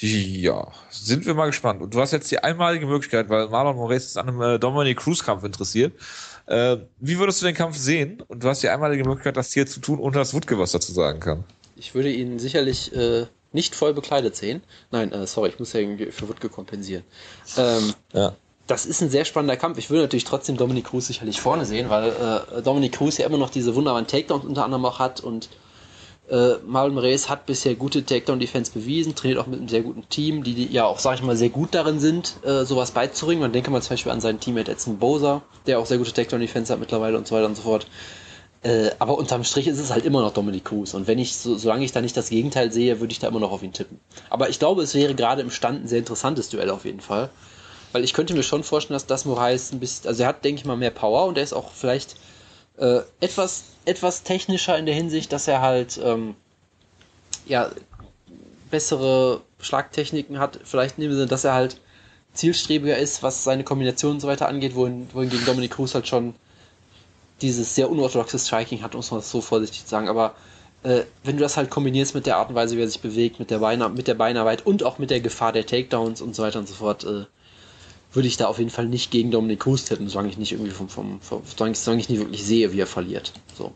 Ja, 0.00 0.68
sind 0.90 1.26
wir 1.26 1.34
mal 1.34 1.46
gespannt. 1.46 1.82
Und 1.82 1.92
du 1.92 2.00
hast 2.00 2.12
jetzt 2.12 2.30
die 2.30 2.38
einmalige 2.38 2.86
Möglichkeit, 2.86 3.28
weil 3.28 3.48
Marlon 3.48 3.76
Moraes 3.76 4.06
ist 4.06 4.16
an 4.16 4.28
einem 4.28 4.42
äh, 4.42 4.58
Dominic 4.58 4.98
Cruz 4.98 5.24
Kampf 5.24 5.42
interessiert. 5.42 5.92
Äh, 6.46 6.78
wie 6.98 7.18
würdest 7.18 7.42
du 7.42 7.46
den 7.46 7.54
Kampf 7.54 7.76
sehen? 7.76 8.22
Und 8.28 8.44
du 8.44 8.48
hast 8.48 8.62
die 8.62 8.68
einmalige 8.68 9.04
Möglichkeit, 9.04 9.36
das 9.36 9.52
hier 9.52 9.66
zu 9.66 9.80
tun, 9.80 9.98
ohne 9.98 10.14
dass 10.14 10.34
Wutke 10.34 10.58
was 10.58 10.72
dazu 10.72 10.92
sagen 10.92 11.18
kann. 11.18 11.44
Ich 11.76 11.94
würde 11.94 12.12
ihn 12.12 12.38
sicherlich 12.38 12.94
äh, 12.94 13.26
nicht 13.52 13.74
voll 13.74 13.92
bekleidet 13.92 14.36
sehen. 14.36 14.62
Nein, 14.92 15.12
äh, 15.12 15.26
sorry, 15.26 15.48
ich 15.48 15.58
muss 15.58 15.72
ja 15.72 15.80
für 16.10 16.28
Wutke 16.28 16.48
kompensieren. 16.48 17.02
Ähm, 17.56 17.92
ja. 18.12 18.36
Das 18.68 18.86
ist 18.86 19.00
ein 19.02 19.10
sehr 19.10 19.24
spannender 19.24 19.56
Kampf. 19.56 19.78
Ich 19.78 19.90
würde 19.90 20.02
natürlich 20.02 20.24
trotzdem 20.24 20.56
Dominic 20.56 20.84
Cruz 20.84 21.06
sicherlich 21.08 21.40
vorne 21.40 21.64
sehen, 21.64 21.88
weil 21.88 22.10
äh, 22.10 22.62
Dominic 22.62 22.92
Cruz 22.92 23.16
ja 23.16 23.26
immer 23.26 23.38
noch 23.38 23.50
diese 23.50 23.74
wunderbaren 23.74 24.06
Takedowns 24.06 24.44
unter 24.44 24.64
anderem 24.64 24.84
auch 24.84 24.98
hat 24.98 25.20
und 25.20 25.48
äh, 26.30 26.56
Marlon 26.66 26.98
Reyes 26.98 27.28
hat 27.28 27.46
bisher 27.46 27.74
gute 27.74 28.04
Takedown-Defense 28.04 28.72
bewiesen, 28.72 29.14
trainiert 29.14 29.38
auch 29.38 29.46
mit 29.46 29.58
einem 29.58 29.68
sehr 29.68 29.82
guten 29.82 30.08
Team, 30.08 30.44
die, 30.44 30.54
die 30.54 30.72
ja 30.72 30.84
auch, 30.84 30.98
sag 30.98 31.14
ich 31.14 31.22
mal, 31.22 31.36
sehr 31.36 31.48
gut 31.48 31.74
darin 31.74 32.00
sind, 32.00 32.36
äh, 32.44 32.64
sowas 32.64 32.90
beizubringen. 32.90 33.40
Man 33.40 33.52
denke 33.52 33.70
mal 33.70 33.80
zum 33.80 33.90
Beispiel 33.90 34.12
an 34.12 34.20
seinen 34.20 34.40
Teammate 34.40 34.72
Edson 34.72 34.98
Bowser, 34.98 35.42
der 35.66 35.78
auch 35.78 35.86
sehr 35.86 35.98
gute 35.98 36.12
Takedown-Defense 36.12 36.72
hat 36.72 36.80
mittlerweile 36.80 37.16
und 37.16 37.26
so 37.26 37.34
weiter 37.34 37.46
und 37.46 37.56
so 37.56 37.62
fort. 37.62 37.86
Äh, 38.62 38.90
aber 38.98 39.16
unterm 39.16 39.44
Strich 39.44 39.68
ist 39.68 39.78
es 39.78 39.90
halt 39.90 40.04
immer 40.04 40.20
noch 40.20 40.32
Dominic 40.32 40.64
Cruz. 40.64 40.92
Und 40.94 41.06
wenn 41.06 41.18
ich, 41.18 41.36
so, 41.36 41.56
solange 41.56 41.84
ich 41.84 41.92
da 41.92 42.00
nicht 42.00 42.16
das 42.16 42.28
Gegenteil 42.28 42.72
sehe, 42.72 43.00
würde 43.00 43.12
ich 43.12 43.20
da 43.20 43.28
immer 43.28 43.40
noch 43.40 43.52
auf 43.52 43.62
ihn 43.62 43.72
tippen. 43.72 44.00
Aber 44.30 44.48
ich 44.48 44.58
glaube, 44.58 44.82
es 44.82 44.94
wäre 44.94 45.14
gerade 45.14 45.42
im 45.42 45.50
Stand 45.50 45.84
ein 45.84 45.88
sehr 45.88 46.00
interessantes 46.00 46.48
Duell 46.48 46.70
auf 46.70 46.84
jeden 46.84 47.00
Fall. 47.00 47.30
Weil 47.92 48.04
ich 48.04 48.12
könnte 48.12 48.34
mir 48.34 48.42
schon 48.42 48.64
vorstellen, 48.64 48.96
dass 48.96 49.06
das 49.06 49.24
Moraes 49.24 49.72
ein 49.72 49.80
bisschen, 49.80 50.08
also 50.08 50.22
er 50.22 50.28
hat, 50.28 50.44
denke 50.44 50.60
ich 50.60 50.66
mal, 50.66 50.76
mehr 50.76 50.90
Power 50.90 51.26
und 51.26 51.38
er 51.38 51.44
ist 51.44 51.54
auch 51.54 51.70
vielleicht 51.72 52.16
äh, 52.78 53.00
etwas, 53.20 53.64
etwas 53.84 54.22
technischer 54.22 54.78
in 54.78 54.86
der 54.86 54.94
Hinsicht, 54.94 55.32
dass 55.32 55.48
er 55.48 55.60
halt 55.60 55.98
ähm, 56.02 56.34
ja, 57.46 57.70
bessere 58.70 59.42
Schlagtechniken 59.60 60.38
hat. 60.38 60.60
Vielleicht 60.64 60.98
in 60.98 61.02
dem 61.02 61.12
Sinne, 61.12 61.26
dass 61.26 61.44
er 61.44 61.54
halt 61.54 61.80
zielstrebiger 62.34 62.96
ist, 62.96 63.22
was 63.22 63.44
seine 63.44 63.64
Kombinationen 63.64 64.16
und 64.16 64.20
so 64.20 64.28
weiter 64.28 64.48
angeht, 64.48 64.74
wohin, 64.74 65.08
wohingegen 65.12 65.44
Dominic 65.44 65.72
Cruz 65.72 65.94
halt 65.94 66.06
schon 66.06 66.34
dieses 67.40 67.74
sehr 67.74 67.90
unorthodoxe 67.90 68.38
Striking 68.38 68.82
hat, 68.82 68.94
muss 68.94 69.10
man 69.10 69.20
das 69.20 69.30
so 69.30 69.40
vorsichtig 69.40 69.84
sagen. 69.86 70.08
Aber 70.08 70.34
äh, 70.82 71.02
wenn 71.24 71.36
du 71.36 71.42
das 71.42 71.56
halt 71.56 71.70
kombinierst 71.70 72.14
mit 72.14 72.26
der 72.26 72.36
Art 72.36 72.50
und 72.50 72.54
Weise, 72.54 72.76
wie 72.76 72.82
er 72.82 72.88
sich 72.88 73.00
bewegt, 73.00 73.38
mit 73.38 73.50
der, 73.50 73.58
Beine, 73.58 73.88
mit 73.88 74.08
der 74.08 74.14
Beinarbeit 74.14 74.66
und 74.66 74.82
auch 74.82 74.98
mit 74.98 75.10
der 75.10 75.20
Gefahr 75.20 75.52
der 75.52 75.66
Takedowns 75.66 76.20
und 76.20 76.34
so 76.34 76.42
weiter 76.42 76.58
und 76.58 76.68
so 76.68 76.74
fort, 76.74 77.04
äh, 77.04 77.24
würde 78.12 78.28
ich 78.28 78.36
da 78.36 78.46
auf 78.46 78.58
jeden 78.58 78.70
Fall 78.70 78.86
nicht 78.86 79.10
gegen 79.10 79.30
Dominic 79.30 79.60
Cruz 79.60 79.84
tippen, 79.84 80.08
solange 80.08 80.30
ich 80.30 80.38
nicht 80.38 80.52
irgendwie 80.52 80.70
vom, 80.70 80.88
vom, 80.88 81.20
vom 81.20 81.42
solange, 81.44 81.72
ich, 81.72 81.78
solange 81.78 82.00
ich 82.00 82.08
nicht 82.08 82.20
wirklich 82.20 82.44
sehe, 82.44 82.72
wie 82.72 82.80
er 82.80 82.86
verliert. 82.86 83.32
So. 83.56 83.74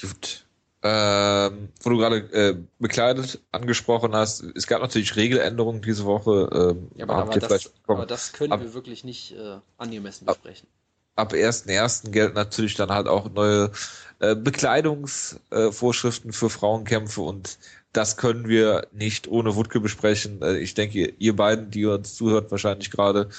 Gut. 0.00 0.44
Ähm, 0.82 1.70
wo 1.82 1.90
du 1.90 1.96
gerade 1.96 2.16
äh, 2.32 2.56
bekleidet 2.78 3.40
angesprochen 3.50 4.14
hast, 4.14 4.42
es 4.54 4.66
gab 4.66 4.82
natürlich 4.82 5.16
Regeländerungen 5.16 5.82
diese 5.82 6.04
Woche. 6.04 6.48
Ähm, 6.52 6.90
ja, 6.94 7.08
aber, 7.08 7.16
aber, 7.16 7.38
das, 7.38 7.72
aber 7.86 8.06
das, 8.06 8.32
können 8.32 8.52
ab, 8.52 8.60
wir 8.60 8.74
wirklich 8.74 9.02
nicht 9.02 9.32
äh, 9.32 9.58
angemessen 9.78 10.26
besprechen. 10.26 10.68
Ab, 11.16 11.32
ab 11.32 11.38
1.1. 11.38 12.10
gelten 12.10 12.34
natürlich 12.34 12.74
dann 12.74 12.90
halt 12.90 13.08
auch 13.08 13.28
neue 13.30 13.72
äh, 14.20 14.36
Bekleidungsvorschriften 14.36 16.32
für 16.32 16.50
Frauenkämpfe 16.50 17.22
und 17.22 17.58
das 17.96 18.18
können 18.18 18.46
wir 18.46 18.86
nicht 18.92 19.26
ohne 19.26 19.56
Wutke 19.56 19.80
besprechen. 19.80 20.42
Äh, 20.42 20.58
ich 20.58 20.74
denke, 20.74 21.14
ihr 21.18 21.34
beiden, 21.34 21.70
die 21.70 21.86
uns 21.86 22.14
zuhört, 22.14 22.50
wahrscheinlich 22.50 22.90
gerade, 22.90 23.30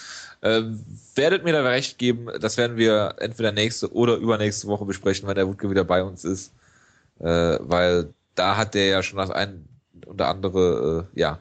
äh, 0.41 0.63
werdet 1.15 1.43
mir 1.43 1.53
da 1.53 1.61
recht 1.61 1.99
geben. 1.99 2.27
Das 2.39 2.57
werden 2.57 2.77
wir 2.77 3.15
entweder 3.19 3.51
nächste 3.51 3.93
oder 3.93 4.15
übernächste 4.15 4.67
Woche 4.67 4.85
besprechen, 4.85 5.27
wenn 5.27 5.35
der 5.35 5.47
Wutke 5.47 5.69
wieder 5.69 5.83
bei 5.83 6.03
uns 6.03 6.23
ist. 6.25 6.53
Äh, 7.19 7.59
weil 7.61 8.13
da 8.35 8.57
hat 8.57 8.73
der 8.73 8.87
ja 8.87 9.03
schon 9.03 9.19
das 9.19 9.29
ein 9.29 9.67
oder 10.07 10.27
andere, 10.27 11.07
äh, 11.13 11.19
ja, 11.19 11.39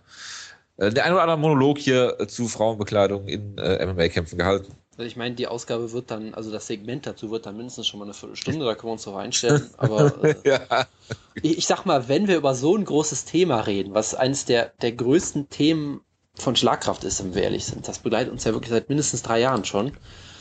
der 0.78 1.04
ein 1.06 1.12
oder 1.12 1.22
andere 1.22 1.38
Monolog 1.38 1.78
hier 1.78 2.18
zu 2.28 2.48
Frauenbekleidung 2.48 3.28
in 3.28 3.54
MMA-Kämpfen 3.54 4.36
gehalten. 4.36 4.74
Also 4.96 5.06
ich 5.06 5.16
meine, 5.16 5.34
die 5.34 5.46
Ausgabe 5.46 5.92
wird 5.92 6.10
dann, 6.10 6.34
also 6.34 6.50
das 6.50 6.66
Segment 6.66 7.06
dazu 7.06 7.30
wird 7.30 7.46
dann 7.46 7.56
mindestens 7.56 7.86
schon 7.86 7.98
mal 8.00 8.06
eine 8.06 8.14
Viertelstunde, 8.14 8.64
da 8.64 8.74
können 8.74 8.88
wir 8.88 8.92
uns 8.92 9.02
so 9.02 9.14
reinstellen. 9.14 9.68
Aber 9.76 10.24
äh, 10.24 10.34
ja. 10.44 10.86
ich, 11.34 11.58
ich, 11.58 11.66
sag 11.66 11.84
mal, 11.84 12.08
wenn 12.08 12.28
wir 12.28 12.36
über 12.36 12.54
so 12.54 12.76
ein 12.76 12.84
großes 12.84 13.26
Thema 13.26 13.60
reden, 13.60 13.94
was 13.94 14.14
eines 14.14 14.46
der, 14.46 14.72
der 14.80 14.92
größten 14.92 15.50
Themen 15.50 16.00
von 16.34 16.56
Schlagkraft 16.56 17.04
ist, 17.04 17.22
wenn 17.22 17.34
wir 17.34 17.42
ehrlich 17.42 17.66
sind, 17.66 17.88
das 17.88 17.98
begleitet 17.98 18.32
uns 18.32 18.44
ja 18.44 18.52
wirklich 18.52 18.70
seit 18.70 18.88
mindestens 18.88 19.22
drei 19.22 19.40
Jahren 19.40 19.64
schon, 19.64 19.92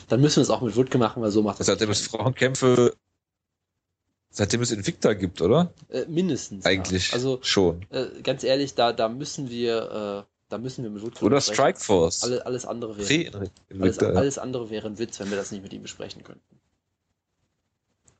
dann 0.08 0.20
müssen 0.20 0.36
wir 0.36 0.42
es 0.42 0.50
auch 0.50 0.62
mit 0.62 0.76
Wutke 0.76 0.98
machen, 0.98 1.22
weil 1.22 1.30
so 1.30 1.42
macht 1.42 1.60
das. 1.60 1.66
Seitdem 1.66 1.90
es 1.90 2.06
Frauenkämpfe 2.06 2.92
Seitdem 4.36 4.60
es 4.60 4.70
Invicta 4.70 5.14
gibt, 5.14 5.40
oder? 5.40 5.72
Äh, 5.88 6.04
mindestens. 6.08 6.66
Eigentlich. 6.66 7.08
Ja. 7.08 7.14
Also 7.14 7.38
schon. 7.40 7.86
Äh, 7.88 8.20
ganz 8.22 8.44
ehrlich, 8.44 8.74
da, 8.74 8.92
da 8.92 9.08
müssen 9.08 9.48
wir, 9.48 10.26
äh, 10.28 10.35
da 10.48 10.58
müssen 10.58 10.84
wir 10.84 10.90
mit 10.90 11.02
Wutke 11.02 11.24
Oder 11.24 11.40
Strikeforce. 11.40 12.22
Alle, 12.22 12.46
alles 12.46 12.66
andere 12.66 12.96
wäre. 12.96 13.50
Alles, 13.80 13.98
alles, 13.98 14.38
andere 14.38 14.70
wäre 14.70 14.86
ein 14.86 14.98
Witz, 14.98 15.18
wenn 15.18 15.30
wir 15.30 15.36
das 15.36 15.50
nicht 15.50 15.62
mit 15.62 15.72
ihm 15.72 15.82
besprechen 15.82 16.22
könnten. 16.22 16.60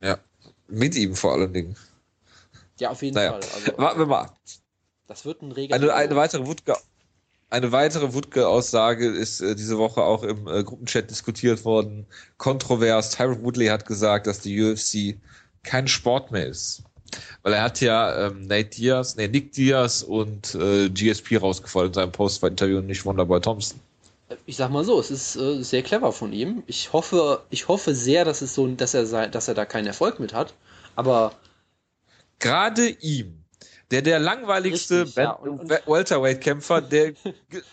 Ja. 0.03 0.19
Mit 0.69 0.97
ihm 0.97 1.15
vor 1.15 1.33
allen 1.33 1.53
Dingen. 1.53 1.77
Ja, 2.81 2.91
auf 2.91 3.03
jeden 3.03 3.15
naja. 3.15 3.33
Fall. 3.33 3.43
Also, 3.55 3.79
Warten 3.79 3.99
wir 4.01 4.07
mal. 4.07 4.31
Das 5.07 5.25
wird 5.25 5.43
ein 5.43 5.53
reger. 5.53 5.75
Eine, 5.75 5.95
eine 5.95 6.17
weitere 6.17 6.47
Wutke. 6.47 6.77
Eine 7.49 7.71
weitere 7.71 8.12
Wutke-Aussage 8.12 9.07
ist 9.07 9.41
äh, 9.41 9.55
diese 9.55 9.79
Woche 9.79 10.03
auch 10.03 10.25
im 10.25 10.49
äh, 10.49 10.65
Gruppenchat 10.65 11.09
diskutiert 11.11 11.65
worden. 11.65 12.07
Kontrovers. 12.39 13.11
Tyron 13.11 13.45
Woodley 13.45 13.67
hat 13.67 13.87
gesagt, 13.87 14.27
dass 14.27 14.41
die 14.41 14.61
UFC 14.61 15.21
kein 15.62 15.87
Sport 15.87 16.33
mehr 16.33 16.47
ist. 16.47 16.83
Weil 17.42 17.53
er 17.53 17.62
hat 17.62 17.81
ja 17.81 18.27
ähm, 18.27 18.47
Nate 18.47 18.71
Diaz, 18.71 19.16
nee, 19.16 19.29
Nick 19.29 19.53
Diaz 19.53 20.03
und 20.03 20.55
äh, 20.55 20.88
GSP 20.88 21.37
rausgefallen 21.37 21.88
in 21.88 21.95
seinem 21.95 22.12
Post-Interview 22.12 22.79
und 22.79 22.87
nicht 22.87 23.05
Wonderboy 23.05 23.40
Thompson. 23.40 23.81
Ich 24.45 24.57
sag 24.57 24.71
mal 24.71 24.85
so, 24.85 24.99
es 24.99 25.11
ist 25.11 25.37
äh, 25.37 25.62
sehr 25.62 25.83
clever 25.83 26.12
von 26.12 26.33
ihm. 26.33 26.64
Ich 26.66 26.92
hoffe, 26.92 27.42
ich 27.51 27.69
hoffe 27.69 27.95
sehr, 27.95 28.25
dass 28.25 28.42
es 28.42 28.55
so, 28.55 28.66
dass 28.66 28.95
er 28.95 29.29
dass 29.29 29.49
er 29.49 29.55
da 29.55 29.64
keinen 29.64 29.87
Erfolg 29.87 30.19
mit 30.19 30.35
hat. 30.35 30.55
Aber 30.97 31.33
gerade 32.40 32.88
ihm 32.88 33.45
der 33.90 34.03
der 34.03 34.18
langweiligste 34.18 35.03
Richtig, 35.03 35.16
ja. 35.16 35.38
Welterweight-Kämpfer, 35.87 36.81
der 36.81 37.12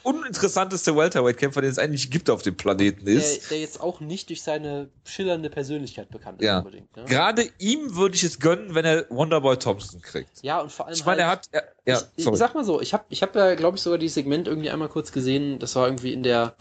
uninteressanteste 0.04 0.96
Welterweight-Kämpfer, 0.96 1.62
den 1.62 1.72
es 1.72 1.80
eigentlich 1.80 2.12
gibt 2.12 2.30
auf 2.30 2.44
dem 2.44 2.56
Planeten 2.56 3.08
ist. 3.08 3.44
Der, 3.44 3.50
der 3.50 3.60
jetzt 3.62 3.82
auch 3.82 4.00
nicht 4.00 4.30
durch 4.30 4.44
seine 4.44 4.90
schillernde 5.06 5.50
Persönlichkeit 5.50 6.10
bekannt 6.10 6.42
ist 6.42 6.46
ja. 6.46 6.60
unbedingt. 6.60 6.96
Ne? 6.96 7.06
Gerade 7.06 7.50
ihm 7.58 7.96
würde 7.96 8.16
ich 8.16 8.24
es 8.24 8.40
gönnen, 8.40 8.76
wenn 8.76 8.86
er 8.86 9.10
Wonderboy 9.10 9.58
Thompson 9.58 10.02
kriegt. 10.02 10.44
Ja, 10.44 10.62
und 10.62 10.72
vor 10.72 10.86
allem. 10.86 10.96
Ich 10.96 11.06
meine, 11.06 11.26
halt, 11.26 11.50
er 11.52 11.62
hat. 11.62 11.68
Ja, 11.86 12.02
ich, 12.16 12.28
ich, 12.28 12.38
sag 12.38 12.54
mal 12.54 12.64
so, 12.64 12.80
ich 12.80 12.94
habe 12.94 13.06
ich 13.10 13.24
hab 13.24 13.36
ja, 13.36 13.56
glaube 13.56 13.78
ich, 13.78 13.84
sogar 13.84 13.98
dieses 13.98 14.14
Segment 14.14 14.48
irgendwie 14.48 14.70
einmal 14.70 14.90
kurz 14.90 15.12
gesehen. 15.12 15.58
Das 15.58 15.76
war 15.76 15.88
irgendwie 15.88 16.14
in 16.14 16.22
der 16.22 16.56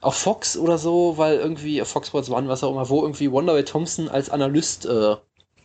auf 0.00 0.14
Fox 0.14 0.56
oder 0.56 0.78
so, 0.78 1.18
weil 1.18 1.38
irgendwie 1.38 1.80
Fox 1.80 2.08
Sports 2.08 2.30
One, 2.30 2.48
was 2.48 2.62
auch 2.62 2.70
immer, 2.70 2.88
wo 2.88 3.02
irgendwie 3.02 3.32
Wonderboy 3.32 3.64
Thompson 3.64 4.08
als 4.08 4.30
Analyst 4.30 4.86
äh, 4.86 5.16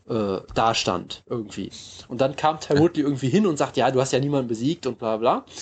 äh, 0.09 0.37
dastand 0.53 1.23
irgendwie. 1.27 1.71
Und 2.07 2.21
dann 2.21 2.35
kam 2.35 2.59
Ty 2.59 2.79
Woodley 2.79 3.03
irgendwie 3.03 3.29
hin 3.29 3.45
und 3.47 3.57
sagt, 3.57 3.77
ja, 3.77 3.91
du 3.91 4.01
hast 4.01 4.11
ja 4.11 4.19
niemanden 4.19 4.47
besiegt 4.47 4.85
und 4.87 4.97
bla 4.99 5.17
bla. 5.17 5.45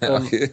Ähm, 0.00 0.26
okay. 0.26 0.52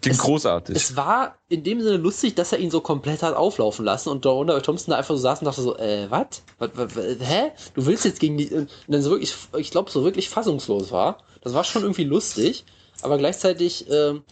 Klingt 0.00 0.06
es, 0.06 0.18
großartig. 0.18 0.76
Es 0.76 0.96
war 0.96 1.36
in 1.48 1.64
dem 1.64 1.80
Sinne 1.80 1.96
lustig, 1.96 2.34
dass 2.34 2.52
er 2.52 2.58
ihn 2.58 2.70
so 2.70 2.80
komplett 2.80 3.22
hat 3.22 3.34
auflaufen 3.34 3.84
lassen 3.84 4.08
und 4.10 4.24
darunter 4.24 4.62
Thompson 4.62 4.92
da 4.92 4.98
einfach 4.98 5.14
so 5.14 5.20
saß 5.20 5.40
und 5.40 5.46
dachte 5.46 5.62
so, 5.62 5.76
äh, 5.76 6.10
was? 6.10 6.42
Hä? 6.60 7.50
Du 7.74 7.84
willst 7.84 8.04
jetzt 8.04 8.20
gegen 8.20 8.36
die. 8.36 8.48
Und 8.48 8.70
dann 8.86 9.02
so 9.02 9.10
wirklich, 9.10 9.34
ich 9.58 9.70
glaube, 9.70 9.90
so 9.90 10.04
wirklich 10.04 10.28
fassungslos 10.28 10.92
war. 10.92 11.18
Das 11.40 11.54
war 11.54 11.64
schon 11.64 11.82
irgendwie 11.82 12.04
lustig, 12.04 12.64
aber 13.02 13.18
gleichzeitig 13.18 13.86
ähm, 13.90 14.22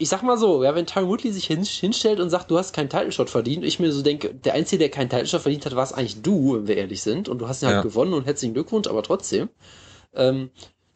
ich 0.00 0.08
sag 0.08 0.22
mal 0.22 0.38
so, 0.38 0.62
ja, 0.62 0.76
wenn 0.76 0.86
Tyron 0.86 1.08
Woodley 1.08 1.32
sich 1.32 1.46
hin, 1.46 1.64
hinstellt 1.64 2.20
und 2.20 2.30
sagt, 2.30 2.50
du 2.50 2.56
hast 2.56 2.72
keinen 2.72 2.88
Title 2.88 3.10
Shot 3.10 3.30
verdient, 3.30 3.64
ich 3.64 3.80
mir 3.80 3.90
so 3.90 4.02
denke, 4.02 4.32
der 4.32 4.54
Einzige, 4.54 4.78
der 4.78 4.90
keinen 4.90 5.10
Title 5.10 5.26
Shot 5.26 5.42
verdient 5.42 5.66
hat, 5.66 5.74
war 5.74 5.82
es 5.82 5.92
eigentlich 5.92 6.22
du, 6.22 6.54
wenn 6.54 6.68
wir 6.68 6.76
ehrlich 6.76 7.02
sind, 7.02 7.28
und 7.28 7.38
du 7.38 7.48
hast 7.48 7.62
ihn 7.62 7.66
halt 7.66 7.78
ja. 7.78 7.82
gewonnen 7.82 8.14
und 8.14 8.24
herzlichen 8.24 8.54
Glückwunsch, 8.54 8.86
aber 8.86 9.02
trotzdem, 9.02 9.48
ähm, 10.14 10.50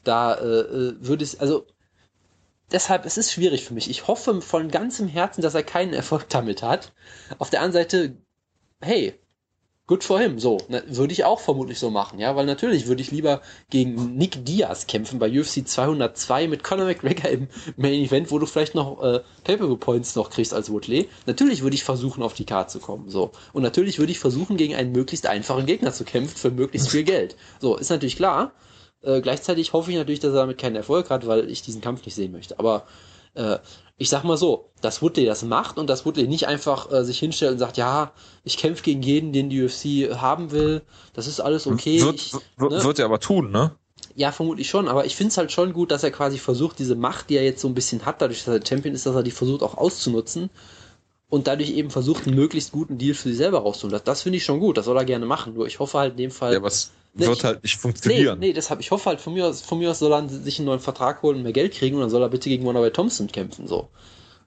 da 0.05 0.35
äh, 0.35 0.61
äh 0.61 0.95
würde 1.01 1.25
es, 1.25 1.39
also 1.41 1.67
deshalb, 2.71 3.05
es 3.05 3.19
ist 3.19 3.33
schwierig 3.33 3.65
für 3.65 3.75
mich. 3.75 3.91
Ich 3.91 4.07
hoffe 4.07 4.41
von 4.41 4.71
ganzem 4.71 5.09
Herzen, 5.09 5.43
dass 5.43 5.55
er 5.55 5.65
keinen 5.65 5.95
Erfolg 5.95 6.29
damit 6.29 6.63
hat. 6.63 6.93
Auf 7.39 7.51
der 7.51 7.61
anderen 7.61 7.85
Seite, 7.85 8.17
hey, 8.81 9.19
good 9.93 10.05
for 10.05 10.19
him. 10.19 10.39
So, 10.39 10.57
ne, 10.69 10.83
würde 10.87 11.13
ich 11.13 11.25
auch 11.25 11.39
vermutlich 11.39 11.79
so 11.79 11.91
machen, 11.91 12.19
ja, 12.19 12.35
weil 12.35 12.47
natürlich 12.47 12.87
würde 12.87 13.03
ich 13.03 13.11
lieber 13.11 13.43
gegen 13.69 14.17
Nick 14.17 14.43
Diaz 14.47 14.87
kämpfen 14.87 15.19
bei 15.19 15.29
UFC 15.29 15.69
202 15.69 16.49
mit 16.49 16.65
Conor 16.65 16.87
McGregor 16.87 17.31
im 17.31 17.49
Main 17.77 18.01
Event, 18.01 18.31
wo 18.31 18.39
du 18.39 18.47
vielleicht 18.47 18.75
noch 18.75 19.03
äh, 19.03 19.21
Pay-Per-View 19.45 19.77
Points 19.77 20.17
noch 20.17 20.31
kriegst 20.31 20.55
als 20.55 20.71
Woodley. 20.71 21.11
Natürlich 21.27 21.63
würde 21.63 21.75
ich 21.75 21.85
versuchen, 21.85 22.23
auf 22.23 22.33
die 22.33 22.47
Karte 22.47 22.73
zu 22.73 22.79
kommen, 22.79 23.11
so. 23.11 23.33
Und 23.53 23.63
natürlich 23.63 23.99
würde 23.99 24.13
ich 24.13 24.19
versuchen, 24.19 24.57
gegen 24.57 24.75
einen 24.75 24.93
möglichst 24.93 25.27
einfachen 25.27 25.67
Gegner 25.67 25.93
zu 25.93 26.05
kämpfen 26.05 26.39
für 26.39 26.51
möglichst 26.51 26.89
viel 26.89 27.05
Geld. 27.05 27.37
So, 27.61 27.77
ist 27.77 27.91
natürlich 27.91 28.17
klar. 28.17 28.53
Äh, 29.03 29.21
gleichzeitig 29.21 29.75
hoffe 29.75 29.91
ich 29.91 29.99
natürlich, 29.99 30.21
dass 30.21 30.33
er 30.33 30.41
damit 30.41 30.57
keinen 30.57 30.77
Erfolg 30.77 31.11
hat, 31.11 31.27
weil 31.27 31.51
ich 31.51 31.61
diesen 31.61 31.83
Kampf 31.83 32.07
nicht 32.07 32.15
sehen 32.15 32.33
möchte. 32.33 32.59
Aber 32.59 32.87
äh, 33.35 33.59
ich 33.97 34.09
sag 34.09 34.25
mal 34.25 34.37
so, 34.37 34.71
dass 34.81 35.01
Woodley 35.01 35.27
das 35.27 35.45
macht 35.45 35.79
und 35.79 35.89
dass 35.89 36.05
Woodley 36.05 36.27
nicht 36.27 36.49
einfach 36.49 36.91
äh, 36.91 37.05
sich 37.05 37.19
hinstellt 37.19 37.53
und 37.53 37.59
sagt, 37.59 37.77
ja, 37.77 38.13
ich 38.43 38.59
kämpfe 38.59 38.83
gegen 38.83 39.03
jeden, 39.03 39.33
den 39.33 39.49
die 39.49 39.63
UFC 39.63 40.19
haben 40.21 40.51
will, 40.51 40.83
das 41.13 41.27
ist 41.27 41.41
alles 41.41 41.67
okay. 41.67 42.01
Wird, 42.03 42.17
ich, 42.17 42.33
ne? 42.33 42.41
wird 42.59 42.99
er 42.99 43.05
aber 43.05 43.21
tun, 43.21 43.51
ne? 43.51 43.77
Ja, 44.15 44.33
vermutlich 44.33 44.69
schon, 44.69 44.89
aber 44.89 45.07
ich 45.07 45.17
finde 45.17 45.31
es 45.31 45.39
halt 45.39 45.53
schon 45.53 45.73
gut, 45.73 45.91
dass 45.91 46.03
er 46.03 46.11
quasi 46.11 46.39
versucht, 46.39 46.79
diese 46.79 46.97
Macht, 46.97 47.31
die 47.31 47.37
er 47.37 47.45
jetzt 47.45 47.61
so 47.61 47.69
ein 47.69 47.75
bisschen 47.75 48.05
hat, 48.05 48.21
dadurch, 48.21 48.45
dass 48.45 48.55
er 48.55 48.67
Champion 48.67 48.95
ist, 48.95 49.07
dass 49.07 49.15
er 49.15 49.23
die 49.23 49.31
versucht 49.31 49.63
auch 49.63 49.79
auszunutzen 49.79 50.51
und 51.29 51.47
dadurch 51.47 51.71
eben 51.71 51.91
versucht, 51.91 52.27
einen 52.27 52.37
möglichst 52.37 52.73
guten 52.73 52.99
Deal 52.99 53.15
für 53.15 53.29
sich 53.29 53.39
selber 53.39 53.61
rauszuholen. 53.61 53.93
Das, 53.93 54.05
das 54.05 54.23
finde 54.23 54.37
ich 54.37 54.45
schon 54.45 54.61
gut, 54.61 54.77
das 54.77 54.85
soll 54.85 54.99
er 54.99 55.07
gerne 55.07 55.25
machen. 55.25 55.55
Nur 55.55 55.67
ich 55.67 55.79
hoffe 55.79 55.99
halt 55.99 56.13
in 56.13 56.19
dem 56.19 56.31
Fall. 56.31 56.53
Ja, 56.53 56.63
was 56.63 56.91
wird 57.15 57.39
ich, 57.39 57.45
halt 57.45 57.63
nicht 57.63 57.77
funktionieren. 57.77 58.39
Nee, 58.39 58.49
nee, 58.49 58.53
deshalb, 58.53 58.81
ich 58.81 58.91
hoffe 58.91 59.07
halt, 59.11 59.21
von 59.21 59.35
mir 59.35 59.47
aus, 59.47 59.61
von 59.61 59.79
mir 59.79 59.91
aus 59.91 59.99
soll 59.99 60.13
er 60.13 60.29
sich 60.29 60.59
einen 60.59 60.67
neuen 60.67 60.81
Vertrag 60.81 61.23
holen 61.23 61.37
und 61.37 61.43
mehr 61.43 61.53
Geld 61.53 61.75
kriegen 61.75 61.97
und 61.97 62.03
dann 62.03 62.11
soll 62.11 62.23
er 62.23 62.29
bitte 62.29 62.49
gegen 62.49 62.65
Wonderboy 62.65 62.91
Thompson 62.91 63.27
kämpfen, 63.29 63.67
so. 63.67 63.89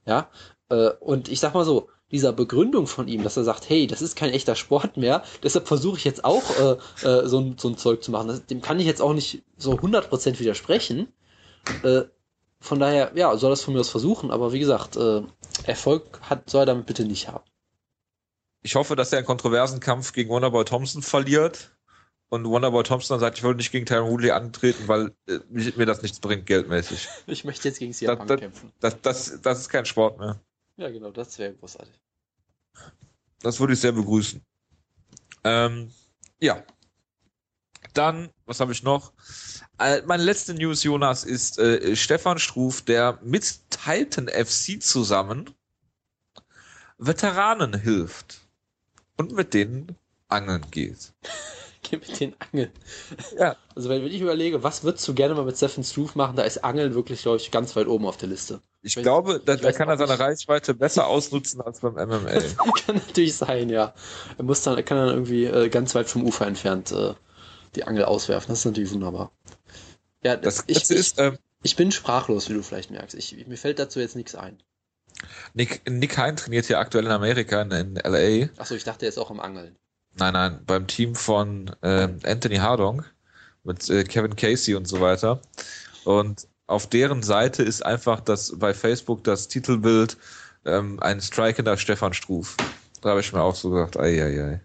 Ja, 0.06 0.30
äh, 0.69 0.89
und 0.99 1.30
ich 1.30 1.39
sag 1.39 1.54
mal 1.54 1.65
so, 1.65 1.89
dieser 2.12 2.34
Begründung 2.34 2.88
von 2.88 3.08
ihm, 3.08 3.23
dass 3.23 3.38
er 3.38 3.43
sagt, 3.43 3.69
hey, 3.69 3.88
das 3.88 4.01
ist 4.01 4.15
kein 4.15 4.32
echter 4.32 4.56
Sport 4.56 4.97
mehr, 4.97 5.23
deshalb 5.43 5.67
versuche 5.67 5.97
ich 5.97 6.04
jetzt 6.04 6.23
auch 6.23 6.43
äh, 6.60 7.08
äh, 7.08 7.28
so, 7.28 7.39
ein, 7.39 7.58
so 7.58 7.69
ein 7.69 7.78
Zeug 7.78 8.04
zu 8.04 8.12
machen. 8.12 8.28
Das, 8.28 8.45
dem 8.45 8.62
kann 8.62 8.80
ich 8.80 8.86
jetzt 8.86 9.01
auch 9.01 9.13
nicht 9.13 9.43
so 9.58 9.73
100% 9.73 10.39
widersprechen. 10.39 11.08
Äh, 11.84 12.04
von 12.60 12.80
daher, 12.80 13.12
ja, 13.15 13.36
soll 13.38 13.49
das 13.49 13.62
von 13.62 13.73
mir 13.73 13.80
aus 13.80 13.89
versuchen, 13.89 14.32
aber 14.32 14.54
wie 14.54 14.60
gesagt, 14.60 14.95
äh, 14.95 15.21
Erfolg 15.65 16.19
hat, 16.21 16.49
soll 16.49 16.63
er 16.63 16.67
damit 16.67 16.86
bitte 16.86 17.06
nicht 17.06 17.28
haben. 17.28 17.43
Ich 18.62 18.75
hoffe, 18.75 18.95
dass 18.95 19.12
er 19.12 19.19
einen 19.19 19.28
kontroversen 19.28 19.80
Kampf 19.80 20.13
gegen 20.13 20.30
Wonderboy 20.30 20.65
Thompson 20.65 21.04
verliert 21.04 21.74
und 22.29 22.45
Wonderboy 22.45 22.83
Thompson 22.83 23.19
sagt, 23.19 23.38
ich 23.38 23.43
wollte 23.43 23.57
nicht 23.57 23.71
gegen 23.71 23.85
Tyron 23.85 24.09
Woodley 24.09 24.31
antreten, 24.31 24.88
weil 24.88 25.13
äh, 25.27 25.39
mir 25.49 25.85
das 25.85 26.01
nichts 26.01 26.19
bringt, 26.19 26.45
geldmäßig. 26.45 27.07
Ich 27.27 27.43
möchte 27.43 27.67
jetzt 27.67 27.79
gegen 27.79 27.93
CM 27.93 28.17
Punk 28.17 28.39
kämpfen. 28.39 28.71
Das, 28.79 28.99
das, 29.01 29.39
das 29.41 29.59
ist 29.59 29.69
kein 29.69 29.85
Sport 29.85 30.19
mehr. 30.19 30.39
Ja, 30.77 30.89
genau, 30.89 31.11
das 31.11 31.38
wäre 31.39 31.53
großartig. 31.53 31.93
Das 33.41 33.59
würde 33.59 33.73
ich 33.73 33.79
sehr 33.79 33.91
begrüßen. 33.91 34.41
Ähm, 35.43 35.91
ja. 36.39 36.63
Dann, 37.93 38.29
was 38.45 38.59
habe 38.59 38.73
ich 38.73 38.83
noch? 38.83 39.13
Äh, 39.79 40.01
meine 40.01 40.23
letzte 40.23 40.53
News, 40.53 40.83
Jonas, 40.83 41.23
ist 41.23 41.59
äh, 41.59 41.95
Stefan 41.95 42.39
Struf, 42.39 42.81
der 42.81 43.19
mit 43.21 43.59
Titan 43.69 44.27
FC 44.27 44.81
zusammen 44.81 45.53
Veteranen 46.97 47.79
hilft 47.79 48.41
und 49.17 49.33
mit 49.33 49.53
denen 49.53 49.95
angeln 50.27 50.65
geht. 50.71 51.13
mit 51.91 52.19
den 52.19 52.36
Angeln. 52.39 52.71
Ja. 53.38 53.56
Also 53.76 53.89
wenn, 53.89 54.04
wenn 54.04 54.12
ich 54.12 54.21
überlege, 54.21 54.63
was 54.63 54.84
würdest 54.84 55.08
du 55.08 55.13
gerne 55.13 55.36
mal 55.36 55.45
mit 55.45 55.58
Stephen 55.58 55.84
Struve 55.84 56.12
machen, 56.15 56.36
da 56.36 56.43
ist 56.43 56.63
Angeln 56.63 56.93
wirklich, 56.95 57.21
glaube 57.21 57.38
ich, 57.38 57.52
ganz 57.52 57.76
weit 57.76 57.88
oben 57.88 58.06
auf 58.06 58.17
der 58.17 58.30
Liste. 58.30 58.62
Ich, 58.82 58.95
ich 58.98 59.04
glaube, 59.04 59.41
da, 59.43 59.56
da 59.56 59.71
kann 59.71 59.89
er 59.89 59.98
seine 59.98 60.19
Reichweite 60.19 60.74
besser 60.74 61.08
ausnutzen 61.08 61.62
als 61.62 61.80
beim 61.80 61.93
MMA. 61.93 62.30
kann 62.86 62.95
natürlich 62.95 63.36
sein, 63.36 63.69
ja. 63.69 63.93
Er 64.38 64.43
muss 64.43 64.62
dann, 64.62 64.78
er 64.78 64.84
kann 64.84 64.98
dann 64.98 65.10
irgendwie 65.10 65.45
äh, 65.45 65.69
ganz 65.69 65.95
weit 65.95 66.08
vom 66.08 66.24
Ufer 66.24 66.48
entfernt 66.48 66.91
äh, 66.91 67.13
die 67.76 67.84
Angel 67.84 68.06
auswerfen. 68.06 68.50
Das 68.50 68.60
ist 68.60 68.65
natürlich 68.65 68.91
wunderbar. 68.91 69.32
Ja, 70.24 70.36
das, 70.36 70.65
das 70.65 70.65
ich, 70.67 70.89
ist, 70.89 71.19
ähm, 71.19 71.38
ich 71.63 71.76
bin 71.76 71.91
sprachlos, 71.91 72.50
wie 72.50 72.54
du 72.54 72.63
vielleicht 72.63 72.91
merkst. 72.91 73.15
Ich, 73.15 73.45
mir 73.48 73.58
fällt 73.58 73.80
dazu 73.80 74.00
jetzt 74.00 74.15
nichts 74.15 74.36
ein. 74.36 74.62
Nick, 75.54 75.89
Nick 75.89 76.17
Hein 76.17 76.36
trainiert 76.36 76.65
hier 76.65 76.80
aktuell 76.80 77.06
in 77.06 77.12
Amerika, 77.12 77.62
in, 77.62 77.71
in 77.71 77.95
LA. 77.95 78.50
Achso, 78.58 78.76
ich 78.76 78.84
dachte, 78.84 79.06
er 79.06 79.10
ist 79.10 79.17
auch 79.17 79.32
im 79.32 79.39
Angeln. 79.39 79.76
Nein, 80.17 80.34
nein, 80.34 80.60
beim 80.65 80.88
Team 80.88 81.13
von 81.13 81.75
äh, 81.82 82.08
Anthony 82.23 82.56
Hardong 82.56 83.04
mit 83.65 83.89
äh, 83.89 84.04
Kevin 84.06 84.36
Casey 84.36 84.75
und 84.75 84.88
so 84.88 85.01
weiter. 85.01 85.41
Und 86.06 86.47
auf 86.67 86.88
deren 86.88 87.21
Seite 87.21 87.63
ist 87.63 87.86
einfach 87.86 88.21
das 88.21 88.58
bei 88.58 88.73
Facebook 88.73 89.23
das 89.25 89.49
Titelbild 89.49 90.17
ähm, 90.63 90.99
ein 91.01 91.19
strikender 91.19 91.75
Stefan 91.75 92.13
Struf. 92.13 92.56
Da 93.01 93.10
habe 93.10 93.19
ich 93.19 93.34
mir 93.34 93.41
auch 93.41 93.56
so 93.56 93.71
gedacht, 93.71 93.97
ei, 93.97 94.23
ei, 94.23 94.43
ei. 94.43 94.62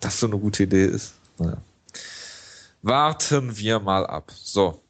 Das 0.00 0.18
so 0.18 0.26
eine 0.26 0.38
gute 0.38 0.62
Idee 0.62 0.86
ist. 0.86 1.14
Naja. 1.38 1.58
Warten 2.80 3.56
wir 3.58 3.80
mal 3.80 4.06
ab. 4.06 4.32
So. 4.34 4.82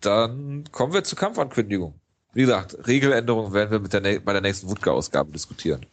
Dann 0.00 0.64
kommen 0.72 0.92
wir 0.92 1.04
zur 1.04 1.18
Kampfankündigung. 1.18 1.94
Wie 2.34 2.42
gesagt, 2.42 2.76
Regeländerungen 2.86 3.52
werden 3.52 3.70
wir 3.70 3.78
mit 3.78 3.92
der, 3.92 4.20
bei 4.20 4.32
der 4.32 4.42
nächsten 4.42 4.68
Wutke-Ausgabe 4.68 5.30
diskutieren 5.30 5.86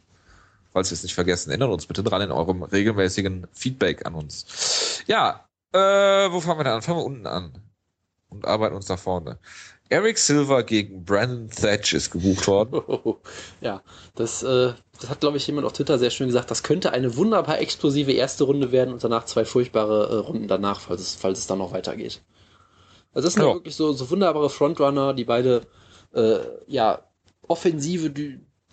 falls 0.73 0.89
wir 0.89 0.95
es 0.95 1.03
nicht 1.03 1.15
vergessen. 1.15 1.49
Erinnert 1.49 1.71
uns 1.71 1.85
bitte 1.85 2.03
dran 2.03 2.21
in 2.21 2.31
eurem 2.31 2.63
regelmäßigen 2.63 3.47
Feedback 3.51 4.05
an 4.05 4.15
uns. 4.15 5.03
Ja, 5.07 5.45
äh, 5.73 5.77
wo 5.77 6.39
fangen 6.41 6.59
wir 6.59 6.63
denn 6.63 6.73
an? 6.73 6.81
Fangen 6.81 6.99
wir 6.99 7.05
unten 7.05 7.27
an 7.27 7.53
und 8.29 8.45
arbeiten 8.45 8.75
uns 8.75 8.89
nach 8.89 8.99
vorne. 8.99 9.39
Eric 9.89 10.17
Silver 10.17 10.63
gegen 10.63 11.03
Brandon 11.03 11.49
Thatch 11.49 11.93
ist 11.93 12.11
gebucht 12.11 12.47
worden. 12.47 12.81
ja, 13.61 13.81
das, 14.15 14.41
äh, 14.41 14.73
das 14.99 15.09
hat, 15.09 15.19
glaube 15.19 15.35
ich, 15.35 15.45
jemand 15.45 15.67
auf 15.67 15.73
Twitter 15.73 15.99
sehr 15.99 16.11
schön 16.11 16.27
gesagt. 16.27 16.49
Das 16.49 16.63
könnte 16.63 16.93
eine 16.93 17.17
wunderbar 17.17 17.59
explosive 17.59 18.13
erste 18.13 18.45
Runde 18.45 18.71
werden 18.71 18.93
und 18.93 19.03
danach 19.03 19.25
zwei 19.25 19.43
furchtbare 19.43 20.07
äh, 20.07 20.15
Runden 20.15 20.47
danach, 20.47 20.79
falls 20.79 21.01
es, 21.01 21.15
falls 21.15 21.39
es 21.39 21.47
dann 21.47 21.57
noch 21.57 21.73
weitergeht. 21.73 22.21
Also 23.13 23.27
das 23.27 23.33
sind 23.33 23.43
ja. 23.43 23.53
wirklich 23.53 23.75
so, 23.75 23.91
so 23.91 24.09
wunderbare 24.09 24.49
Frontrunner, 24.49 25.13
die 25.13 25.25
beide 25.25 25.67
äh, 26.13 26.39
ja 26.67 27.03
offensive, 27.47 28.13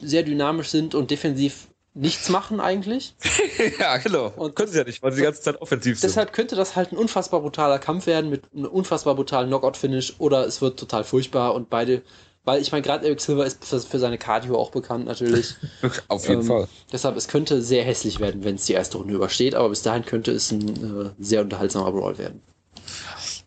sehr 0.00 0.22
dynamisch 0.22 0.68
sind 0.68 0.94
und 0.94 1.10
defensiv 1.10 1.66
nichts 1.94 2.28
machen 2.28 2.60
eigentlich. 2.60 3.14
ja, 3.78 3.96
genau. 3.98 4.32
Und 4.36 4.54
können 4.54 4.70
sie 4.70 4.78
ja 4.78 4.84
nicht, 4.84 5.02
weil 5.02 5.12
sie 5.12 5.18
die 5.18 5.24
ganze 5.24 5.42
Zeit 5.42 5.60
offensiv 5.60 5.98
sind. 5.98 6.08
Deshalb 6.08 6.32
könnte 6.32 6.56
das 6.56 6.76
halt 6.76 6.92
ein 6.92 6.96
unfassbar 6.96 7.40
brutaler 7.40 7.78
Kampf 7.78 8.06
werden 8.06 8.30
mit 8.30 8.44
einem 8.54 8.66
unfassbar 8.66 9.14
brutalen 9.14 9.48
Knockout-Finish 9.48 10.16
oder 10.18 10.46
es 10.46 10.60
wird 10.60 10.78
total 10.78 11.04
furchtbar 11.04 11.54
und 11.54 11.70
beide, 11.70 12.02
weil 12.44 12.62
ich 12.62 12.72
meine, 12.72 12.82
gerade 12.82 13.06
Eric 13.06 13.20
Silver 13.20 13.44
ist 13.46 13.64
für, 13.64 13.98
seine 13.98 14.18
Cardio 14.18 14.58
auch 14.58 14.70
bekannt 14.70 15.06
natürlich. 15.06 15.54
Auf 16.08 16.28
jeden 16.28 16.42
ähm, 16.42 16.46
Fall. 16.46 16.68
Deshalb, 16.92 17.16
es 17.16 17.28
könnte 17.28 17.62
sehr 17.62 17.84
hässlich 17.84 18.20
werden, 18.20 18.44
wenn 18.44 18.54
es 18.56 18.66
die 18.66 18.74
erste 18.74 18.98
Runde 18.98 19.14
übersteht, 19.14 19.54
aber 19.54 19.68
bis 19.70 19.82
dahin 19.82 20.04
könnte 20.04 20.32
es 20.32 20.50
ein 20.50 21.06
äh, 21.06 21.10
sehr 21.18 21.42
unterhaltsamer 21.42 21.92
Brawl 21.92 22.18
werden. 22.18 22.42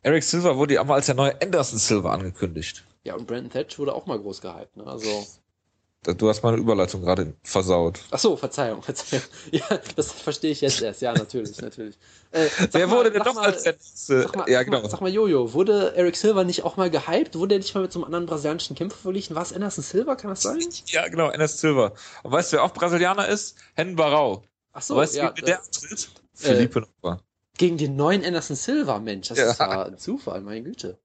Eric 0.04 0.24
Silver 0.24 0.58
wurde 0.58 0.74
ja 0.76 0.84
mal 0.84 0.96
als 0.96 1.06
der 1.06 1.16
neue 1.16 1.40
Anderson 1.42 1.78
Silver 1.78 2.12
angekündigt. 2.12 2.84
Ja, 3.04 3.16
und 3.16 3.28
Brandon 3.28 3.52
Thatch 3.52 3.80
wurde 3.80 3.94
auch 3.94 4.06
mal 4.06 4.20
groß 4.20 4.42
gehypt, 4.42 4.78
ne? 4.78 4.86
Also. 4.86 5.26
Du 6.04 6.30
hast 6.30 6.42
meine 6.42 6.58
Überleitung 6.58 7.02
gerade 7.02 7.36
versaut. 7.44 8.00
Ach 8.10 8.18
so, 8.18 8.36
Verzeihung, 8.36 8.82
Verzeihung. 8.82 9.22
Ja, 9.52 9.66
das 9.96 10.12
verstehe 10.12 10.50
ich 10.50 10.62
jetzt 10.62 10.82
erst. 10.82 11.04
Ja, 11.04 11.14
natürlich, 11.14 11.62
natürlich. 11.62 11.96
Äh, 12.32 12.48
Wer 12.72 12.88
mal, 12.88 12.98
wurde 12.98 13.12
denn 13.12 13.22
doch 13.22 13.38
als 13.38 13.66
letzte? 13.66 14.24
Sag 14.24 14.36
mal, 14.36 14.50
ja, 14.50 14.64
genau. 14.64 14.88
Sag 14.88 15.00
mal, 15.02 15.14
Jojo, 15.14 15.54
wurde 15.54 15.94
Eric 15.96 16.16
Silver 16.16 16.44
nicht 16.44 16.64
auch 16.64 16.76
mal 16.76 16.90
gehypt? 16.90 17.36
Wurde 17.36 17.54
er 17.54 17.60
nicht 17.60 17.76
mal 17.76 17.82
mit 17.82 17.92
so 17.92 18.00
einem 18.00 18.06
anderen 18.06 18.26
brasilianischen 18.26 18.76
Kämpfer 18.76 18.98
verglichen? 18.98 19.36
War 19.36 19.44
es 19.44 19.54
Anderson 19.54 19.84
Silver, 19.84 20.16
kann 20.16 20.32
das 20.32 20.42
sein? 20.42 20.58
Ja, 20.88 21.08
genau, 21.08 21.28
Anderson 21.28 21.58
Silver. 21.60 21.94
Und 22.24 22.32
weißt 22.32 22.52
du, 22.52 22.58
wer 22.58 22.64
auch 22.64 22.74
Brasilianer 22.74 23.28
ist? 23.28 23.58
Hen 23.76 23.96
Barau. 23.96 24.44
Ach 24.74 24.82
so, 24.82 24.96
weißt 24.96 25.14
du, 25.14 25.20
ja, 25.20 25.34
wie 25.36 25.42
der 25.42 25.60
antritt? 25.60 26.10
Äh, 26.40 26.46
Felipe 26.48 26.82
Nova. 26.82 27.20
Gegen 27.60 27.78
den 27.78 27.96
neuen 27.96 28.26
Anderson 28.26 28.56
Silver, 28.56 29.00
Mensch, 29.00 29.28
das 29.28 29.38
ja. 29.38 29.52
ist 29.52 29.60
ja 29.60 29.84
ein 29.84 30.00
Zufall, 30.00 30.42
meine 30.42 30.64
Güte. 30.64 30.98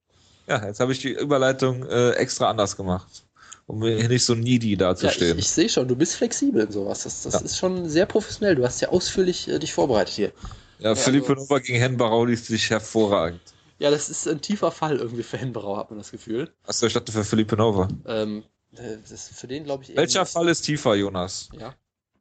Ja, 0.47 0.65
jetzt 0.65 0.79
habe 0.79 0.91
ich 0.91 0.99
die 0.99 1.11
Überleitung 1.11 1.85
äh, 1.85 2.13
extra 2.13 2.49
anders 2.49 2.75
gemacht 2.75 3.26
um 3.67 3.79
nicht 3.79 4.23
so 4.25 4.33
needy 4.33 4.75
dazustehen. 4.77 5.27
Ja, 5.27 5.33
ich, 5.35 5.41
ich 5.41 5.49
sehe 5.49 5.69
schon, 5.69 5.87
du 5.87 5.95
bist 5.95 6.15
flexibel 6.15 6.63
in 6.63 6.71
sowas. 6.71 7.03
Das, 7.03 7.23
das 7.23 7.33
ja. 7.33 7.39
ist 7.41 7.57
schon 7.57 7.87
sehr 7.87 8.05
professionell. 8.05 8.55
Du 8.55 8.63
hast 8.63 8.81
ja 8.81 8.89
ausführlich 8.89 9.47
äh, 9.47 9.59
dich 9.59 9.73
vorbereitet 9.73 10.15
hier. 10.15 10.31
Ja, 10.79 10.89
ja 10.89 10.95
Philippe 10.95 11.29
also, 11.29 11.43
Nova 11.43 11.59
gegen 11.59 11.77
Hen 11.77 11.97
Barau 11.97 12.25
liest 12.25 12.45
sich 12.45 12.69
hervorragend. 12.69 13.41
Ja, 13.79 13.91
das 13.91 14.09
ist 14.09 14.27
ein 14.27 14.41
tiefer 14.41 14.71
Fall 14.71 14.97
irgendwie 14.97 15.21
für 15.21 15.37
Hen 15.37 15.53
Barau, 15.53 15.77
hat 15.77 15.91
man 15.91 15.99
das 15.99 16.11
Gefühl. 16.11 16.49
Achso, 16.65 16.87
ich 16.87 16.93
dachte 16.93 17.11
für 17.11 17.23
Philippe 17.23 17.57
Nova. 17.57 17.89
Ähm, 18.07 18.43
äh, 18.75 18.97
das 19.07 19.29
für 19.29 19.47
den 19.47 19.65
glaube 19.65 19.83
ich 19.83 19.95
Welcher 19.95 20.25
Fall 20.25 20.47
ist 20.47 20.61
tiefer, 20.61 20.95
Jonas? 20.95 21.49
Ja. 21.59 21.75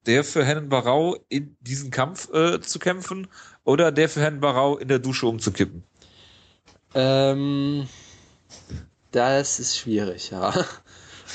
Der 0.06 0.24
für 0.24 0.44
Hennen 0.44 0.68
Barau 0.68 1.16
in 1.28 1.56
diesen 1.60 1.90
Kampf 1.90 2.32
äh, 2.32 2.60
zu 2.60 2.78
kämpfen 2.78 3.28
oder 3.64 3.90
der 3.90 4.08
für 4.08 4.20
Hennen 4.20 4.40
Barau 4.40 4.78
in 4.78 4.88
der 4.88 4.98
Dusche 4.98 5.26
umzukippen? 5.26 5.82
Ähm, 6.94 7.88
das 9.10 9.58
ist 9.58 9.76
schwierig, 9.76 10.30
ja. 10.30 10.52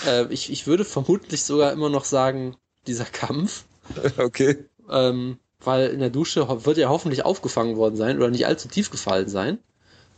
Äh, 0.06 0.26
ich, 0.30 0.52
ich 0.52 0.68
würde 0.68 0.86
vermutlich 0.86 1.44
sogar 1.44 1.72
immer 1.72 1.90
noch 1.90 2.06
sagen, 2.06 2.56
dieser 2.88 3.06
Kampf. 3.06 3.66
Okay. 4.18 4.58
Ähm, 4.90 5.38
weil 5.60 5.90
in 5.90 6.00
der 6.00 6.10
Dusche 6.10 6.48
wird 6.66 6.78
er 6.78 6.90
hoffentlich 6.90 7.26
aufgefangen 7.26 7.76
worden 7.78 7.96
sein 7.96 8.18
oder 8.18 8.30
nicht 8.30 8.46
allzu 8.46 8.68
tief 8.68 8.90
gefallen 8.90 9.28
sein. 9.28 9.60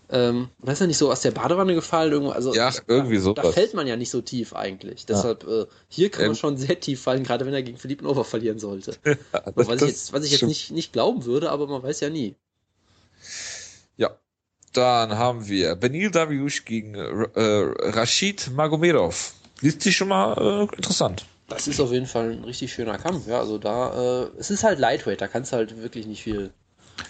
Ähm, 0.10 0.50
und 0.60 0.70
ist 0.70 0.82
er 0.82 0.88
nicht 0.88 0.98
so 0.98 1.12
aus 1.12 1.22
der 1.22 1.32
Badewanne 1.32 1.74
gefallen? 1.74 2.12
Irgendwo, 2.12 2.32
also, 2.32 2.54
ja, 2.54 2.72
irgendwie 2.88 3.18
so. 3.18 3.34
Da 3.34 3.52
fällt 3.52 3.74
man 3.74 3.88
ja 3.88 3.96
nicht 3.96 4.12
so 4.12 4.22
tief 4.22 4.54
eigentlich. 4.54 5.06
Deshalb, 5.06 5.44
ja. 5.44 5.62
äh, 5.62 5.66
hier 5.88 6.12
kann 6.12 6.24
man 6.24 6.32
ähm, 6.32 6.36
schon 6.36 6.58
sehr 6.58 6.80
tief 6.80 7.02
fallen, 7.02 7.24
gerade 7.24 7.46
wenn 7.46 7.54
er 7.54 7.64
gegen 7.64 7.78
Philippe 7.78 8.04
Nova 8.04 8.24
verlieren 8.24 8.60
sollte. 8.60 8.96
Ja, 9.34 9.52
das, 9.52 9.68
was, 9.68 9.82
ich 9.82 9.88
jetzt, 9.88 10.14
was 10.14 10.26
ich 10.26 10.32
jetzt 10.32 10.44
nicht, 10.44 10.72
nicht 10.72 10.94
glauben 10.94 11.26
würde, 11.26 11.50
aber 11.50 11.68
man 11.68 11.82
weiß 11.82 12.02
ja 12.02 12.10
nie. 12.10 12.36
Ja. 13.98 14.12
Dann 14.74 15.18
haben 15.18 15.48
wir 15.48 15.76
Benil 15.76 16.12
Dariush 16.12 16.66
gegen 16.66 16.96
äh, 16.96 17.30
Rashid 17.36 18.52
Magomedov. 18.54 19.34
Liest 19.62 19.82
sich 19.82 19.96
schon 19.96 20.10
mal 20.10 20.34
äh, 20.38 20.76
interessant. 20.76 21.26
Das 21.48 21.68
ist 21.68 21.80
auf 21.80 21.92
jeden 21.92 22.08
Fall 22.08 22.32
ein 22.32 22.44
richtig 22.44 22.74
schöner 22.74 22.98
Kampf, 22.98 23.28
ja. 23.28 23.40
Also 23.40 23.58
da, 23.58 24.24
äh, 24.24 24.30
es 24.38 24.50
ist 24.50 24.64
halt 24.64 24.80
Lightweight, 24.80 25.22
da 25.22 25.28
kannst 25.28 25.52
du 25.52 25.58
halt 25.58 25.82
wirklich 25.82 26.08
nicht 26.08 26.24
viel 26.24 26.52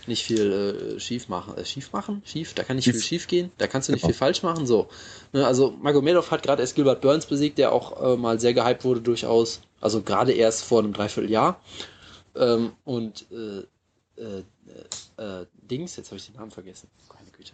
nicht 0.08 0.24
viel 0.24 0.96
äh, 0.96 1.00
schief 1.00 1.28
machen. 1.28 1.58
Äh, 1.58 1.66
schief 1.66 1.92
machen? 1.92 2.22
Schief? 2.26 2.54
Da 2.54 2.64
kann 2.64 2.78
nicht 2.78 2.86
schief. 2.86 2.96
viel 2.96 3.04
schief 3.04 3.28
gehen. 3.28 3.52
Da 3.58 3.68
kannst 3.68 3.88
du 3.88 3.92
nicht 3.94 4.02
genau. 4.02 4.14
viel 4.14 4.18
falsch 4.18 4.44
machen. 4.44 4.66
So. 4.66 4.88
Ne, 5.34 5.46
also 5.46 5.72
Magomedov 5.82 6.32
hat 6.32 6.44
gerade 6.44 6.62
erst 6.62 6.76
Gilbert 6.76 7.02
Burns 7.02 7.26
besiegt, 7.26 7.58
der 7.58 7.72
auch 7.72 8.02
äh, 8.02 8.18
mal 8.18 8.40
sehr 8.40 8.54
gehypt 8.54 8.84
wurde 8.84 9.02
durchaus. 9.02 9.62
Also 9.82 10.02
gerade 10.02 10.32
erst 10.32 10.64
vor 10.64 10.80
einem 10.80 10.94
Dreivierteljahr. 10.94 11.60
Ähm, 12.36 12.74
und 12.86 13.26
äh, 13.32 13.64
äh, 15.18 15.46
Dings, 15.62 15.96
jetzt 15.96 16.08
habe 16.08 16.18
ich 16.18 16.26
den 16.26 16.36
Namen 16.36 16.52
vergessen. 16.52 16.90
Meine 17.14 17.30
Güte. 17.32 17.54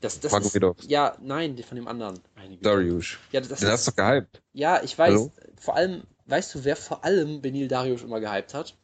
Das, 0.00 0.20
das. 0.20 0.32
Ist, 0.32 0.60
ja, 0.86 1.16
nein, 1.20 1.58
von 1.58 1.76
dem 1.76 1.88
anderen. 1.88 2.20
Darius. 2.60 3.18
Ja, 3.32 3.40
das 3.40 3.48
den 3.48 3.68
ist, 3.68 3.72
hast 3.72 3.88
du 3.88 3.92
gehypt. 3.92 4.42
Ja, 4.52 4.82
ich 4.82 4.98
weiß. 4.98 5.10
Hallo? 5.10 5.32
Vor 5.60 5.76
allem, 5.76 6.02
weißt 6.26 6.54
du, 6.54 6.64
wer 6.64 6.76
vor 6.76 7.04
allem 7.04 7.40
Benil 7.40 7.68
Darius 7.68 8.02
immer 8.02 8.20
gehypt 8.20 8.54
hat? 8.54 8.74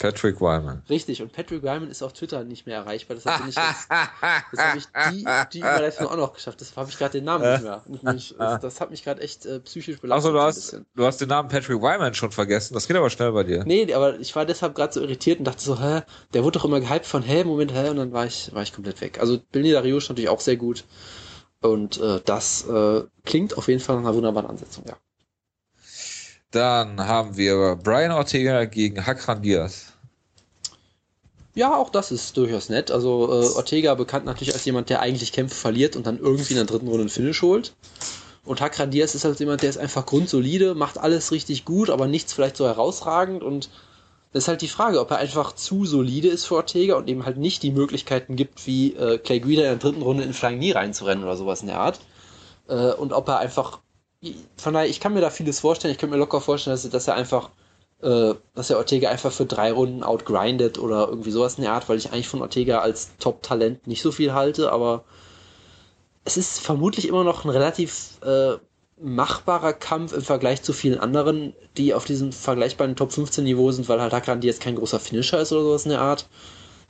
Patrick 0.00 0.40
Wyman. 0.40 0.82
Richtig, 0.88 1.20
und 1.20 1.30
Patrick 1.30 1.62
Wyman 1.62 1.90
ist 1.90 2.02
auf 2.02 2.14
Twitter 2.14 2.42
nicht 2.42 2.66
mehr 2.66 2.78
erreichbar. 2.78 3.16
Das 3.16 3.26
habe 3.26 3.50
ich, 3.50 3.56
hab 3.58 4.74
ich 4.74 4.86
die, 5.10 5.26
die 5.52 5.58
Überleitung 5.58 6.06
auch 6.06 6.16
noch 6.16 6.32
geschafft. 6.32 6.58
Das 6.62 6.74
habe 6.74 6.88
ich 6.88 6.96
gerade 6.96 7.12
den 7.12 7.24
Namen 7.24 7.44
nicht 7.52 7.62
mehr. 7.62 7.82
Mich, 8.14 8.34
das 8.38 8.80
hat 8.80 8.90
mich 8.90 9.04
gerade 9.04 9.20
echt 9.20 9.44
äh, 9.44 9.60
psychisch 9.60 10.00
belastet. 10.00 10.32
Also 10.32 10.32
du 10.32 10.42
hast, 10.42 10.80
du 10.94 11.04
hast 11.04 11.20
den 11.20 11.28
Namen 11.28 11.50
Patrick 11.50 11.82
Wyman 11.82 12.14
schon 12.14 12.32
vergessen. 12.32 12.72
Das 12.72 12.88
geht 12.88 12.96
aber 12.96 13.10
schnell 13.10 13.32
bei 13.32 13.44
dir. 13.44 13.64
Nee, 13.66 13.92
aber 13.92 14.18
ich 14.18 14.34
war 14.34 14.46
deshalb 14.46 14.74
gerade 14.74 14.94
so 14.94 15.02
irritiert 15.02 15.38
und 15.38 15.44
dachte 15.44 15.62
so, 15.62 15.78
hä, 15.78 16.00
der 16.32 16.44
wurde 16.44 16.58
doch 16.58 16.64
immer 16.64 16.80
gehypt 16.80 17.04
von, 17.04 17.22
hä, 17.22 17.44
Moment, 17.44 17.74
hä, 17.74 17.90
und 17.90 17.96
dann 17.96 18.12
war 18.12 18.24
ich, 18.24 18.54
war 18.54 18.62
ich 18.62 18.72
komplett 18.72 19.02
weg. 19.02 19.20
Also 19.20 19.38
Billy 19.52 19.72
Darius 19.72 20.08
natürlich 20.08 20.30
auch 20.30 20.40
sehr 20.40 20.56
gut. 20.56 20.84
Und 21.60 22.00
äh, 22.00 22.20
das 22.24 22.66
äh, 22.68 23.02
klingt 23.24 23.56
auf 23.58 23.68
jeden 23.68 23.80
Fall 23.80 23.96
nach 23.96 24.04
einer 24.04 24.14
wunderbaren 24.14 24.48
Ansetzung, 24.48 24.84
ja. 24.88 24.96
Dann 26.50 27.06
haben 27.06 27.36
wir 27.36 27.76
Brian 27.76 28.10
Ortega 28.10 28.64
gegen 28.64 29.06
Hakran 29.06 29.42
Diaz. 29.42 29.92
Ja, 31.54 31.76
auch 31.76 31.90
das 31.90 32.10
ist 32.10 32.36
durchaus 32.36 32.68
nett. 32.68 32.90
Also 32.90 33.26
äh, 33.26 33.46
Ortega 33.56 33.94
bekannt 33.94 34.24
natürlich 34.24 34.54
als 34.54 34.64
jemand, 34.64 34.88
der 34.88 35.00
eigentlich 35.00 35.32
Kämpfe 35.32 35.54
verliert 35.54 35.94
und 35.94 36.06
dann 36.06 36.18
irgendwie 36.18 36.54
in 36.54 36.56
der 36.56 36.66
dritten 36.66 36.88
Runde 36.88 37.02
einen 37.02 37.08
Finish 37.08 37.42
holt. 37.42 37.74
Und 38.44 38.60
Hakran 38.60 38.90
Diaz 38.90 39.14
ist 39.14 39.24
halt 39.24 39.38
jemand, 39.38 39.62
der 39.62 39.70
ist 39.70 39.76
einfach 39.76 40.06
grundsolide, 40.06 40.74
macht 40.74 40.98
alles 40.98 41.30
richtig 41.30 41.64
gut, 41.64 41.90
aber 41.90 42.08
nichts 42.08 42.32
vielleicht 42.32 42.56
so 42.56 42.66
herausragend. 42.66 43.44
Und 43.44 43.68
das 44.32 44.44
ist 44.44 44.48
halt 44.48 44.62
die 44.62 44.68
Frage, 44.68 45.00
ob 45.00 45.10
er 45.10 45.18
einfach 45.18 45.52
zu 45.52 45.84
solide 45.84 46.28
ist 46.28 46.44
für 46.44 46.56
Ortega 46.56 46.96
und 46.96 47.08
eben 47.08 47.24
halt 47.24 47.36
nicht 47.36 47.62
die 47.62 47.72
Möglichkeiten 47.72 48.36
gibt, 48.36 48.66
wie 48.66 48.94
äh, 48.94 49.18
Clay 49.18 49.40
Guida 49.40 49.62
in 49.62 49.68
der 49.68 49.76
dritten 49.76 50.02
Runde 50.02 50.22
in 50.22 50.32
Flying 50.32 50.58
Knee 50.58 50.72
reinzurennen 50.72 51.24
oder 51.24 51.36
sowas 51.36 51.62
in 51.62 51.66
der 51.66 51.80
Art. 51.80 52.00
Äh, 52.68 52.92
und 52.92 53.12
ob 53.12 53.28
er 53.28 53.38
einfach, 53.38 53.80
von 54.56 54.74
daher, 54.74 54.88
ich 54.88 55.00
kann 55.00 55.14
mir 55.14 55.20
da 55.20 55.30
vieles 55.30 55.60
vorstellen. 55.60 55.92
Ich 55.92 55.98
könnte 55.98 56.14
mir 56.14 56.20
locker 56.20 56.40
vorstellen, 56.40 56.74
dass, 56.74 56.88
dass 56.88 57.08
er 57.08 57.14
einfach 57.14 57.50
äh, 58.02 58.34
dass 58.54 58.70
er 58.70 58.78
Ortega 58.78 59.10
einfach 59.10 59.32
für 59.32 59.46
drei 59.46 59.72
Runden 59.72 60.02
outgrindet 60.02 60.78
oder 60.78 61.08
irgendwie 61.08 61.30
sowas 61.30 61.56
in 61.56 61.64
der 61.64 61.72
Art, 61.72 61.88
weil 61.88 61.98
ich 61.98 62.12
eigentlich 62.12 62.28
von 62.28 62.42
Ortega 62.42 62.80
als 62.80 63.10
Top-Talent 63.18 63.86
nicht 63.86 64.02
so 64.02 64.12
viel 64.12 64.32
halte, 64.32 64.72
aber 64.72 65.04
es 66.24 66.36
ist 66.36 66.60
vermutlich 66.60 67.08
immer 67.08 67.24
noch 67.24 67.44
ein 67.44 67.50
relativ 67.50 68.18
äh, 68.22 68.56
machbarer 69.02 69.72
Kampf 69.72 70.12
im 70.12 70.22
Vergleich 70.22 70.62
zu 70.62 70.72
vielen 70.72 70.98
anderen, 70.98 71.54
die 71.76 71.94
auf 71.94 72.04
diesem 72.04 72.32
vergleichbaren 72.32 72.96
Top 72.96 73.12
15 73.12 73.44
Niveau 73.44 73.70
sind, 73.72 73.88
weil 73.88 74.00
halt 74.00 74.12
Hakan 74.12 74.42
jetzt 74.42 74.60
kein 74.60 74.76
großer 74.76 75.00
Finisher 75.00 75.40
ist 75.40 75.52
oder 75.52 75.62
sowas 75.62 75.84
in 75.84 75.90
der 75.90 76.00
Art. 76.00 76.28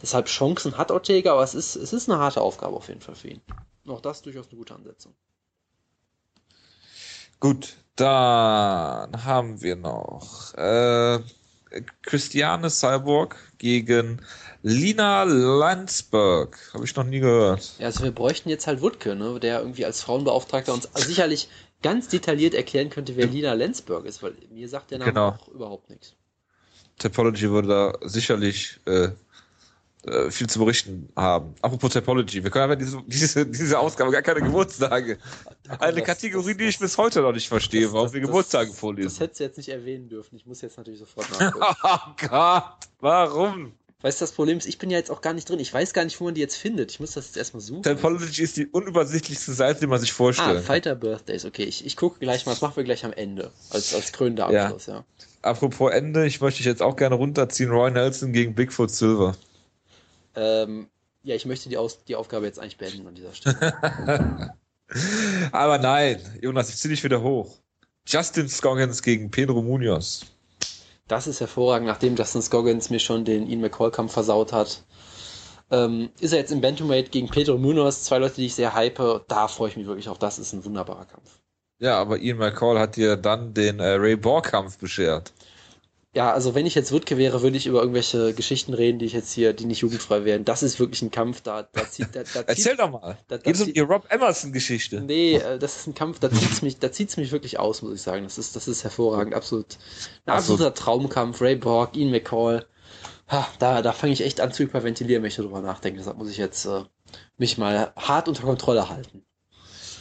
Deshalb 0.03 0.27
Chancen 0.27 0.79
hat 0.79 0.91
Ortega, 0.91 1.33
aber 1.33 1.43
es 1.43 1.55
ist, 1.55 1.77
es 1.77 1.93
ist 1.93 2.09
eine 2.09 2.19
harte 2.19 2.41
Aufgabe 2.41 2.77
auf 2.77 2.89
jeden 2.89 3.01
Fall 3.01 3.15
für 3.15 3.29
ihn. 3.29 3.41
Auch 3.87 4.01
das 4.01 4.23
durchaus 4.23 4.49
eine 4.49 4.57
gute 4.57 4.75
Ansetzung. 4.75 5.15
Gut, 7.39 7.77
dann 7.97 9.25
haben 9.25 9.63
wir 9.63 9.77
noch 9.77 10.55
äh, 10.55 11.21
Christiane 12.03 12.71
Cyborg 12.71 13.37
gegen 13.59 14.21
Lina 14.63 15.23
Landsberg. 15.25 16.59
Habe 16.75 16.85
ich 16.85 16.97
noch 16.97 17.05
nie 17.05 17.21
gehört. 17.21 17.73
Ja, 17.79 17.87
also 17.87 18.05
wir 18.05 18.13
bräuchten 18.13 18.49
jetzt 18.49 18.67
halt 18.67 18.83
Wutke, 18.83 19.15
ne, 19.15 19.39
der 19.41 19.61
irgendwie 19.61 19.85
als 19.85 20.03
Frauenbeauftragter 20.03 20.73
uns 20.73 20.89
sicherlich 20.95 21.49
ganz 21.83 22.09
detailliert 22.09 22.55
erklären 22.55 22.91
könnte, 22.91 23.17
wer 23.17 23.27
Lina 23.27 23.53
Landsberg 23.53 24.05
ist, 24.05 24.23
weil 24.23 24.35
mir 24.51 24.69
sagt 24.69 24.91
der 24.91 24.99
Name 24.99 25.13
genau. 25.13 25.29
auch 25.31 25.49
überhaupt 25.49 25.91
nichts. 25.91 26.15
Topology 26.99 27.51
würde 27.51 27.69
da 27.69 28.09
sicherlich 28.09 28.79
äh, 28.87 29.09
äh, 30.03 30.31
viel 30.31 30.49
zu 30.49 30.59
berichten 30.59 31.11
haben. 31.15 31.55
Apropos 31.61 31.93
Topology, 31.93 32.43
wir 32.43 32.51
können 32.51 32.65
aber 32.65 32.77
diese, 32.77 33.03
diese, 33.07 33.47
diese 33.47 33.79
Ausgabe 33.79 34.11
gar 34.11 34.23
keine 34.23 34.41
Geburtstage. 34.41 35.19
Eine 35.79 35.99
das, 35.99 36.07
Kategorie, 36.07 36.53
das, 36.53 36.59
die 36.59 36.65
ich 36.65 36.79
bis 36.79 36.97
heute 36.97 37.21
noch 37.21 37.33
nicht 37.33 37.49
verstehe, 37.49 37.83
das, 37.85 37.93
warum 37.93 38.13
wir 38.13 38.21
Geburtstage 38.21 38.73
vorlesen. 38.73 39.09
Das 39.09 39.21
hättest 39.21 39.41
du 39.41 39.45
jetzt 39.45 39.57
nicht 39.59 39.69
erwähnen 39.69 40.09
dürfen. 40.09 40.37
Ich 40.37 40.47
muss 40.47 40.63
jetzt 40.63 40.79
natürlich 40.79 41.01
sofort 41.01 41.31
nachgucken. 41.39 41.67
oh 41.83 42.29
Gott, 42.29 42.77
warum? 43.01 43.73
Weißt 44.03 44.21
du, 44.21 44.25
das 44.25 44.33
Problem 44.33 44.57
ist, 44.57 44.67
ich 44.67 44.79
bin 44.79 44.89
ja 44.89 44.97
jetzt 44.97 45.11
auch 45.11 45.21
gar 45.21 45.35
nicht 45.35 45.49
drin. 45.49 45.61
Ich 45.61 45.73
weiß 45.73 45.93
gar 45.93 46.05
nicht, 46.05 46.19
wo 46.21 46.25
man 46.25 46.35
die 46.35 46.41
jetzt 46.41 46.57
findet. 46.57 46.91
Ich 46.91 47.01
muss 47.01 47.13
das 47.13 47.27
jetzt 47.27 47.37
erstmal 47.37 47.61
suchen. 47.61 47.83
Topology 47.83 48.43
ist 48.43 48.57
die 48.57 48.67
unübersichtlichste 48.67 49.53
Seite, 49.53 49.81
die 49.81 49.87
man 49.87 50.01
sich 50.01 50.13
vorstellt. 50.13 50.59
Ah, 50.59 50.63
Fighter 50.63 50.95
Birthdays, 50.95 51.45
okay. 51.45 51.65
Ich, 51.65 51.85
ich 51.85 51.97
gucke 51.97 52.19
gleich 52.19 52.47
mal, 52.47 52.53
das 52.53 52.63
machen 52.63 52.77
wir 52.77 52.85
gleich 52.85 53.05
am 53.05 53.13
Ende. 53.13 53.51
Als, 53.69 53.95
als 53.95 54.13
krönender 54.13 54.47
Abschluss, 54.47 54.87
ja. 54.87 54.95
ja. 54.95 55.05
Apropos 55.43 55.93
Ende, 55.93 56.27
ich 56.27 56.41
möchte 56.41 56.59
dich 56.59 56.67
jetzt 56.67 56.81
auch 56.81 56.97
gerne 56.97 57.17
runterziehen. 57.17 57.71
Roy 57.71 57.91
Nelson 57.91 58.33
gegen 58.33 58.55
Bigfoot 58.55 58.91
Silver. 58.91 59.37
Ähm, 60.35 60.89
ja, 61.23 61.35
ich 61.35 61.45
möchte 61.45 61.69
die, 61.69 61.77
Aus 61.77 62.05
die 62.05 62.17
Aufgabe 62.17 62.47
jetzt 62.47 62.59
eigentlich 62.59 62.79
beenden 62.79 63.07
an 63.07 63.15
dieser 63.15 63.35
Stelle. 63.35 64.55
Aber 65.53 65.79
nein, 65.79 66.21
Jonas, 66.41 66.71
ich 66.71 66.77
ziehe 66.77 66.91
dich 66.95 67.05
wieder 67.05 67.21
hoch. 67.23 67.59
Justin 68.07 68.49
Scoggins 68.49 69.03
gegen 69.03 69.31
Pedro 69.31 69.63
Munoz. 69.63 70.25
Das 71.11 71.27
ist 71.27 71.41
hervorragend, 71.41 71.89
nachdem 71.89 72.15
Justin 72.15 72.41
Scoggins 72.41 72.89
mir 72.89 73.01
schon 73.01 73.25
den 73.25 73.49
Ian 73.49 73.61
McCall-Kampf 73.63 74.13
versaut 74.13 74.53
hat. 74.53 74.85
Ähm, 75.69 76.11
ist 76.21 76.33
er 76.33 76.39
jetzt 76.39 76.53
im 76.53 76.61
Bantamweight 76.61 77.11
gegen 77.11 77.29
Pedro 77.29 77.59
Munoz, 77.59 78.05
zwei 78.05 78.19
Leute, 78.19 78.37
die 78.37 78.47
ich 78.47 78.55
sehr 78.55 78.75
hype. 78.75 79.25
Da 79.27 79.49
freue 79.49 79.71
ich 79.71 79.77
mich 79.77 79.89
wirklich 79.89 80.09
auf. 80.09 80.19
Das 80.19 80.39
ist 80.39 80.53
ein 80.53 80.65
wunderbarer 80.65 81.07
Kampf. 81.07 81.41
Ja, 81.81 81.99
aber 82.01 82.19
Ian 82.19 82.39
McCall 82.39 82.79
hat 82.79 82.95
dir 82.95 83.17
dann 83.17 83.55
den 83.55 83.81
äh, 83.81 83.95
Ray 83.95 84.15
Borg-Kampf 84.15 84.79
beschert 84.79 85.33
ja, 86.13 86.33
also 86.33 86.57
wenn 86.57 86.67
ich 86.67 86.75
jetzt 86.75 86.91
Wutke 86.91 87.19
wäre, 87.19 87.41
würde 87.43 87.57
ich 87.57 87.67
über 87.67 87.81
irgendwelche 87.81 88.35
Geschichten 88.35 88.75
reden, 88.75 88.99
die 88.99 89.05
ich 89.05 89.13
jetzt 89.13 89.33
hier, 89.33 89.53
die 89.53 89.65
nicht 89.65 89.81
jugendfrei 89.81 90.25
wären. 90.25 90.45
Das 90.45 90.65
ist 90.65 90.81
wirklich 90.81 91.03
ein 91.03 91.13
Kampf, 91.13 91.41
da, 91.41 91.63
da 91.63 91.89
zieht, 91.89 92.09
da, 92.17 92.23
da 92.25 92.41
Erzähl 92.47 92.77
doch 92.77 92.91
mal. 92.91 93.17
Da, 93.29 93.39
da 93.39 93.49
um 93.49 93.73
die 93.73 93.79
Rob 93.81 94.07
Emerson-Geschichte. 94.11 95.03
Nee, 95.03 95.37
äh, 95.37 95.59
das 95.59 95.77
ist 95.77 95.87
ein 95.87 95.95
Kampf, 95.95 96.19
da 96.19 96.29
zieht's 96.29 96.63
mich, 96.63 96.79
da 96.79 96.91
zieht's 96.91 97.17
mich 97.17 97.31
wirklich 97.31 97.61
aus, 97.61 97.83
muss 97.83 97.95
ich 97.95 98.03
sagen. 98.03 98.25
Das 98.25 98.39
ist, 98.39 98.57
das 98.57 98.67
ist 98.67 98.83
hervorragend, 98.83 99.35
absolut, 99.35 99.79
ein 100.27 100.33
absoluter 100.33 100.69
Absolut. 100.69 100.79
Traumkampf. 100.79 101.41
Ray 101.41 101.55
Borg, 101.55 101.97
Ian 101.97 102.11
McCall. 102.11 102.67
Ha, 103.29 103.47
da, 103.61 103.81
da 103.81 103.93
fange 103.93 104.13
ich 104.13 104.23
echt 104.23 104.41
an 104.41 104.53
zu 104.53 104.65
hyperventilieren, 104.65 105.23
wenn 105.23 105.29
ich 105.29 105.37
darüber 105.37 105.61
nachdenke. 105.61 105.99
Deshalb 105.99 106.19
muss 106.19 106.31
ich 106.31 106.39
jetzt 106.39 106.65
äh, 106.67 106.83
mich 107.39 107.57
mal 107.57 107.93
hart 107.95 108.27
unter 108.27 108.43
Kontrolle 108.43 108.89
halten. 108.89 109.25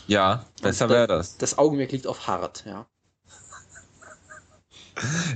Ja, 0.07 0.45
besser 0.63 0.89
wäre 0.89 1.05
das. 1.05 1.37
Das 1.37 1.59
Augenmerk 1.59 1.91
liegt 1.91 2.07
auf 2.07 2.25
hart, 2.25 2.63
ja. 2.65 2.87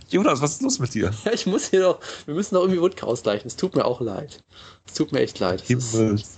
Jonas, 0.10 0.42
was 0.42 0.54
ist 0.54 0.62
los 0.62 0.80
mit 0.80 0.94
dir? 0.94 1.12
Ja, 1.26 1.32
ich 1.32 1.46
muss 1.46 1.70
hier 1.70 1.82
doch, 1.82 2.00
wir 2.26 2.34
müssen 2.34 2.56
doch 2.56 2.62
irgendwie 2.62 2.82
Wutke 2.82 3.06
ausgleichen. 3.06 3.48
Es 3.48 3.56
tut 3.56 3.76
mir 3.76 3.86
auch 3.86 4.02
leid. 4.02 4.44
Es 4.86 4.94
tut 4.94 5.12
mir 5.12 5.22
echt 5.22 5.40
leid. 5.40 5.62
Himmels. 5.62 6.38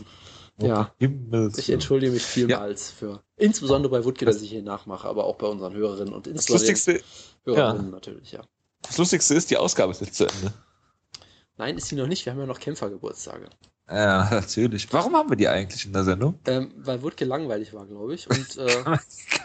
ja, 0.57 0.93
Himmels. 0.97 1.57
ich 1.57 1.69
entschuldige 1.69 2.11
mich 2.11 2.23
vielmals 2.23 2.89
ja. 2.89 2.95
für, 2.97 3.23
insbesondere 3.38 3.91
bei 3.91 4.05
Wutke, 4.05 4.26
dass 4.26 4.41
ich 4.41 4.49
hier 4.49 4.63
nachmache, 4.63 5.07
aber 5.07 5.26
auch 5.26 5.36
bei 5.36 5.47
unseren 5.47 5.73
Hörerinnen 5.73 6.13
und 6.13 6.28
insbesondere 6.28 6.71
das 6.73 6.86
Lustigste, 6.86 7.03
Hörerinnen 7.43 7.86
ja. 7.86 7.91
natürlich, 7.91 8.32
ja. 8.32 8.41
Das 8.82 8.97
Lustigste 8.97 9.34
ist, 9.34 9.49
die 9.49 9.57
Ausgabe 9.57 9.91
ist 9.91 10.01
jetzt 10.01 10.15
zu 10.15 10.26
Ende. 10.26 10.53
Nein, 11.57 11.78
ist 11.78 11.88
sie 11.88 11.95
noch 11.95 12.07
nicht. 12.07 12.26
Wir 12.26 12.34
haben 12.34 12.39
ja 12.39 12.45
noch 12.45 12.59
Kämpfergeburtstage. 12.59 13.49
Ja, 13.90 14.30
natürlich. 14.32 14.92
Warum 14.92 15.16
haben 15.16 15.30
wir 15.30 15.38
die 15.38 15.48
eigentlich 15.48 15.86
in 15.86 15.94
der 15.94 16.04
Sendung? 16.04 16.40
Ähm, 16.48 16.72
weil 16.78 17.02
Wutke 17.02 17.26
langweilig 17.26 17.74
war, 17.74 17.86
glaube 17.86 18.16
ich. 18.16 18.30
Und, 18.30 18.58
äh, 18.58 18.84
kann 18.84 19.00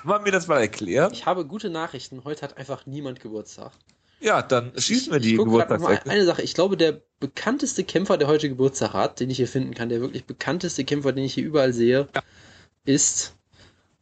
man 0.04 0.22
mir 0.22 0.32
das 0.32 0.46
mal 0.46 0.60
erklären? 0.60 1.12
Ich 1.12 1.26
habe 1.26 1.44
gute 1.44 1.70
Nachrichten. 1.70 2.24
Heute 2.24 2.42
hat 2.42 2.56
einfach 2.56 2.86
niemand 2.86 3.20
Geburtstag. 3.20 3.72
Ja, 4.20 4.42
dann 4.42 4.72
schießen 4.76 5.12
wir 5.12 5.20
die 5.20 5.36
Geburtstagsecke. 5.36 6.10
Eine 6.10 6.24
Sache. 6.24 6.42
Ich 6.42 6.54
glaube, 6.54 6.76
der 6.76 7.00
bekannteste 7.20 7.84
Kämpfer, 7.84 8.18
der 8.18 8.28
heute 8.28 8.50
Geburtstag 8.50 8.92
hat, 8.92 9.20
den 9.20 9.30
ich 9.30 9.38
hier 9.38 9.48
finden 9.48 9.74
kann, 9.74 9.88
der 9.88 10.00
wirklich 10.00 10.26
bekannteste 10.26 10.84
Kämpfer, 10.84 11.12
den 11.12 11.24
ich 11.24 11.34
hier 11.34 11.44
überall 11.44 11.72
sehe, 11.72 12.06
ja. 12.14 12.22
ist, 12.84 13.34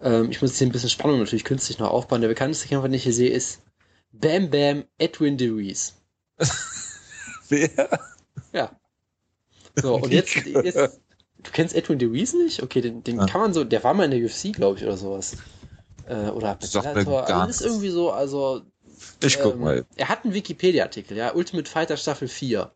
ähm, 0.00 0.30
ich 0.30 0.40
muss 0.40 0.50
jetzt 0.50 0.58
hier 0.58 0.66
ein 0.66 0.72
bisschen 0.72 0.90
Spannung 0.90 1.20
natürlich 1.20 1.44
künstlich 1.44 1.78
noch 1.78 1.90
aufbauen, 1.90 2.20
der 2.20 2.28
bekannteste 2.28 2.66
Kämpfer, 2.66 2.88
den 2.88 2.94
ich 2.94 3.04
hier 3.04 3.12
sehe, 3.12 3.30
ist 3.30 3.62
Bam 4.10 4.50
Bam 4.50 4.84
Edwin 4.98 5.36
DeReese. 5.36 5.92
Wer? 7.48 8.00
Ja. 8.52 8.77
So, 9.80 9.96
und 9.96 10.12
jetzt, 10.12 10.34
jetzt, 10.34 11.00
Du 11.42 11.50
kennst 11.52 11.74
Edwin 11.74 11.98
DeWeese 11.98 12.36
nicht? 12.36 12.62
Okay, 12.62 12.80
den, 12.80 13.04
den 13.04 13.18
ja. 13.18 13.26
kann 13.26 13.40
man 13.40 13.54
so, 13.54 13.62
der 13.64 13.82
war 13.84 13.94
mal 13.94 14.04
in 14.04 14.10
der 14.10 14.20
UFC, 14.20 14.52
glaube 14.52 14.78
ich, 14.78 14.84
oder 14.84 14.96
sowas. 14.96 15.36
Äh, 16.06 16.30
oder 16.30 16.56
Bellator. 16.56 17.26
Also 17.26 17.50
ist 17.50 17.60
irgendwie 17.60 17.90
so, 17.90 18.10
also. 18.10 18.62
Ich 19.22 19.38
guck 19.40 19.54
ähm, 19.54 19.60
mal. 19.60 19.86
Er 19.96 20.08
hat 20.08 20.24
einen 20.24 20.34
Wikipedia-Artikel, 20.34 21.16
ja, 21.16 21.34
Ultimate 21.34 21.70
Fighter 21.70 21.96
Staffel 21.96 22.26
4. 22.26 22.72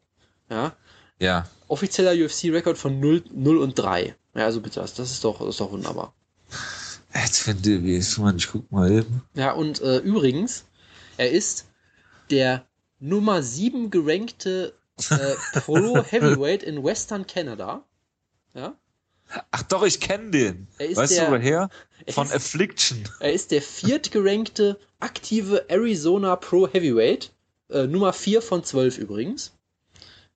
Ja. 0.50 0.76
Ja. 1.18 1.48
Offizieller 1.68 2.12
UFC-Rekord 2.12 2.78
von 2.78 3.00
0, 3.00 3.24
0 3.32 3.58
und 3.58 3.78
3. 3.78 4.14
Ja, 4.34 4.44
also 4.44 4.60
bitte, 4.60 4.80
das 4.80 4.98
ist 4.98 5.24
doch, 5.24 5.40
das 5.40 5.50
ist 5.50 5.60
doch 5.60 5.72
wunderbar. 5.72 6.14
Edwin 7.12 7.62
DeWeese, 7.62 8.20
Mann, 8.20 8.36
ich 8.36 8.48
guck 8.48 8.70
mal 8.70 8.90
eben. 8.90 9.22
Ja, 9.34 9.52
und 9.52 9.80
äh, 9.82 9.98
übrigens, 9.98 10.64
er 11.16 11.30
ist 11.30 11.66
der 12.30 12.64
Nummer 13.00 13.42
7 13.42 13.90
gerankte 13.90 14.74
äh, 15.10 15.34
Pro 15.60 16.02
Heavyweight 16.10 16.62
in 16.62 16.82
Western 16.82 17.26
Canada. 17.26 17.84
Ja. 18.54 18.76
Ach 19.50 19.62
doch, 19.62 19.82
ich 19.82 20.00
kenne 20.00 20.30
den. 20.30 20.68
Weißt 20.78 21.16
der, 21.16 21.26
du 21.26 21.32
woher? 21.32 21.70
Von 22.08 22.26
ist, 22.26 22.34
Affliction. 22.34 23.04
Er 23.20 23.32
ist 23.32 23.50
der 23.50 23.62
viertgerankte 23.62 24.78
aktive 25.00 25.66
Arizona 25.68 26.36
Pro 26.36 26.68
Heavyweight. 26.68 27.32
Äh, 27.70 27.86
Nummer 27.86 28.12
4 28.12 28.42
von 28.42 28.64
12 28.64 28.98
übrigens. 28.98 29.52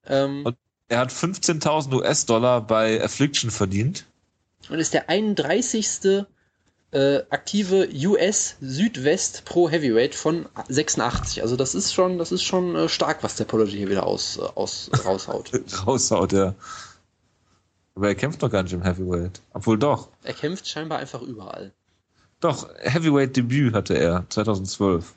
Ähm, 0.07 0.47
und 0.47 0.57
er 0.89 0.99
hat 0.99 1.13
15.000 1.13 1.93
US-Dollar 1.95 2.67
bei 2.67 3.03
Affliction 3.03 3.51
verdient. 3.51 4.07
Und 4.69 4.79
ist 4.79 4.95
der 4.95 5.09
31. 5.09 6.27
Äh, 6.93 7.23
aktive 7.31 7.89
US 8.07 8.57
Südwest 8.61 9.45
Pro 9.45 9.69
Heavyweight 9.69 10.15
von 10.15 10.47
86. 10.69 11.43
Also 11.43 11.57
das 11.57 11.75
ist 11.75 11.93
schon, 11.93 12.19
das 12.19 12.33
ist 12.33 12.45
schon 12.45 12.77
äh, 12.77 12.89
stark, 12.89 13.23
was 13.23 13.37
der 13.37 13.47
Apology 13.47 13.79
hier 13.79 13.89
wieder 13.89 14.07
aus, 14.07 14.39
äh, 14.39 14.43
aus 14.55 14.91
raushaut. 15.05 15.51
raushaut, 15.87 16.33
ja. 16.33 16.55
Aber 17.97 18.09
er 18.09 18.15
kämpft 18.15 18.43
doch 18.43 18.51
gar 18.51 18.63
nicht 18.63 18.73
im 18.73 18.83
Heavyweight. 18.83 19.41
Obwohl 19.53 19.79
doch. 19.79 20.11
Er 20.23 20.35
kämpft 20.35 20.69
scheinbar 20.69 20.99
einfach 20.99 21.23
überall. 21.23 21.73
Doch, 22.41 22.69
Heavyweight-Debüt 22.79 23.75
hatte 23.75 23.95
er 23.95 24.27
2012. 24.29 25.15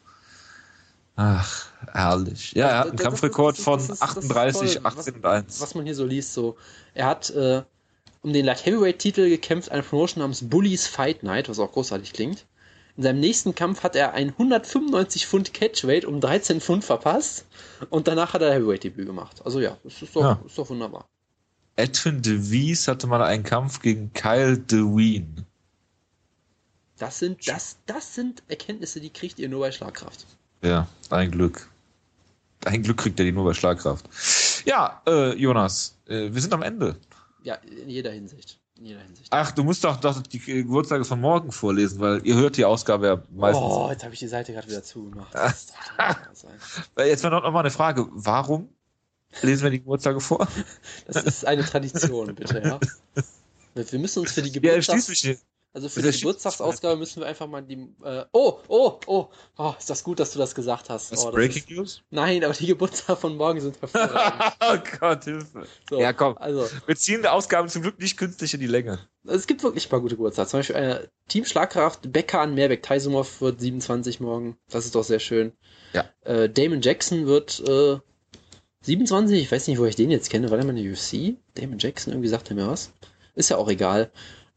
Ach, 1.17 1.67
herrlich. 1.91 2.53
Ja, 2.53 2.69
er 2.69 2.79
hat 2.79 2.87
einen 2.87 2.95
das, 2.95 3.03
Kampfrekord 3.03 3.57
das, 3.57 3.65
das, 3.65 3.99
von 3.99 4.07
38, 4.07 4.85
18 4.85 5.15
und 5.15 5.25
1. 5.25 5.59
Was 5.59 5.75
man 5.75 5.85
hier 5.85 5.95
so 5.95 6.05
liest, 6.05 6.33
so. 6.33 6.55
Er 6.93 7.07
hat 7.07 7.29
äh, 7.31 7.63
um 8.21 8.33
den 8.33 8.45
Light 8.45 8.65
Heavyweight-Titel 8.65 9.29
gekämpft, 9.29 9.71
eine 9.71 9.83
Promotion 9.83 10.21
namens 10.21 10.49
Bullies 10.49 10.87
Fight 10.87 11.23
Night, 11.23 11.49
was 11.49 11.59
auch 11.59 11.71
großartig 11.71 12.13
klingt. 12.13 12.45
In 12.97 13.03
seinem 13.03 13.19
nächsten 13.21 13.55
Kampf 13.55 13.83
hat 13.83 13.95
er 13.95 14.13
ein 14.13 14.29
195 14.29 15.25
Pfund 15.25 15.53
Catchweight 15.53 16.03
um 16.03 16.19
13 16.19 16.59
Pfund 16.59 16.83
verpasst 16.83 17.45
und 17.89 18.07
danach 18.07 18.33
hat 18.33 18.41
er 18.41 18.53
Heavyweight-Debüt 18.53 19.05
gemacht. 19.05 19.41
Also 19.45 19.61
ja, 19.61 19.77
das 19.83 20.01
ist 20.01 20.15
doch, 20.15 20.21
ja. 20.21 20.41
ist 20.45 20.57
doch 20.57 20.69
wunderbar. 20.69 21.07
Edwin 21.77 22.21
DeVries 22.21 22.89
hatte 22.89 23.07
mal 23.07 23.21
einen 23.21 23.43
Kampf 23.43 23.81
gegen 23.81 24.11
Kyle 24.11 24.57
DeWeen. 24.57 25.45
Das 26.97 27.19
sind, 27.19 27.47
das, 27.47 27.77
das 27.85 28.15
sind 28.15 28.43
Erkenntnisse, 28.49 28.99
die 28.99 29.09
kriegt 29.11 29.39
ihr 29.39 29.47
nur 29.47 29.61
bei 29.61 29.71
Schlagkraft. 29.71 30.25
Ja, 30.61 30.87
ein 31.09 31.31
Glück. 31.31 31.69
Ein 32.65 32.83
Glück 32.83 32.97
kriegt 32.97 33.17
er 33.19 33.25
die 33.25 33.31
nur 33.31 33.45
bei 33.45 33.53
Schlagkraft. 33.53 34.09
Ja, 34.65 35.01
äh, 35.07 35.33
Jonas, 35.37 35.95
äh, 36.09 36.33
wir 36.33 36.41
sind 36.41 36.53
am 36.53 36.63
Ende. 36.63 36.97
Ja, 37.43 37.55
in 37.55 37.89
jeder 37.89 38.11
Hinsicht. 38.11 38.59
In 38.77 38.85
jeder 38.85 39.01
Hinsicht. 39.01 39.27
Ach, 39.31 39.51
du 39.51 39.63
musst 39.63 39.83
doch, 39.83 39.97
doch 39.97 40.21
die 40.21 40.39
Geburtstage 40.39 41.05
von 41.05 41.19
morgen 41.19 41.51
vorlesen, 41.51 41.99
weil 41.99 42.25
ihr 42.25 42.35
hört 42.35 42.57
die 42.57 42.65
Ausgabe 42.65 43.07
ja 43.07 43.23
meistens. 43.31 43.63
Oh, 43.63 43.89
jetzt 43.89 44.03
habe 44.03 44.13
ich 44.13 44.19
die 44.19 44.27
Seite 44.27 44.53
gerade 44.53 44.67
wieder 44.67 44.83
zugemacht. 44.83 45.33
jetzt 46.97 47.23
war 47.23 47.31
noch 47.31 47.51
mal 47.51 47.59
eine 47.59 47.71
Frage. 47.71 48.07
Warum 48.11 48.69
Lesen 49.41 49.63
wir 49.63 49.69
die 49.69 49.79
Geburtstage 49.79 50.19
vor? 50.19 50.47
Das 51.07 51.23
ist 51.23 51.45
eine 51.45 51.63
Tradition, 51.63 52.33
bitte, 52.35 52.61
ja. 52.63 52.79
Wir 53.75 53.99
müssen 53.99 54.19
uns 54.19 54.31
für 54.31 54.41
die 54.41 54.51
Geburtstags... 54.51 55.23
Ja, 55.23 55.35
also 55.71 55.87
für 55.87 56.01
die 56.01 56.11
Geburtstagsausgabe 56.11 56.97
müssen 56.97 57.19
wir 57.21 57.27
einfach 57.27 57.47
mal 57.47 57.61
die. 57.61 57.75
Äh, 58.03 58.25
oh, 58.31 58.59
oh, 58.67 58.99
oh, 59.05 59.27
oh, 59.55 59.73
ist 59.77 59.89
das 59.89 60.03
gut, 60.03 60.19
dass 60.19 60.31
du 60.31 60.39
das 60.39 60.55
gesagt 60.55 60.89
hast. 60.89 61.11
Was, 61.11 61.25
oh, 61.25 61.31
Breaking 61.31 61.61
ist, 61.61 61.69
News? 61.69 62.01
Nein, 62.09 62.43
aber 62.43 62.53
die 62.53 62.65
Geburtstage 62.65 63.19
von 63.19 63.37
morgen 63.37 63.61
sind 63.61 63.79
hervorragend. 63.79 64.55
oh 64.61 64.97
Gott, 64.99 65.23
Hilfe. 65.25 65.67
So, 65.87 65.99
ja, 65.99 66.11
komm. 66.11 66.37
Also, 66.37 66.67
wir 66.87 66.95
ziehen 66.95 67.21
die 67.21 67.27
Ausgaben 67.27 67.69
zum 67.69 67.83
Glück 67.83 67.99
nicht 67.99 68.17
künstlich 68.17 68.53
in 68.55 68.61
die 68.61 68.67
Länge. 68.67 68.99
Es 69.27 69.45
gibt 69.45 69.61
wirklich 69.61 69.85
ein 69.85 69.89
paar 69.89 70.01
gute 70.01 70.15
Geburtstage. 70.15 70.49
Zum 70.49 70.59
Beispiel 70.59 70.75
äh, 70.75 71.07
Team 71.27 71.45
Schlagkraft, 71.45 72.11
Becker 72.11 72.41
an 72.41 72.55
Meerbeck 72.55 72.81
Taisumov 72.81 73.39
wird 73.41 73.61
27 73.61 74.19
morgen. 74.19 74.57
Das 74.71 74.85
ist 74.85 74.95
doch 74.95 75.03
sehr 75.03 75.19
schön. 75.19 75.53
Ja. 75.93 76.09
Äh, 76.21 76.49
Damon 76.49 76.81
Jackson 76.81 77.27
wird 77.27 77.59
äh, 77.67 77.99
27, 78.81 79.39
ich 79.39 79.51
weiß 79.51 79.67
nicht, 79.67 79.77
wo 79.77 79.85
ich 79.85 79.95
den 79.95 80.09
jetzt 80.09 80.31
kenne. 80.31 80.49
War 80.49 80.57
der 80.57 80.65
mal 80.65 80.75
in 80.75 80.83
der 80.83 80.93
UFC? 80.93 81.37
Damon 81.53 81.77
Jackson, 81.77 82.13
irgendwie 82.13 82.29
sagt 82.29 82.49
er 82.49 82.55
mir 82.55 82.67
was. 82.67 82.91
Ist 83.35 83.49
ja 83.49 83.57
auch 83.57 83.69
egal. 83.69 84.11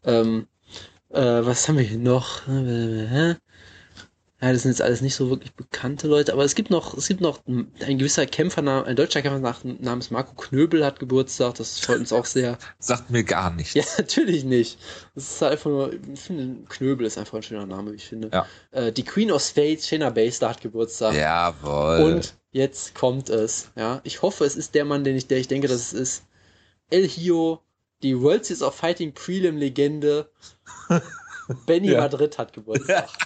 Ähm, 0.05 0.47
äh, 1.13 1.47
was 1.47 1.69
haben 1.69 1.79
wir 1.79 1.85
hier 1.85 1.99
noch? 1.99 2.43
Ja, 4.43 4.53
das 4.53 4.63
sind 4.63 4.73
jetzt 4.73 4.83
alles 4.83 5.03
nicht 5.03 5.15
so 5.15 5.31
wirklich 5.31 5.55
bekannte 5.55 6.09
Leute, 6.09 6.33
aber 6.33 6.45
es 6.45 6.57
gibt 6.57 6.69
noch, 6.69 6.97
es 6.99 7.07
gibt 7.07 7.21
noch 7.21 7.39
ein 7.47 7.99
gewisser 7.99 8.27
Kämpfer, 8.27 8.85
ein 8.85 8.97
deutscher 8.97 9.23
Kämpfer 9.23 9.55
namens 9.79 10.11
Marco 10.11 10.35
Knöbel 10.35 10.85
hat 10.85 10.99
Geburtstag, 10.99 11.55
das 11.55 11.79
freut 11.79 12.01
uns 12.01 12.13
auch 12.13 12.25
sehr. 12.25 12.59
Sagt 12.81 13.11
mir 13.11 13.23
gar 13.23 13.53
nichts. 13.53 13.75
Ja, 13.75 13.85
natürlich 13.99 14.43
nicht. 14.43 14.81
Das 15.15 15.35
ist 15.35 15.43
einfach 15.45 15.71
nur, 15.71 15.93
ich 16.13 16.19
finde, 16.19 16.67
Knöbel 16.69 17.07
ist 17.07 17.19
einfach 17.19 17.35
ein 17.35 17.45
schöner 17.45 17.67
Name, 17.67 17.93
wie 17.93 17.97
ich 17.97 18.05
finde. 18.09 18.31
Ja. 18.33 18.47
Äh, 18.73 18.91
die 18.91 19.05
Queen 19.05 19.31
of 19.31 19.43
Spades, 19.43 19.87
Shayna 19.87 20.11
Baszler 20.11 20.49
hat 20.49 20.61
Geburtstag. 20.61 21.15
Jawohl. 21.15 22.13
Und 22.13 22.35
jetzt 22.51 22.97
kommt 22.97 23.29
es, 23.29 23.71
ja. 23.77 24.01
Ich 24.03 24.23
hoffe, 24.23 24.45
es 24.45 24.57
ist 24.57 24.75
der 24.75 24.85
Mann, 24.85 25.05
den 25.05 25.15
ich, 25.15 25.29
der 25.29 25.39
ich 25.39 25.47
denke, 25.47 25.69
dass 25.69 25.93
es 25.93 25.93
ist. 25.93 26.25
El 26.91 27.07
Hio, 27.07 27.63
die 28.03 28.21
World 28.21 28.45
Series 28.45 28.63
of 28.63 28.75
Fighting 28.75 29.13
Prelim 29.13 29.57
Legende. 29.57 30.31
Benny 31.67 31.93
ja. 31.93 32.01
Madrid 32.01 32.39
hat 32.39 32.53
Geburtstag. 32.53 33.09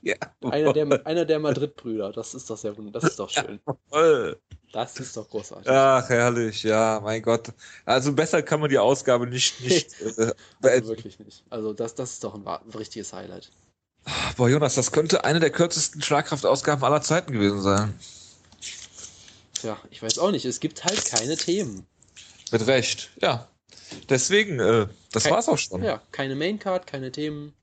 Ja. 0.00 0.16
Einer 0.42 0.74
der, 0.74 1.06
einer 1.06 1.24
der 1.24 1.38
Madrid-Brüder, 1.38 2.12
das 2.12 2.34
ist 2.34 2.50
doch 2.50 2.58
sehr 2.58 2.72
das 2.72 3.04
ist 3.04 3.18
doch 3.18 3.30
schön. 3.30 3.58
Jawohl. 3.66 4.38
Das 4.70 4.98
ist 4.98 5.16
doch 5.16 5.28
großartig. 5.28 5.70
Ach, 5.70 6.06
herrlich, 6.08 6.62
ja, 6.62 7.00
mein 7.02 7.22
Gott. 7.22 7.52
Also 7.86 8.12
besser 8.12 8.42
kann 8.42 8.60
man 8.60 8.68
die 8.68 8.78
Ausgabe 8.78 9.26
nicht, 9.26 9.60
nicht 9.62 9.98
äh, 10.02 10.34
also 10.62 10.88
wirklich 10.88 11.18
nicht. 11.20 11.44
Also 11.48 11.72
das, 11.72 11.94
das 11.94 12.12
ist 12.12 12.24
doch 12.24 12.34
ein, 12.34 12.46
ein 12.46 12.70
richtiges 12.70 13.14
Highlight. 13.14 13.50
Boah, 14.36 14.48
Jonas, 14.48 14.74
das 14.74 14.92
könnte 14.92 15.24
eine 15.24 15.40
der 15.40 15.50
kürzesten 15.50 16.02
Schlagkraftausgaben 16.02 16.84
aller 16.84 17.00
Zeiten 17.00 17.32
gewesen 17.32 17.62
sein. 17.62 17.98
Tja, 19.54 19.78
ich 19.90 20.02
weiß 20.02 20.18
auch 20.18 20.32
nicht. 20.32 20.44
Es 20.44 20.60
gibt 20.60 20.84
halt 20.84 21.02
keine 21.06 21.36
Themen. 21.36 21.86
Mit 22.52 22.66
Recht, 22.66 23.10
ja. 23.22 23.48
Deswegen, 24.08 24.60
äh, 24.60 24.86
das 25.12 25.24
Kein, 25.24 25.32
war's 25.32 25.48
auch 25.48 25.58
schon. 25.58 25.82
Ja, 25.82 26.02
keine 26.12 26.34
Maincard, 26.34 26.86
keine 26.86 27.12
Themen. 27.12 27.54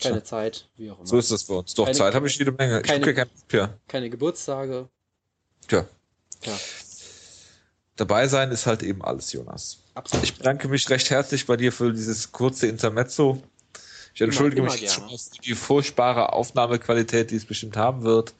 Keine 0.00 0.16
ja. 0.16 0.24
Zeit, 0.24 0.68
wie 0.76 0.90
auch 0.90 0.98
immer. 0.98 1.06
So 1.06 1.18
ist 1.18 1.30
das 1.32 1.44
bei 1.44 1.54
uns. 1.54 1.74
Doch, 1.74 1.86
keine, 1.86 1.96
Zeit 1.96 2.14
habe 2.14 2.26
ich 2.28 2.36
jede 2.36 2.52
Menge. 2.52 2.82
Keine, 2.82 3.12
kein, 3.12 3.28
ja. 3.50 3.74
keine 3.88 4.10
Geburtstage. 4.10 4.88
Tja. 5.66 5.86
Tja. 6.40 6.56
Dabei 7.96 8.28
sein 8.28 8.52
ist 8.52 8.66
halt 8.66 8.84
eben 8.84 9.02
alles, 9.02 9.32
Jonas. 9.32 9.78
Absolut. 9.94 10.24
Ich 10.24 10.36
bedanke 10.36 10.68
mich 10.68 10.88
recht 10.88 11.10
herzlich 11.10 11.46
bei 11.46 11.56
dir 11.56 11.72
für 11.72 11.92
dieses 11.92 12.30
kurze 12.30 12.68
Intermezzo. 12.68 13.42
Ich 14.14 14.20
entschuldige 14.20 14.62
immer, 14.62 14.72
immer 14.72 14.80
mich 14.80 14.92
schon 14.92 15.08
für 15.08 15.42
die 15.42 15.54
furchtbare 15.54 16.32
Aufnahmequalität, 16.32 17.32
die 17.32 17.36
es 17.36 17.44
bestimmt 17.44 17.76
haben 17.76 18.02
wird. 18.02 18.34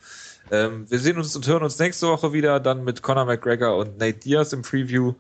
Ähm, 0.51 0.89
wir 0.89 1.01
sehen 1.01 1.19
uns 1.19 1.35
und 1.35 1.47
hören 1.47 1.65
uns 1.65 1.79
nächste 1.79 2.07
Woche 2.07 2.33
wieder, 2.33 2.61
dann 2.61 2.85
mit 2.85 3.03
Conor 3.03 3.25
McGregor 3.25 3.77
und 3.77 3.99
Nate 3.99 4.19
Diaz 4.19 4.53
im 4.53 4.63
Preview. 4.63 5.15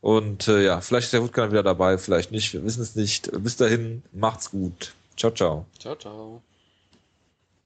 Und 0.00 0.48
äh, 0.48 0.64
ja, 0.64 0.80
vielleicht 0.80 1.06
ist 1.06 1.12
der 1.12 1.22
Wutkan 1.22 1.50
wieder 1.50 1.62
dabei, 1.62 1.98
vielleicht 1.98 2.32
nicht, 2.32 2.52
wir 2.52 2.64
wissen 2.64 2.82
es 2.82 2.96
nicht. 2.96 3.30
Bis 3.42 3.56
dahin, 3.56 4.02
macht's 4.12 4.50
gut. 4.50 4.94
Ciao, 5.16 5.30
ciao. 5.30 5.66
Ciao, 5.78 5.94
ciao. 5.94 6.42